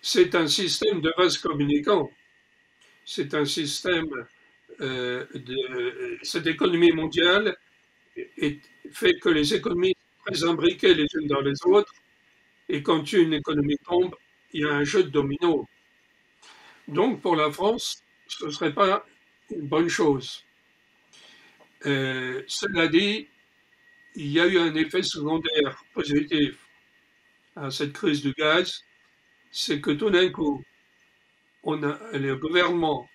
C'est 0.06 0.36
un 0.36 0.48
système 0.48 1.00
de 1.00 1.14
vase 1.18 1.38
communicant. 1.38 2.12
C'est 3.06 3.34
un 3.34 3.46
système 3.46 4.28
euh, 4.82 5.26
de 5.34 6.20
cette 6.24 6.46
économie 6.46 6.92
mondiale 6.92 7.56
fait 8.92 9.18
que 9.20 9.30
les 9.30 9.54
économies 9.54 9.96
sont 9.96 10.34
très 10.34 10.44
imbriquées 10.44 10.94
les 10.94 11.08
unes 11.16 11.28
dans 11.28 11.40
les 11.40 11.56
autres 11.64 11.94
et 12.68 12.84
quand 12.84 13.14
une 13.14 13.34
économie 13.34 13.78
tombe, 13.86 14.14
il 14.52 14.64
y 14.64 14.66
a 14.66 14.74
un 14.74 14.84
jeu 14.84 15.04
de 15.06 15.10
domino. 15.10 15.70
Donc 16.90 17.22
pour 17.22 17.38
la 17.38 17.50
France, 17.50 18.04
ce 18.28 18.46
ne 18.48 18.52
serait 18.52 18.74
pas 18.74 19.06
une 19.52 19.68
bonne 19.68 19.88
chose. 19.88 20.44
Euh, 21.86 22.44
cela 22.48 22.90
dit, 22.90 23.30
il 24.16 24.28
y 24.28 24.40
a 24.42 24.48
eu 24.48 24.58
un 24.58 24.76
effet 24.76 25.02
secondaire 25.02 25.82
positif 25.94 26.58
à 27.56 27.72
cette 27.72 27.94
crise 27.94 28.22
du 28.22 28.34
gaz, 28.34 28.84
c'est 29.54 29.80
que 29.80 29.92
tout 29.92 30.10
d'un 30.10 30.30
coup, 30.30 30.64
le 31.64 32.34
gouvernement 32.34 33.08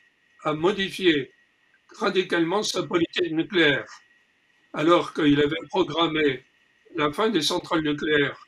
a 0.45 0.55
modifié 0.55 1.33
radicalement 1.99 2.63
sa 2.63 2.85
politique 2.85 3.33
nucléaire, 3.33 3.89
alors 4.73 5.13
qu'il 5.13 5.41
avait 5.41 5.67
programmé 5.69 6.45
la 6.95 7.13
fin 7.13 7.29
des 7.29 7.43
centrales 7.43 7.83
nucléaires 7.83 8.47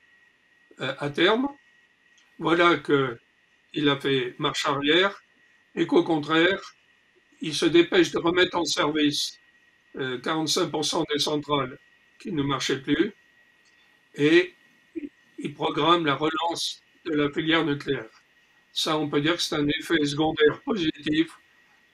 euh, 0.80 0.95
à 0.99 1.11
terme. 1.11 1.49
Voilà 2.38 2.78
qu'il 2.78 3.88
a 3.88 4.01
fait 4.01 4.34
marche 4.38 4.66
arrière 4.66 5.20
et 5.74 5.86
qu'au 5.86 6.05
contraire, 6.05 6.61
il 7.41 7.55
se 7.55 7.66
dépêche 7.66 8.12
de 8.12 8.18
remettre 8.18 8.57
en 8.57 8.64
service 8.64 9.38
45% 9.97 11.01
euh, 11.01 11.05
des 11.12 11.18
centrales 11.18 11.78
qui 12.20 12.30
ne 12.32 12.43
marchaient 12.43 12.80
plus 12.80 13.12
et 14.14 14.55
il 15.38 15.55
programme 15.55 16.07
la 16.07 16.14
relance 16.14 16.82
de 17.07 17.12
la 17.12 17.30
filière 17.30 17.64
nucléaire. 17.64 18.09
Ça, 18.72 18.96
on 18.98 19.09
peut 19.09 19.20
dire 19.20 19.36
que 19.36 19.42
c'est 19.42 19.57
un 19.57 19.66
effet 19.66 20.05
secondaire 20.05 20.61
positif 20.64 21.36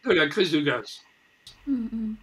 de 0.05 0.13
la 0.13 0.27
crise 0.27 0.53
du 0.53 0.63
gaz. 0.63 1.03
Mm-hmm. 1.69 2.15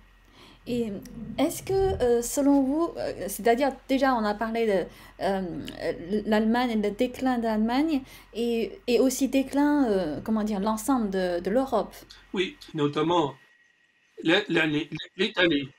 Et 0.66 0.94
est-ce 1.38 1.62
que, 1.62 1.74
euh, 1.74 2.22
selon 2.22 2.62
vous, 2.64 2.94
euh, 2.98 3.26
c'est-à-dire 3.28 3.74
déjà 3.90 4.16
on 4.16 4.24
a 4.24 4.34
parlé 4.34 4.66
de 4.66 4.86
euh, 5.22 6.22
l'Allemagne, 6.26 6.82
le 6.82 6.92
déclin 6.92 7.38
de 7.38 7.44
l'Allemagne 7.44 8.02
et, 8.34 8.72
et, 8.88 9.00
aussi 9.02 9.28
déclin, 9.28 10.22
comment 10.24 10.44
dire, 10.44 10.62
l'ensemble 10.62 11.10
de, 11.10 11.42
de 11.42 11.50
l'Europe 11.50 11.94
Oui, 12.32 12.56
notamment 12.74 13.36
l'Italie, 14.24 15.70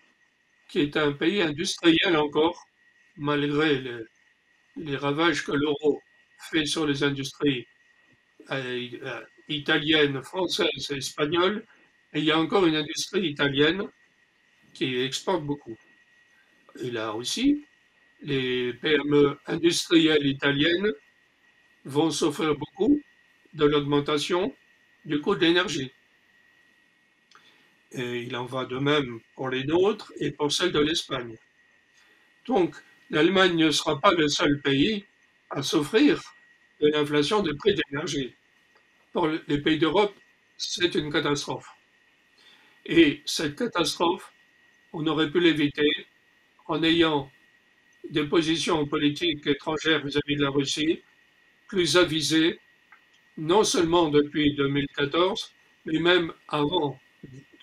qui 0.68 0.80
est 0.80 0.96
un 0.98 1.12
pays 1.12 1.40
industriel 1.40 2.16
encore, 2.16 2.66
malgré 3.16 3.82
les 4.76 4.96
ravages 4.96 5.44
que 5.44 5.52
l'euro 5.52 6.02
fait 6.38 6.66
sur 6.66 6.86
les 6.86 7.02
industries 7.02 7.66
italiennes, 9.48 10.22
françaises 10.22 10.90
et 10.90 10.96
espagnoles. 10.96 11.64
Et 12.12 12.20
il 12.20 12.24
y 12.24 12.30
a 12.30 12.38
encore 12.38 12.66
une 12.66 12.76
industrie 12.76 13.26
italienne 13.28 13.82
qui 14.72 15.00
exporte 15.00 15.44
beaucoup. 15.44 15.76
Et 16.80 16.90
là 16.90 17.14
aussi, 17.14 17.64
les 18.22 18.72
PME 18.74 19.38
industrielles 19.46 20.26
italiennes 20.26 20.92
vont 21.84 22.10
souffrir 22.10 22.54
beaucoup 22.54 23.00
de 23.52 23.64
l'augmentation 23.64 24.54
du 25.04 25.20
coût 25.20 25.34
de 25.34 25.40
l'énergie. 25.40 25.92
Et 27.92 28.22
il 28.22 28.34
en 28.36 28.46
va 28.46 28.64
de 28.64 28.78
même 28.78 29.20
pour 29.34 29.48
les 29.50 29.64
nôtres 29.64 30.12
et 30.18 30.32
pour 30.32 30.50
celles 30.50 30.72
de 30.72 30.80
l'Espagne. 30.80 31.36
Donc, 32.46 32.74
l'Allemagne 33.10 33.56
ne 33.56 33.70
sera 33.70 34.00
pas 34.00 34.12
le 34.12 34.28
seul 34.28 34.60
pays 34.60 35.04
à 35.54 35.62
souffrir 35.62 36.20
de 36.80 36.88
l'inflation 36.88 37.42
des 37.42 37.54
prix 37.54 37.74
d'énergie. 37.74 38.34
Pour 39.12 39.28
les 39.28 39.58
pays 39.62 39.78
d'Europe, 39.78 40.14
c'est 40.56 40.94
une 40.96 41.10
catastrophe. 41.12 41.68
Et 42.84 43.22
cette 43.24 43.56
catastrophe 43.56 44.34
on 44.94 45.06
aurait 45.08 45.30
pu 45.30 45.40
l'éviter 45.40 46.06
en 46.66 46.82
ayant 46.82 47.30
des 48.10 48.24
positions 48.24 48.86
politiques 48.86 49.46
étrangères 49.46 50.04
vis-à-vis 50.04 50.36
de 50.36 50.42
la 50.42 50.50
Russie 50.50 51.02
plus 51.66 51.96
avisées, 51.96 52.60
non 53.36 53.64
seulement 53.64 54.08
depuis 54.08 54.54
2014, 54.54 55.52
mais 55.86 55.98
même 55.98 56.32
avant, 56.48 57.00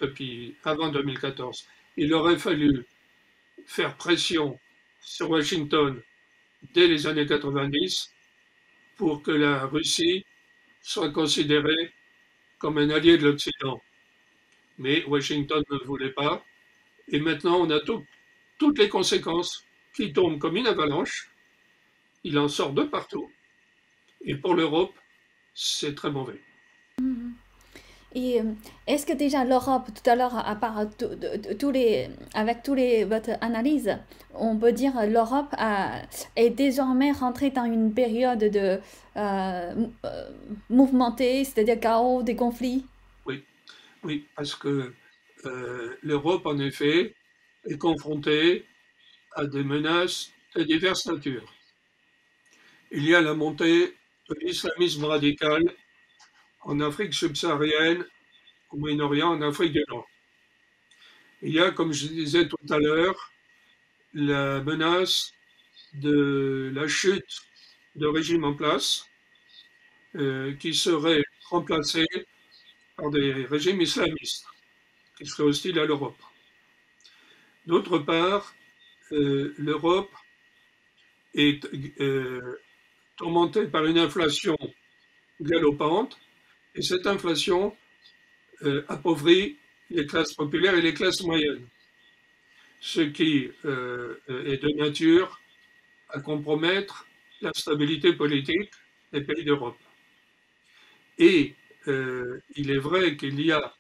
depuis 0.02 0.56
avant 0.64 0.90
2014. 0.90 1.68
Il 1.96 2.14
aurait 2.14 2.38
fallu 2.38 2.86
faire 3.66 3.96
pression 3.96 4.60
sur 5.00 5.30
Washington 5.30 6.02
dès 6.74 6.88
les 6.88 7.08
années 7.08 7.26
90 7.26 8.12
pour 8.98 9.24
que 9.24 9.32
la 9.32 9.66
Russie 9.66 10.26
soit 10.82 11.12
considérée 11.12 11.92
comme 12.60 12.78
un 12.78 12.90
allié 12.90 13.18
de 13.18 13.26
l'Occident. 13.26 13.82
Mais 14.78 15.04
Washington 15.06 15.64
ne 15.70 15.78
voulait 15.86 16.12
pas. 16.12 16.44
Et 17.08 17.20
maintenant, 17.20 17.58
on 17.60 17.70
a 17.72 17.80
toutes 17.80 18.78
les 18.78 18.90
conséquences 18.90 19.66
qui 19.96 20.14
tombent 20.14 20.40
comme 20.40 20.58
une 20.58 20.68
avalanche. 20.68 21.30
Il 22.24 22.38
en 22.38 22.48
sort 22.48 22.74
de 22.74 22.84
partout. 22.84 23.32
Et 24.22 24.36
pour 24.36 24.54
l'Europe, 24.54 24.94
c'est 25.54 25.96
très 25.96 26.12
mauvais. 26.12 26.40
Mm-hmm. 27.02 27.32
Et 28.14 28.42
euh, 28.42 28.44
est-ce 28.88 29.06
que 29.06 29.14
déjà 29.14 29.46
l'Europe, 29.46 29.90
tout 29.96 30.10
à 30.10 30.16
l'heure, 30.16 30.36
à 30.36 30.56
part 30.56 30.86
tous 31.60 31.72
les, 31.72 32.10
avec 32.34 32.62
tous 32.62 32.74
les 32.74 33.06
votre 33.06 33.32
analyse, 33.42 33.98
on 34.34 34.58
peut 34.58 34.74
dire 34.74 34.94
l'Europe 35.08 35.56
est 36.36 36.50
désormais 36.50 37.12
rentrée 37.12 37.52
dans 37.52 37.66
une 37.66 37.94
période 37.94 38.40
de 38.40 38.80
euh, 39.18 39.86
euh, 40.06 40.30
mouvementée, 40.70 41.44
c'est-à-dire 41.44 41.80
chaos, 41.80 42.24
des 42.24 42.36
conflits? 42.36 42.86
Oui, 43.26 43.44
oui, 44.04 44.26
parce 44.36 44.56
que 44.56 44.94
euh, 45.46 45.98
l'Europe, 46.04 46.46
en 46.46 46.60
effet, 46.60 47.16
est 47.66 47.78
confrontée 47.78 48.66
à 49.36 49.46
des 49.46 49.64
menaces 49.64 50.32
de 50.56 50.64
diverses 50.64 51.06
natures. 51.08 51.54
Il 52.92 53.06
y 53.06 53.16
a 53.16 53.22
la 53.22 53.34
montée 53.34 53.94
de 54.30 54.36
l'islamisme 54.42 55.06
radical 55.06 55.64
en 56.62 56.80
Afrique 56.80 57.14
subsaharienne, 57.14 58.06
au 58.70 58.78
Moyen-Orient, 58.78 59.30
en 59.30 59.42
Afrique 59.42 59.74
du 59.74 59.84
Nord. 59.90 60.08
Il 61.42 61.54
y 61.54 61.60
a, 61.60 61.72
comme 61.72 61.92
je 61.92 62.08
disais 62.08 62.48
tout 62.48 62.74
à 62.74 62.78
l'heure, 62.78 63.32
la 64.14 64.62
menace 64.62 65.34
de 65.94 66.72
la 66.74 66.88
chute 66.88 67.42
de 67.96 68.08
régime 68.08 68.44
en 68.44 68.54
place 68.54 69.08
euh, 70.16 70.54
qui 70.56 70.74
serait 70.74 71.24
remplacé 71.50 72.06
par 72.96 73.10
des 73.10 73.46
régimes 73.46 73.82
islamistes 73.82 74.46
qui 75.18 75.26
serait 75.26 75.44
hostile 75.44 75.80
à 75.80 75.86
l'Europe. 75.86 76.18
D'autre 77.66 78.00
part, 78.00 78.54
euh, 79.12 79.54
l'Europe 79.58 80.12
est 81.34 81.66
euh, 82.00 82.60
tourmentée 83.18 83.68
par 83.68 83.86
une 83.86 83.98
inflation 83.98 84.58
galopante, 85.40 86.18
et 86.76 86.82
cette 86.82 87.08
inflation 87.08 87.76
euh, 88.64 88.86
appauvrit 88.88 89.58
les 89.90 90.06
classes 90.06 90.34
populaires 90.34 90.76
et 90.76 90.82
les 90.82 90.94
classes 90.94 91.22
moyennes, 91.22 91.68
ce 92.80 93.02
qui 93.02 93.50
est 93.64 93.66
de 93.66 94.78
nature 94.78 95.42
à 96.10 96.22
compromettre 96.22 97.06
la 97.42 97.52
stabilité 97.54 98.14
politique 98.14 98.72
des 99.12 99.22
pays 99.22 99.44
d'Europe. 99.44 99.80
Et 101.18 101.56
il 101.88 102.72
est 102.72 102.78
vrai 102.78 103.18
qu'il 103.18 103.42
y 103.42 103.52
a 103.52 103.74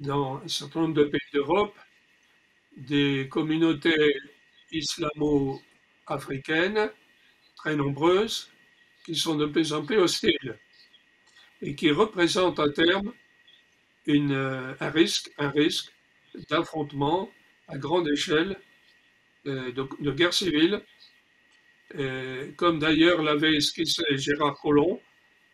dans 0.00 0.40
un 0.42 0.48
certain 0.48 0.80
nombre 0.80 0.94
de 0.94 1.04
pays 1.04 1.20
d'Europe 1.32 1.76
des 2.76 3.28
communautés 3.30 4.16
islamo-africaines 4.70 6.90
très 7.56 7.76
nombreuses 7.76 8.50
qui 9.04 9.16
sont 9.16 9.36
de 9.36 9.46
plus 9.46 9.72
en 9.72 9.84
plus 9.84 9.98
hostiles 9.98 10.58
et 11.62 11.74
qui 11.74 11.90
représentent 11.90 12.60
à 12.60 12.68
terme 12.70 13.12
euh, 14.08 14.74
un 14.80 14.90
risque, 14.90 15.30
un 15.36 15.50
risque 15.50 15.92
d'affrontement 16.48 17.30
à 17.68 17.76
grande 17.76 18.08
échelle 18.08 18.56
euh, 19.46 19.70
de, 19.72 20.10
guerre 20.12 20.32
civile, 20.32 20.82
euh, 21.96 22.50
comme 22.56 22.78
d'ailleurs 22.78 23.22
l'avait 23.22 23.56
esquissé 23.56 24.02
Gérard 24.16 24.58
Collomb, 24.60 25.00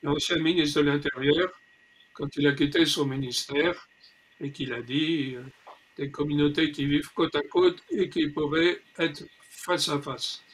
l'ancien 0.03 0.39
ministre 0.39 0.83
de 0.83 0.87
l'Intérieur, 0.87 1.49
quand 2.13 2.29
il 2.37 2.47
a 2.47 2.53
quitté 2.53 2.87
son 2.87 3.07
ministère 3.07 3.89
et 4.41 4.53
qu'il 4.53 4.73
a 4.73 4.83
dit 4.83 5.37
des 5.97 6.11
communautés 6.11 6.71
qui 6.71 6.87
vivent 6.87 7.13
côte 7.13 7.35
à 7.35 7.43
côte 7.43 7.83
et 7.91 8.09
qui 8.09 8.29
pourraient 8.29 8.81
être 8.99 9.25
face 9.51 9.89
à 9.89 10.01
face. 10.01 10.45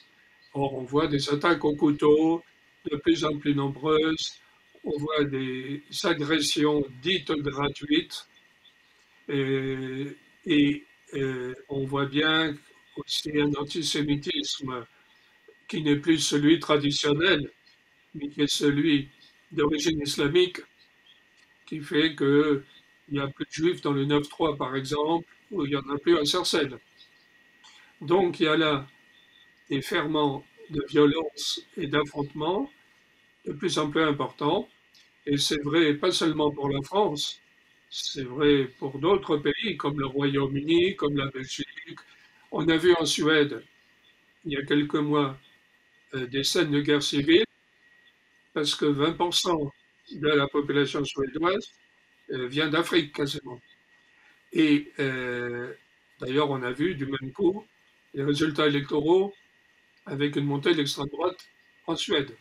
Or, 0.53 0.73
on 0.73 0.83
voit 0.83 1.07
des 1.07 1.29
attaques 1.29 1.63
au 1.63 1.75
couteau 1.75 2.43
de 2.89 2.97
plus 2.97 3.23
en 3.25 3.37
plus 3.37 3.53
nombreuses, 3.53 4.41
on 4.83 4.97
voit 4.97 5.23
des 5.25 5.83
agressions 6.03 6.83
dites 7.01 7.31
gratuites, 7.31 8.27
et, 9.29 10.85
euh, 11.13 11.53
on 11.69 11.85
voit 11.85 12.05
bien 12.05 12.55
aussi 12.97 13.31
un 13.39 13.51
antisémitisme 13.55 14.85
qui 15.67 15.81
n'est 15.83 15.97
plus 15.97 16.19
celui 16.19 16.59
traditionnel, 16.59 17.51
mais 18.15 18.29
qui 18.29 18.41
est 18.41 18.47
celui 18.47 19.09
d'origine 19.51 20.01
islamique, 20.01 20.59
qui 21.65 21.79
fait 21.79 22.15
que 22.15 22.63
il 23.09 23.15
n'y 23.15 23.19
a 23.19 23.27
plus 23.27 23.45
de 23.45 23.51
juifs 23.51 23.81
dans 23.81 23.91
le 23.91 24.05
9-3, 24.05 24.55
par 24.57 24.75
exemple, 24.75 25.27
ou 25.51 25.65
il 25.65 25.71
n'y 25.71 25.75
en 25.75 25.89
a 25.89 25.97
plus 25.97 26.17
à 26.17 26.25
Sarcelles. 26.25 26.79
Donc 28.01 28.39
il 28.39 28.43
y 28.43 28.47
a 28.47 28.57
là 28.57 28.87
des 29.69 29.81
ferments 29.81 30.45
de 30.69 30.83
violence 30.89 31.61
et 31.77 31.87
d'affrontement 31.87 32.71
de 33.45 33.53
plus 33.53 33.77
en 33.79 33.89
plus 33.89 34.03
importants. 34.03 34.67
Et 35.25 35.37
c'est 35.37 35.61
vrai 35.63 35.93
pas 35.95 36.11
seulement 36.11 36.51
pour 36.51 36.69
la 36.69 36.81
France, 36.81 37.39
c'est 37.89 38.23
vrai 38.23 38.65
pour 38.79 38.97
d'autres 38.99 39.37
pays 39.37 39.77
comme 39.77 39.99
le 39.99 40.07
Royaume-Uni, 40.07 40.95
comme 40.95 41.17
la 41.17 41.27
Belgique. 41.27 41.67
On 42.51 42.67
a 42.69 42.77
vu 42.77 42.93
en 42.95 43.05
Suède, 43.05 43.63
il 44.45 44.53
y 44.53 44.57
a 44.57 44.63
quelques 44.65 44.95
mois, 44.95 45.37
euh, 46.15 46.27
des 46.27 46.43
scènes 46.43 46.71
de 46.71 46.81
guerre 46.81 47.03
civile, 47.03 47.45
parce 48.53 48.75
que 48.75 48.85
20% 48.85 49.71
de 50.13 50.27
la 50.27 50.47
population 50.47 51.03
suédoise 51.05 51.71
euh, 52.31 52.47
vient 52.47 52.69
d'Afrique 52.69 53.13
quasiment. 53.13 53.61
Et 54.53 54.91
euh, 54.99 55.73
d'ailleurs, 56.19 56.49
on 56.49 56.61
a 56.63 56.71
vu 56.71 56.95
du 56.95 57.05
même 57.05 57.31
coup 57.33 57.65
les 58.13 58.23
résultats 58.23 58.67
électoraux 58.67 59.33
avec 60.05 60.35
une 60.35 60.45
montée 60.45 60.71
de 60.73 60.77
l'extrême 60.77 61.07
droite 61.07 61.47
en 61.87 61.95
Suède. 61.95 62.35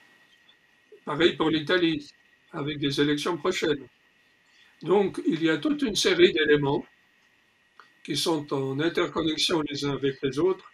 Pareil 1.04 1.36
pour 1.36 1.50
l'Italie, 1.50 2.08
avec 2.52 2.78
des 2.78 3.00
élections 3.00 3.36
prochaines. 3.36 3.86
Donc, 4.82 5.20
il 5.26 5.42
y 5.42 5.50
a 5.50 5.58
toute 5.58 5.82
une 5.82 5.94
série 5.96 6.32
d'éléments 6.32 6.84
qui 8.02 8.16
sont 8.16 8.52
en 8.52 8.80
interconnexion 8.80 9.62
les 9.62 9.84
uns 9.84 9.92
avec 9.92 10.20
les 10.22 10.38
autres, 10.38 10.72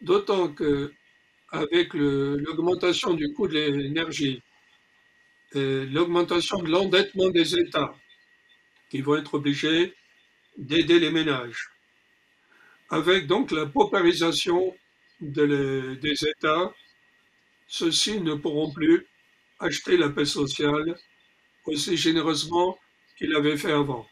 d'autant 0.00 0.48
que 0.48 0.92
avec 1.50 1.94
l'augmentation 1.94 3.14
du 3.14 3.32
coût 3.32 3.48
de 3.48 3.58
l'énergie, 3.58 4.42
l'augmentation 5.54 6.58
de 6.62 6.70
l'endettement 6.70 7.30
des 7.30 7.58
États, 7.58 7.94
qui 8.90 9.00
vont 9.00 9.16
être 9.16 9.34
obligés 9.34 9.94
d'aider 10.56 10.98
les 10.98 11.10
ménages, 11.10 11.70
avec 12.90 13.26
donc 13.26 13.50
la 13.50 13.66
paupérisation 13.66 14.76
des 15.20 16.24
États, 16.26 16.74
ceux-ci 17.66 18.20
ne 18.20 18.34
pourront 18.34 18.72
plus 18.72 19.06
acheter 19.60 19.96
la 19.96 20.08
paix 20.08 20.24
sociale 20.24 20.96
aussi 21.64 21.96
généreusement 21.96 22.78
qu'ils 23.16 23.30
l'avaient 23.30 23.56
fait 23.56 23.72
avant. 23.72 24.08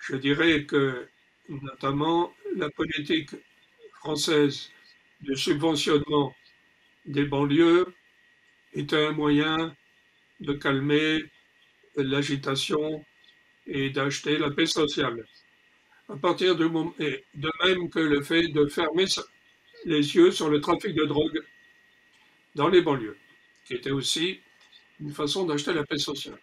Je 0.00 0.16
dirais 0.16 0.64
que 0.64 1.08
notamment 1.48 2.32
la 2.56 2.70
politique 2.70 3.30
française 4.00 4.70
de 5.20 5.34
subventionnement 5.34 6.34
des 7.06 7.24
banlieues 7.24 7.86
est 8.74 8.92
un 8.92 9.12
moyen 9.12 9.76
de 10.40 10.52
calmer 10.54 11.24
l'agitation 11.96 13.04
et 13.66 13.90
d'acheter 13.90 14.38
la 14.38 14.50
paix 14.50 14.66
sociale. 14.66 15.24
À 16.08 16.16
partir 16.16 16.56
de 16.56 16.66
même 16.66 17.90
que 17.90 18.00
le 18.00 18.22
fait 18.22 18.48
de 18.48 18.66
fermer 18.66 19.06
les 19.84 20.14
yeux 20.14 20.30
sur 20.30 20.48
le 20.50 20.60
trafic 20.60 20.94
de 20.94 21.04
drogue 21.04 21.42
dans 22.54 22.68
les 22.68 22.82
banlieues, 22.82 23.16
qui 23.64 23.74
était 23.74 23.90
aussi 23.90 24.40
une 25.02 25.12
façon 25.12 25.44
d'acheter 25.44 25.72
la 25.72 25.84
paix 25.84 25.98
sociale. 25.98 26.38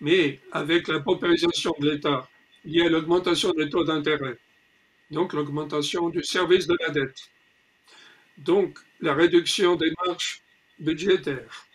Mais 0.00 0.40
avec 0.52 0.88
la 0.88 1.00
paupérisation 1.00 1.74
de 1.78 1.90
l'État 1.90 2.28
liée 2.64 2.86
à 2.86 2.88
l'augmentation 2.88 3.52
des 3.52 3.68
taux 3.68 3.84
d'intérêt, 3.84 4.38
donc 5.10 5.32
l'augmentation 5.32 6.08
du 6.08 6.22
service 6.22 6.66
de 6.66 6.76
la 6.80 6.90
dette, 6.90 7.30
donc 8.38 8.78
la 9.00 9.14
réduction 9.14 9.76
des 9.76 9.92
marges 10.06 10.42
budgétaires, 10.78 11.66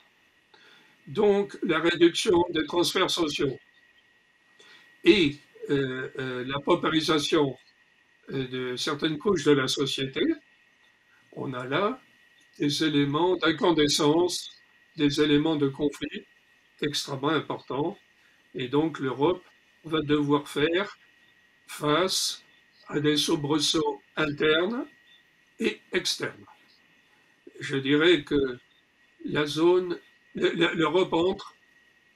donc 1.07 1.57
la 1.63 1.79
réduction 1.79 2.43
des 2.49 2.65
transferts 2.65 3.11
sociaux 3.11 3.59
et 5.03 5.37
euh, 5.69 6.09
euh, 6.17 6.45
la 6.45 6.59
paupérisation 6.59 7.57
euh, 8.31 8.47
de 8.47 8.75
certaines 8.75 9.19
couches 9.19 9.43
de 9.43 9.51
la 9.51 9.67
société, 9.67 10.21
on 11.33 11.53
a 11.53 11.65
là 11.65 12.01
des 12.57 12.83
éléments 12.83 13.35
d'incandescence, 13.35 14.55
des 14.95 15.21
éléments 15.21 15.55
de 15.55 15.67
conflit 15.67 16.25
extrêmement 16.81 17.29
importants. 17.29 17.97
Et 18.53 18.67
donc 18.67 18.99
l'Europe 18.99 19.43
va 19.83 20.01
devoir 20.01 20.47
faire 20.47 20.97
face 21.67 22.43
à 22.87 22.99
des 22.99 23.17
soubresauts 23.17 24.01
internes 24.15 24.85
et 25.59 25.81
externes. 25.91 26.45
Je 27.59 27.77
dirais 27.77 28.23
que 28.23 28.59
la 29.25 29.45
zone, 29.45 29.97
l'Europe 30.35 31.13
entre 31.13 31.55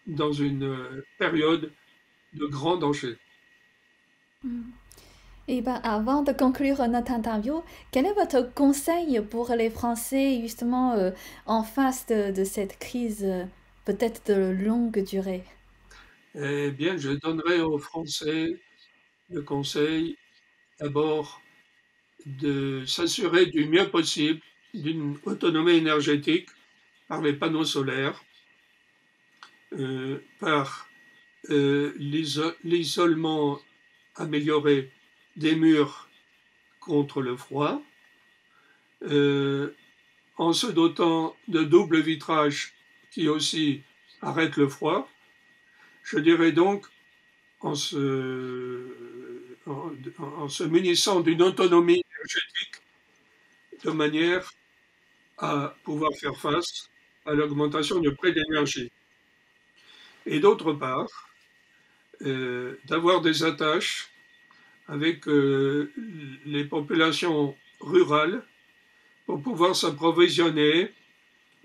dans 0.06 0.32
une 0.32 1.04
période 1.18 1.72
de 2.34 2.46
grand 2.46 2.78
danger. 2.78 3.18
Hmm. 4.44 4.72
Et 5.52 5.64
ben, 5.64 5.82
avant 5.84 6.22
de 6.22 6.32
conclure 6.32 6.88
notre 6.88 7.12
interview, 7.12 7.64
quel 7.92 8.06
est 8.06 8.14
votre 8.14 8.54
conseil 8.54 9.20
pour 9.32 9.50
les 9.56 9.72
Français 9.72 10.42
justement 10.42 10.94
euh, 10.94 11.10
en 11.48 11.64
face 11.64 12.06
de, 12.06 12.44
cette 12.44 12.78
crise 12.78 13.24
euh, 13.24 13.46
peut-être 13.84 14.28
de 14.28 14.52
longue 14.52 15.04
durée? 15.04 15.44
Eh 16.36 16.70
bien, 16.70 16.98
je 16.98 17.10
donnerai 17.10 17.62
aux 17.62 17.80
Français 17.80 18.62
le 19.32 19.42
conseil 19.42 20.20
d'abord 20.80 21.42
de 22.28 22.86
s'assurer 22.86 23.48
du 23.48 23.66
mieux 23.66 23.90
possible 23.90 24.42
d'une 24.76 25.18
autonomie 25.26 25.78
énergétique 25.78 26.50
par 27.08 27.24
les 27.24 27.34
panneaux 27.34 27.66
solaires, 27.66 28.24
euh, 29.74 30.20
par 30.40 30.88
l'isolement 31.50 33.58
amélioré 34.16 34.92
des 35.40 35.56
murs 35.56 36.10
contre 36.82 37.22
le 37.22 37.36
froid, 37.38 37.82
euh, 39.04 39.74
en 40.38 40.52
se 40.54 40.68
dotant 40.68 41.36
de 41.48 41.64
double 41.64 42.02
vitrage 42.02 42.74
qui 43.12 43.30
aussi 43.30 43.82
arrête 44.22 44.58
le 44.58 44.68
froid. 44.68 45.10
Je 46.04 46.20
dirais 46.20 46.52
donc 46.52 46.86
en 47.62 47.74
se, 47.76 48.84
munissant 50.66 51.22
d'une 51.22 51.42
autonomie 51.42 52.04
énergétique 52.12 52.82
de 53.86 53.92
manière 53.92 54.52
à 55.38 55.74
pouvoir 55.84 56.12
faire 56.20 56.36
face 56.36 56.90
à 57.26 57.34
l'augmentation 57.34 58.00
du 58.00 58.14
prix 58.14 58.34
de 58.34 58.42
l'énergie. 58.42 58.92
Et 60.26 60.40
d'autre 60.42 60.74
part, 60.74 61.30
euh, 62.24 62.78
d'avoir 62.86 63.22
des 63.22 63.44
attaches 63.44 64.10
avec 64.90 65.28
euh, 65.28 65.94
les 66.46 66.66
populations 66.66 67.56
rurales 67.80 68.44
pour 69.26 69.42
pouvoir 69.42 69.76
s'approvisionner 69.76 70.90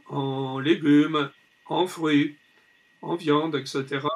en 0.06 0.58
légumes, 0.58 1.30
en 1.66 1.86
fruits, 1.86 2.36
en 3.00 3.16
viande, 3.16 3.56
etc., 3.56 4.06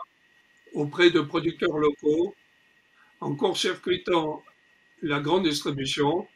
auprès 0.75 1.11
de 1.11 1.21
producteurs 1.21 1.79
locaux, 1.79 2.35
en 3.21 3.35
court-circuitant 3.35 4.45
la 5.03 5.21
grande 5.21 5.45
distribution, 5.45 6.29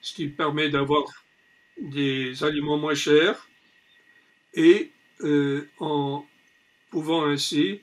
ce 0.00 0.12
qui 0.12 0.26
permet 0.26 0.68
d'avoir 0.68 1.04
des 1.80 2.42
aliments 2.42 2.76
moins 2.76 2.94
chers 2.94 3.48
et 4.54 4.90
euh, 5.20 5.68
en 5.78 6.26
pouvant 6.90 7.24
ainsi 7.24 7.80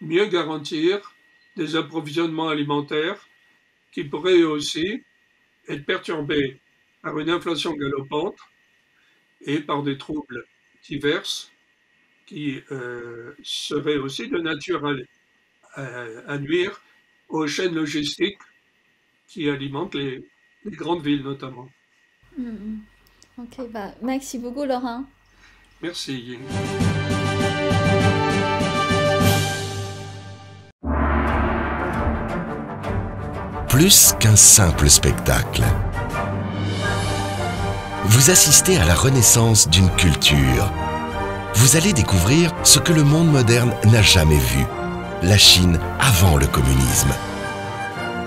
mieux 0.00 0.26
garantir 0.26 1.14
des 1.56 1.76
approvisionnements 1.76 2.48
alimentaires 2.48 3.28
qui 3.96 4.04
pourrait 4.04 4.42
aussi 4.42 5.02
être 5.68 5.86
perturbé 5.86 6.60
par 7.00 7.18
une 7.18 7.30
inflation 7.30 7.72
galopante 7.72 8.36
et 9.40 9.60
par 9.60 9.82
des 9.82 9.96
troubles 9.96 10.44
divers 10.86 11.24
qui 12.26 12.60
euh, 12.70 13.32
seraient 13.42 13.96
aussi 13.96 14.28
de 14.28 14.36
nature 14.36 14.86
à, 15.76 16.36
nuire 16.36 16.82
aux 17.30 17.46
chaînes 17.46 17.74
logistiques 17.74 18.38
qui 19.28 19.48
alimentent 19.48 19.94
les, 19.94 20.22
grandes 20.66 21.02
villes 21.02 21.22
notamment. 21.22 21.70
Mm-hmm. 22.38 22.78
Ok, 23.38 23.70
bah, 23.70 23.94
merci 24.02 24.38
beaucoup 24.38 24.66
Laurent. 24.66 25.06
Merci. 25.80 26.38
Plus 33.76 34.14
qu'un 34.18 34.36
simple 34.36 34.88
spectacle. 34.88 35.62
Vous 38.06 38.30
assistez 38.30 38.78
à 38.78 38.86
la 38.86 38.94
renaissance 38.94 39.68
d'une 39.68 39.90
culture. 39.96 40.72
Vous 41.56 41.76
allez 41.76 41.92
découvrir 41.92 42.54
ce 42.62 42.78
que 42.78 42.94
le 42.94 43.04
monde 43.04 43.30
moderne 43.30 43.74
n'a 43.84 44.00
jamais 44.00 44.38
vu. 44.38 44.64
La 45.22 45.36
Chine 45.36 45.78
avant 46.00 46.38
le 46.38 46.46
communisme. 46.46 47.10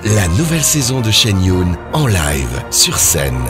La 0.04 0.28
nouvelle 0.38 0.64
saison 0.64 1.02
de 1.02 1.10
Shen 1.10 1.44
Yun 1.44 1.76
en 1.94 2.06
live, 2.06 2.64
sur 2.70 3.00
scène. 3.00 3.48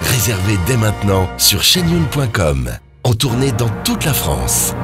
Réservée 0.00 0.58
dès 0.66 0.76
maintenant 0.76 1.28
sur 1.38 1.62
shenyun.com. 1.62 2.70
En 3.04 3.14
tournée 3.14 3.52
dans 3.52 3.70
toute 3.84 4.04
la 4.04 4.14
France. 4.14 4.74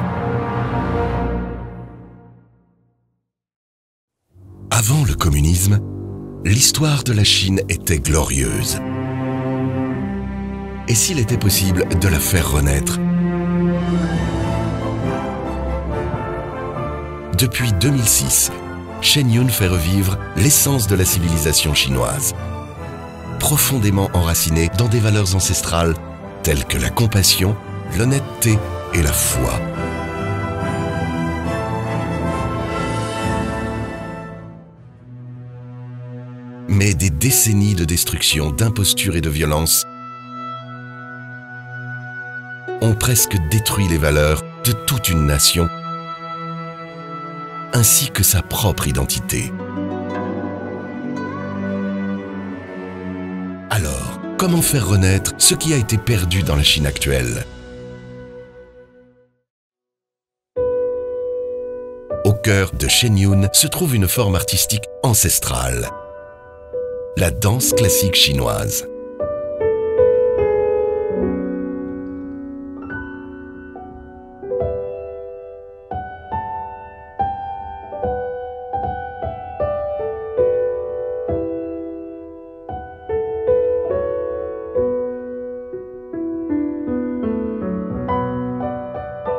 Avant 4.71 5.03
le 5.03 5.13
communisme, 5.13 5.81
l'histoire 6.45 7.03
de 7.03 7.13
la 7.13 7.23
Chine 7.23 7.61
était 7.69 7.99
glorieuse. 7.99 8.79
Et 10.87 10.95
s'il 10.95 11.19
était 11.19 11.37
possible 11.37 11.87
de 11.99 12.07
la 12.09 12.19
faire 12.19 12.51
renaître? 12.51 12.99
Depuis 17.37 17.71
2006, 17.73 18.51
Shen 19.01 19.31
Yun 19.31 19.47
fait 19.47 19.67
revivre 19.67 20.17
l'essence 20.35 20.87
de 20.87 20.95
la 20.95 21.05
civilisation 21.05 21.73
chinoise, 21.73 22.35
profondément 23.39 24.09
enracinée 24.13 24.69
dans 24.77 24.87
des 24.87 24.99
valeurs 24.99 25.35
ancestrales 25.35 25.95
telles 26.43 26.65
que 26.65 26.77
la 26.77 26.89
compassion, 26.89 27.55
l'honnêteté 27.97 28.57
et 28.93 29.01
la 29.01 29.13
foi. 29.13 29.59
Mais 36.75 36.95
des 36.95 37.11
décennies 37.11 37.75
de 37.75 37.85
destruction, 37.85 38.49
d'imposture 38.49 39.15
et 39.15 39.21
de 39.21 39.29
violence 39.29 39.85
ont 42.81 42.95
presque 42.95 43.37
détruit 43.51 43.87
les 43.87 43.99
valeurs 43.99 44.41
de 44.65 44.71
toute 44.71 45.09
une 45.09 45.27
nation, 45.27 45.69
ainsi 47.73 48.09
que 48.09 48.23
sa 48.23 48.41
propre 48.41 48.87
identité. 48.87 49.53
Alors, 53.69 54.19
comment 54.39 54.63
faire 54.63 54.87
renaître 54.87 55.33
ce 55.37 55.53
qui 55.53 55.75
a 55.75 55.77
été 55.77 55.99
perdu 55.99 56.41
dans 56.41 56.55
la 56.55 56.63
Chine 56.63 56.87
actuelle? 56.87 57.45
Au 62.25 62.33
cœur 62.33 62.71
de 62.71 62.87
Shenyun 62.87 63.47
se 63.53 63.67
trouve 63.67 63.93
une 63.93 64.07
forme 64.07 64.33
artistique 64.33 64.85
ancestrale, 65.03 65.91
la 67.15 67.29
danse 67.29 67.73
classique 67.73 68.15
chinoise. 68.15 68.87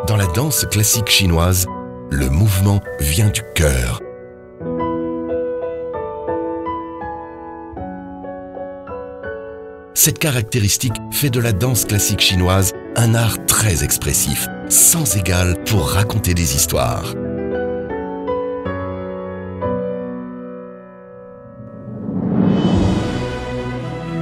Dans 0.07 0.17
la 0.17 0.27
danse 0.27 0.65
classique 0.67 1.09
chinoise, 1.09 1.67
le 2.11 2.29
mouvement 2.29 2.81
vient 3.01 3.31
du 3.31 3.43
cœur. 3.55 4.04
Cette 10.05 10.19
caractéristique 10.19 11.01
fait 11.13 11.31
de 11.31 11.41
la 11.41 11.53
danse 11.53 11.87
classique 11.87 12.21
chinoise 12.21 12.75
un 12.95 13.15
art 13.15 13.47
très 13.47 13.83
expressif, 13.85 14.49
sans 14.69 15.17
égal 15.17 15.57
pour 15.65 15.89
raconter 15.89 16.35
des 16.35 16.57
histoires. 16.57 17.15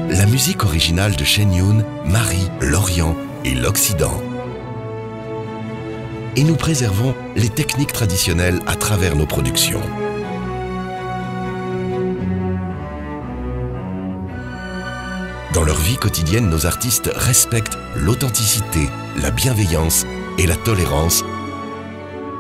La 0.09 0.27
musique 0.27 0.63
originale 0.63 1.17
de 1.17 1.25
Shen 1.25 1.53
Yun 1.53 1.85
marie 2.05 2.49
l'Orient 2.61 3.17
et 3.45 3.55
l'Occident 3.57 4.23
et 6.37 6.45
nous 6.45 6.57
préservons 6.57 7.15
les 7.35 7.49
techniques 7.49 7.93
traditionnelles 7.93 8.61
à 8.67 8.77
travers 8.77 9.17
nos 9.17 9.27
productions. 9.27 9.83
Dans 15.53 15.65
leur 15.65 15.79
vie 15.79 15.97
quotidienne, 15.97 16.49
nos 16.49 16.65
artistes 16.65 17.11
respectent 17.15 17.77
l'authenticité, 17.95 18.89
la 19.21 19.31
bienveillance 19.31 20.07
et 20.39 20.47
la 20.47 20.57
tolérance, 20.57 21.25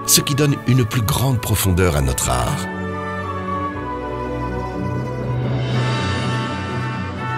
ce 0.07 0.23
qui 0.23 0.35
donne 0.35 0.57
une 0.67 0.87
plus 0.87 1.03
grande 1.03 1.39
profondeur 1.39 1.97
à 1.97 2.01
notre 2.01 2.31
art. 2.31 2.67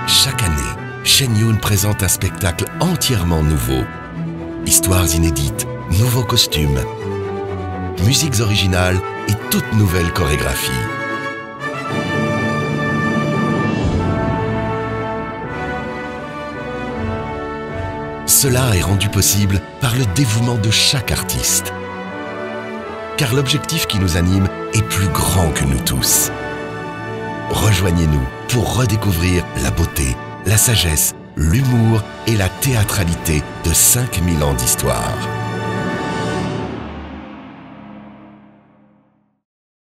Chaque 0.07 0.43
année, 0.45 0.62
Shen 1.03 1.37
Yun 1.37 1.57
présente 1.57 2.05
un 2.05 2.09
spectacle 2.09 2.66
entièrement 2.79 3.43
nouveau. 3.43 3.83
Histoires 4.66 5.12
inédites, 5.12 5.66
nouveaux 5.99 6.25
costumes, 6.25 6.81
musiques 8.05 8.41
originales 8.41 9.01
et 9.29 9.35
toute 9.51 9.72
nouvelle 9.72 10.12
chorégraphie. 10.12 10.70
Cela 18.45 18.76
est 18.76 18.82
rendu 18.82 19.09
possible 19.09 19.59
par 19.80 19.97
le 19.97 20.05
dévouement 20.14 20.57
de 20.57 20.70
chaque 20.70 21.12
artiste. 21.12 21.72
Car 23.16 23.32
l'objectif 23.32 23.86
qui 23.86 23.99
nous 23.99 24.18
anime 24.18 24.51
est 24.74 24.82
plus 24.82 25.09
grand 25.09 25.49
que 25.53 25.64
nous 25.64 25.78
tous. 25.78 26.30
Rejoignez-nous 27.49 28.20
pour 28.51 28.76
redécouvrir 28.76 29.47
la 29.62 29.70
beauté, 29.70 30.14
la 30.45 30.59
sagesse, 30.59 31.14
l'humour 31.36 32.03
et 32.26 32.36
la 32.36 32.51
théâtralité 32.51 33.42
de 33.64 33.72
5000 33.72 34.45
ans 34.45 34.53
d'histoire. 34.53 35.16